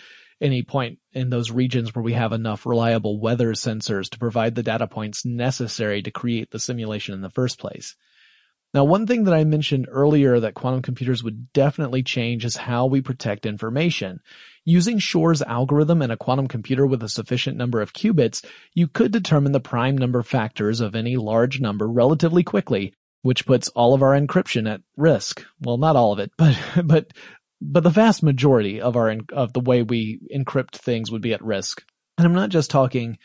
any 0.45 0.63
point 0.63 0.99
in 1.11 1.29
those 1.29 1.51
regions 1.51 1.93
where 1.93 2.03
we 2.03 2.13
have 2.13 2.31
enough 2.31 2.65
reliable 2.65 3.19
weather 3.19 3.53
sensors 3.53 4.09
to 4.09 4.19
provide 4.19 4.55
the 4.55 4.63
data 4.63 4.87
points 4.87 5.25
necessary 5.25 6.01
to 6.01 6.11
create 6.11 6.51
the 6.51 6.59
simulation 6.59 7.13
in 7.13 7.21
the 7.21 7.29
first 7.29 7.59
place. 7.59 7.95
Now, 8.75 8.83
one 8.83 9.07
thing 9.07 9.23
that 9.23 9.33
I 9.33 9.45
mentioned 9.45 9.87
earlier 9.89 10.37
that 10.37 10.53
quantum 10.53 10.81
computers 10.81 11.23
would 11.23 11.53
definitely 11.53 12.03
change 12.03 12.43
is 12.43 12.57
how 12.57 12.87
we 12.87 13.01
protect 13.01 13.45
information. 13.45 14.19
Using 14.65 14.99
Shor's 14.99 15.41
algorithm 15.41 16.01
in 16.01 16.11
a 16.11 16.17
quantum 16.17 16.49
computer 16.49 16.85
with 16.85 17.01
a 17.01 17.07
sufficient 17.07 17.55
number 17.55 17.79
of 17.79 17.93
qubits, 17.93 18.43
you 18.73 18.89
could 18.89 19.13
determine 19.13 19.53
the 19.53 19.61
prime 19.61 19.97
number 19.97 20.21
factors 20.23 20.81
of 20.81 20.93
any 20.93 21.15
large 21.15 21.61
number 21.61 21.87
relatively 21.87 22.43
quickly, 22.43 22.93
which 23.21 23.45
puts 23.45 23.69
all 23.69 23.93
of 23.93 24.03
our 24.03 24.11
encryption 24.11 24.69
at 24.69 24.81
risk. 24.97 25.45
Well, 25.61 25.77
not 25.77 25.95
all 25.95 26.11
of 26.11 26.19
it, 26.19 26.31
but, 26.37 26.57
but, 26.83 27.13
but 27.61 27.83
the 27.83 27.89
vast 27.89 28.23
majority 28.23 28.81
of 28.81 28.95
our, 28.95 29.15
of 29.33 29.53
the 29.53 29.59
way 29.59 29.81
we 29.81 30.19
encrypt 30.33 30.75
things 30.75 31.11
would 31.11 31.21
be 31.21 31.33
at 31.33 31.43
risk. 31.43 31.83
And 32.17 32.25
I'm 32.25 32.33
not 32.33 32.49
just 32.49 32.69
talking 32.69 33.17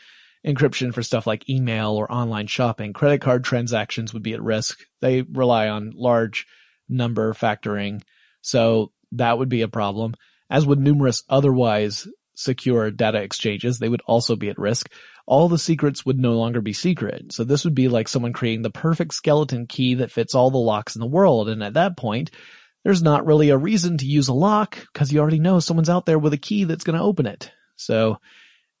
encryption 0.45 0.93
for 0.93 1.03
stuff 1.03 1.27
like 1.27 1.49
email 1.49 1.91
or 1.91 2.11
online 2.11 2.47
shopping. 2.47 2.93
Credit 2.93 3.21
card 3.21 3.43
transactions 3.43 4.13
would 4.13 4.23
be 4.23 4.33
at 4.33 4.41
risk. 4.41 4.79
They 5.01 5.21
rely 5.21 5.67
on 5.67 5.93
large 5.95 6.45
number 6.89 7.33
factoring. 7.33 8.01
So 8.41 8.91
that 9.13 9.37
would 9.37 9.49
be 9.49 9.61
a 9.61 9.67
problem, 9.67 10.15
as 10.49 10.65
would 10.65 10.79
numerous 10.79 11.23
otherwise 11.29 12.07
secure 12.35 12.89
data 12.91 13.21
exchanges. 13.21 13.77
They 13.77 13.89
would 13.89 14.01
also 14.05 14.35
be 14.35 14.49
at 14.49 14.57
risk. 14.57 14.91
All 15.27 15.47
the 15.47 15.59
secrets 15.59 16.05
would 16.05 16.19
no 16.19 16.33
longer 16.33 16.61
be 16.61 16.73
secret. 16.73 17.31
So 17.31 17.43
this 17.43 17.63
would 17.63 17.75
be 17.75 17.87
like 17.87 18.07
someone 18.07 18.33
creating 18.33 18.63
the 18.63 18.71
perfect 18.71 19.13
skeleton 19.13 19.67
key 19.67 19.95
that 19.95 20.11
fits 20.11 20.33
all 20.33 20.49
the 20.49 20.57
locks 20.57 20.95
in 20.95 20.99
the 20.99 21.05
world. 21.05 21.49
And 21.49 21.63
at 21.63 21.75
that 21.75 21.95
point, 21.95 22.31
there's 22.83 23.03
not 23.03 23.25
really 23.25 23.49
a 23.49 23.57
reason 23.57 23.97
to 23.97 24.05
use 24.05 24.27
a 24.27 24.33
lock 24.33 24.77
because 24.91 25.11
you 25.11 25.19
already 25.19 25.39
know 25.39 25.59
someone's 25.59 25.89
out 25.89 26.05
there 26.05 26.19
with 26.19 26.33
a 26.33 26.37
key 26.37 26.63
that's 26.63 26.83
going 26.83 26.97
to 26.97 27.03
open 27.03 27.25
it. 27.25 27.51
So 27.75 28.17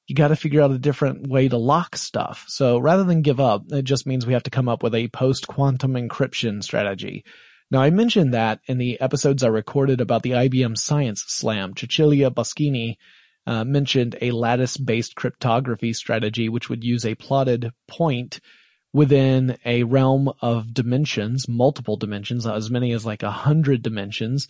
you 0.07 0.15
got 0.15 0.29
to 0.29 0.35
figure 0.35 0.61
out 0.61 0.71
a 0.71 0.79
different 0.79 1.27
way 1.27 1.47
to 1.47 1.57
lock 1.57 1.95
stuff. 1.95 2.45
So 2.47 2.79
rather 2.79 3.03
than 3.03 3.21
give 3.21 3.39
up, 3.39 3.63
it 3.71 3.83
just 3.83 4.07
means 4.07 4.25
we 4.25 4.33
have 4.33 4.43
to 4.43 4.49
come 4.49 4.67
up 4.67 4.83
with 4.83 4.95
a 4.95 5.07
post 5.09 5.47
quantum 5.47 5.93
encryption 5.93 6.63
strategy. 6.63 7.23
Now 7.69 7.81
I 7.81 7.89
mentioned 7.89 8.33
that 8.33 8.59
in 8.65 8.77
the 8.77 8.99
episodes 8.99 9.43
I 9.43 9.47
recorded 9.47 10.01
about 10.01 10.23
the 10.23 10.31
IBM 10.31 10.77
Science 10.77 11.23
Slam, 11.27 11.73
Cecilia 11.77 12.29
Boschini 12.29 12.97
uh, 13.47 13.63
mentioned 13.63 14.17
a 14.21 14.31
lattice-based 14.31 15.15
cryptography 15.15 15.93
strategy 15.93 16.49
which 16.49 16.69
would 16.69 16.83
use 16.83 17.05
a 17.05 17.15
plotted 17.15 17.71
point 17.87 18.39
within 18.93 19.57
a 19.65 19.83
realm 19.83 20.31
of 20.41 20.73
dimensions, 20.73 21.47
multiple 21.47 21.97
dimensions, 21.97 22.45
as 22.45 22.69
many 22.69 22.91
as 22.91 23.05
like 23.05 23.23
a 23.23 23.31
hundred 23.31 23.81
dimensions, 23.81 24.47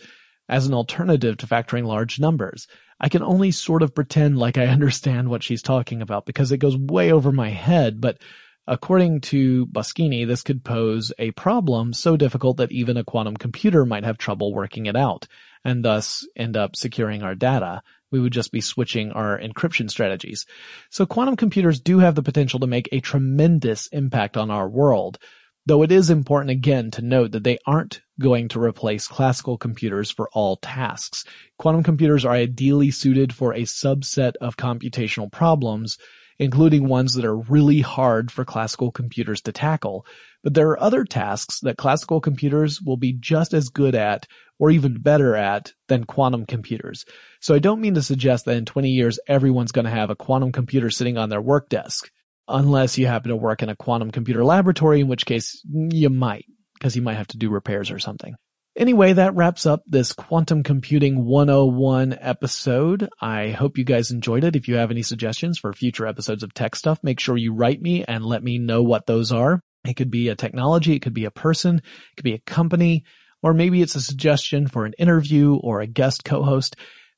as 0.50 0.68
an 0.68 0.74
alternative 0.74 1.38
to 1.38 1.48
factoring 1.48 1.86
large 1.86 2.20
numbers. 2.20 2.68
I 3.00 3.10
can 3.10 3.24
only 3.24 3.52
sort 3.52 3.84
of 3.84 3.96
pretend 3.96 4.38
like 4.38 4.58
I 4.58 4.68
understand 4.68 5.30
what 5.30 5.44
she's 5.44 5.62
talking 5.62 6.02
about 6.02 6.26
because 6.26 6.52
it 6.52 6.58
goes 6.58 6.78
way 6.78 7.12
over 7.12 7.32
my 7.32 7.50
head, 7.50 8.02
but 8.02 8.22
according 8.68 9.22
to 9.22 9.66
Boschini, 9.68 10.26
this 10.26 10.44
could 10.44 10.64
pose 10.64 11.12
a 11.18 11.32
problem 11.32 11.94
so 11.94 12.18
difficult 12.18 12.58
that 12.58 12.72
even 12.72 12.98
a 12.98 13.04
quantum 13.04 13.36
computer 13.38 13.86
might 13.86 14.04
have 14.04 14.18
trouble 14.18 14.54
working 14.54 14.86
it 14.86 14.96
out, 14.96 15.28
and 15.64 15.84
thus 15.84 16.28
end 16.36 16.58
up 16.58 16.76
securing 16.76 17.24
our 17.24 17.36
data. 17.36 17.82
We 18.12 18.20
would 18.20 18.34
just 18.34 18.52
be 18.52 18.62
switching 18.62 19.12
our 19.12 19.40
encryption 19.40 19.90
strategies. 19.90 20.46
So 20.90 21.06
quantum 21.06 21.38
computers 21.38 21.80
do 21.80 22.00
have 22.00 22.16
the 22.16 22.24
potential 22.24 22.60
to 22.60 22.68
make 22.68 22.90
a 22.92 23.00
tremendous 23.00 23.88
impact 23.88 24.36
on 24.36 24.52
our 24.52 24.68
world, 24.68 25.18
though 25.66 25.82
it 25.84 25.92
is 25.92 26.10
important 26.10 26.52
again 26.52 26.92
to 26.92 27.02
note 27.02 27.32
that 27.32 27.44
they 27.44 27.58
aren't 27.66 28.02
going 28.20 28.50
to 28.50 28.62
replace 28.62 29.08
classical 29.08 29.58
computers 29.58 30.12
for 30.12 30.30
all 30.34 30.58
tasks. 30.58 31.24
Quantum 31.58 31.84
computers 31.84 32.26
are 32.26 32.34
ideally 32.34 32.92
suited 32.92 33.34
for 33.34 33.54
a 33.54 33.62
subset 33.62 34.34
of 34.42 34.58
computational 34.58 35.32
problems, 35.32 35.98
including 36.42 36.88
ones 36.88 37.14
that 37.14 37.24
are 37.24 37.38
really 37.38 37.82
hard 37.82 38.32
for 38.32 38.44
classical 38.44 38.92
computers 38.92 39.42
to 39.42 39.52
tackle. 39.52 40.08
But 40.44 40.56
there 40.56 40.70
are 40.70 40.82
other 40.82 41.06
tasks 41.06 41.60
that 41.60 41.78
classical 41.78 42.20
computers 42.20 42.82
will 42.82 42.98
be 42.98 43.14
just 43.14 43.54
as 43.54 43.70
good 43.70 43.94
at 43.94 44.28
or 44.58 44.72
even 44.72 45.00
better 45.00 45.36
at 45.36 45.74
than 45.88 46.06
quantum 46.06 46.48
computers. 46.48 47.06
So 47.42 47.54
I 47.54 47.60
don't 47.60 47.80
mean 47.80 47.94
to 47.94 48.02
suggest 48.02 48.46
that 48.46 48.58
in 48.58 48.66
20 48.66 48.90
years 48.90 49.20
everyone's 49.28 49.72
going 49.72 49.86
to 49.86 49.92
have 49.92 50.10
a 50.10 50.16
quantum 50.16 50.52
computer 50.52 50.90
sitting 50.90 51.16
on 51.16 51.30
their 51.30 51.40
work 51.40 51.70
desk. 51.70 52.10
Unless 52.48 52.98
you 52.98 53.06
happen 53.06 53.30
to 53.30 53.36
work 53.36 53.62
in 53.62 53.70
a 53.70 53.76
quantum 53.76 54.10
computer 54.10 54.44
laboratory, 54.44 55.00
in 55.00 55.08
which 55.08 55.28
case 55.28 55.64
you 55.72 56.10
might 56.10 56.46
because 56.74 56.96
you 56.96 57.04
might 57.04 57.18
have 57.18 57.28
to 57.28 57.38
do 57.38 57.52
repairs 57.52 57.92
or 57.92 58.00
something. 58.00 58.34
Anyway, 58.78 59.12
that 59.12 59.36
wraps 59.36 59.66
up 59.66 59.84
this 59.86 60.14
Quantum 60.14 60.64
Computing 60.64 61.26
101 61.26 62.18
episode. 62.22 63.10
I 63.20 63.50
hope 63.50 63.78
you 63.78 63.84
guys 63.84 64.12
enjoyed 64.12 64.46
it. 64.46 64.56
If 64.56 64.70
you 64.70 64.76
have 64.76 64.92
any 64.92 65.04
suggestions 65.04 65.60
for 65.60 65.74
future 65.74 66.08
episodes 66.08 66.42
of 66.42 66.54
Tech 66.54 66.78
Stuff, 66.78 66.98
make 67.04 67.20
sure 67.20 67.36
you 67.36 67.54
write 67.54 67.82
me 67.82 68.06
and 68.06 68.26
let 68.26 68.42
me 68.42 68.60
know 68.60 68.82
what 68.82 69.08
those 69.08 69.34
are. 69.34 69.62
It 69.86 69.96
could 69.96 70.10
be 70.10 70.30
a 70.30 70.36
technology, 70.36 70.96
it 70.96 71.02
could 71.02 71.14
be 71.14 71.26
a 71.26 71.32
person, 71.32 71.80
it 71.80 72.16
could 72.16 72.24
be 72.24 72.34
a 72.34 72.40
company, 72.40 73.04
or 73.44 73.54
maybe 73.54 73.82
it's 73.82 73.96
a 73.96 74.02
suggestion 74.02 74.68
for 74.68 74.86
an 74.86 74.94
interview 74.98 75.56
or 75.56 75.82
a 75.82 75.88
guest 75.88 76.24
co-host. 76.24 76.78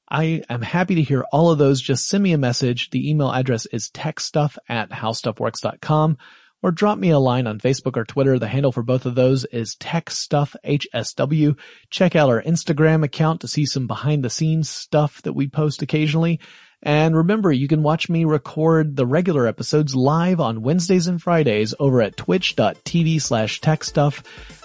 I 0.10 0.42
am 0.50 0.64
happy 0.64 0.96
to 0.96 1.04
hear 1.04 1.24
all 1.32 1.52
of 1.52 1.60
those. 1.60 1.82
Just 1.82 2.08
send 2.08 2.24
me 2.24 2.34
a 2.34 2.38
message. 2.38 2.90
The 2.90 3.10
email 3.10 3.32
address 3.32 3.68
is 3.68 3.92
techstuff 3.92 4.58
at 4.68 4.90
howstuffworks.com 4.90 6.18
or 6.64 6.72
drop 6.72 6.98
me 6.98 7.10
a 7.10 7.20
line 7.20 7.46
on 7.46 7.60
Facebook 7.60 7.98
or 7.98 8.06
Twitter. 8.06 8.40
The 8.40 8.48
handle 8.48 8.72
for 8.72 8.82
both 8.82 9.06
of 9.06 9.14
those 9.16 9.44
is 9.46 9.76
TechStuffHSW. 9.76 11.58
Check 11.90 12.16
out 12.16 12.30
our 12.30 12.42
Instagram 12.42 13.04
account 13.04 13.42
to 13.42 13.48
see 13.48 13.66
some 13.66 13.86
behind 13.86 14.24
the 14.24 14.30
scenes 14.30 14.70
stuff 14.70 15.22
that 15.24 15.34
we 15.34 15.48
post 15.48 15.82
occasionally. 15.82 16.40
And 16.82 17.16
remember, 17.16 17.52
you 17.52 17.68
can 17.68 17.84
watch 17.84 18.10
me 18.10 18.26
record 18.26 18.96
the 18.96 19.06
regular 19.06 19.48
episodes 19.48 19.96
live 19.96 20.40
on 20.40 20.64
Wednesdays 20.64 21.08
and 21.08 21.22
Fridays 21.22 21.74
over 21.80 22.02
at 22.02 22.18
twitch.tv 22.18 23.22
slash 23.22 23.62
techstuff. 23.62 24.24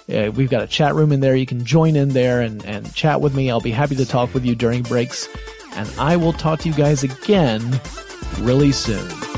Uh, 0.09 0.33
we've 0.33 0.51
got 0.51 0.63
a 0.63 0.67
chat 0.67 0.95
room 0.95 1.13
in 1.13 1.21
there. 1.21 1.37
You 1.37 1.47
can 1.47 1.65
join 1.65 1.95
in 1.95 2.09
there 2.11 2.41
and, 2.41 2.65
and 2.65 2.93
chat 2.95 3.21
with 3.21 3.35
me. 3.35 3.51
I'll 3.51 3.61
be 3.61 3.71
happy 3.71 3.95
to 3.97 4.07
talk 4.07 4.35
with 4.35 4.45
you 4.45 4.55
during 4.55 4.83
breaks. 4.83 5.29
And 5.75 5.89
I 5.99 6.17
will 6.17 6.33
talk 6.33 6.61
to 6.61 6.69
you 6.69 6.75
guys 6.75 7.05
again 7.05 7.81
really 8.41 8.73
soon. 8.73 9.38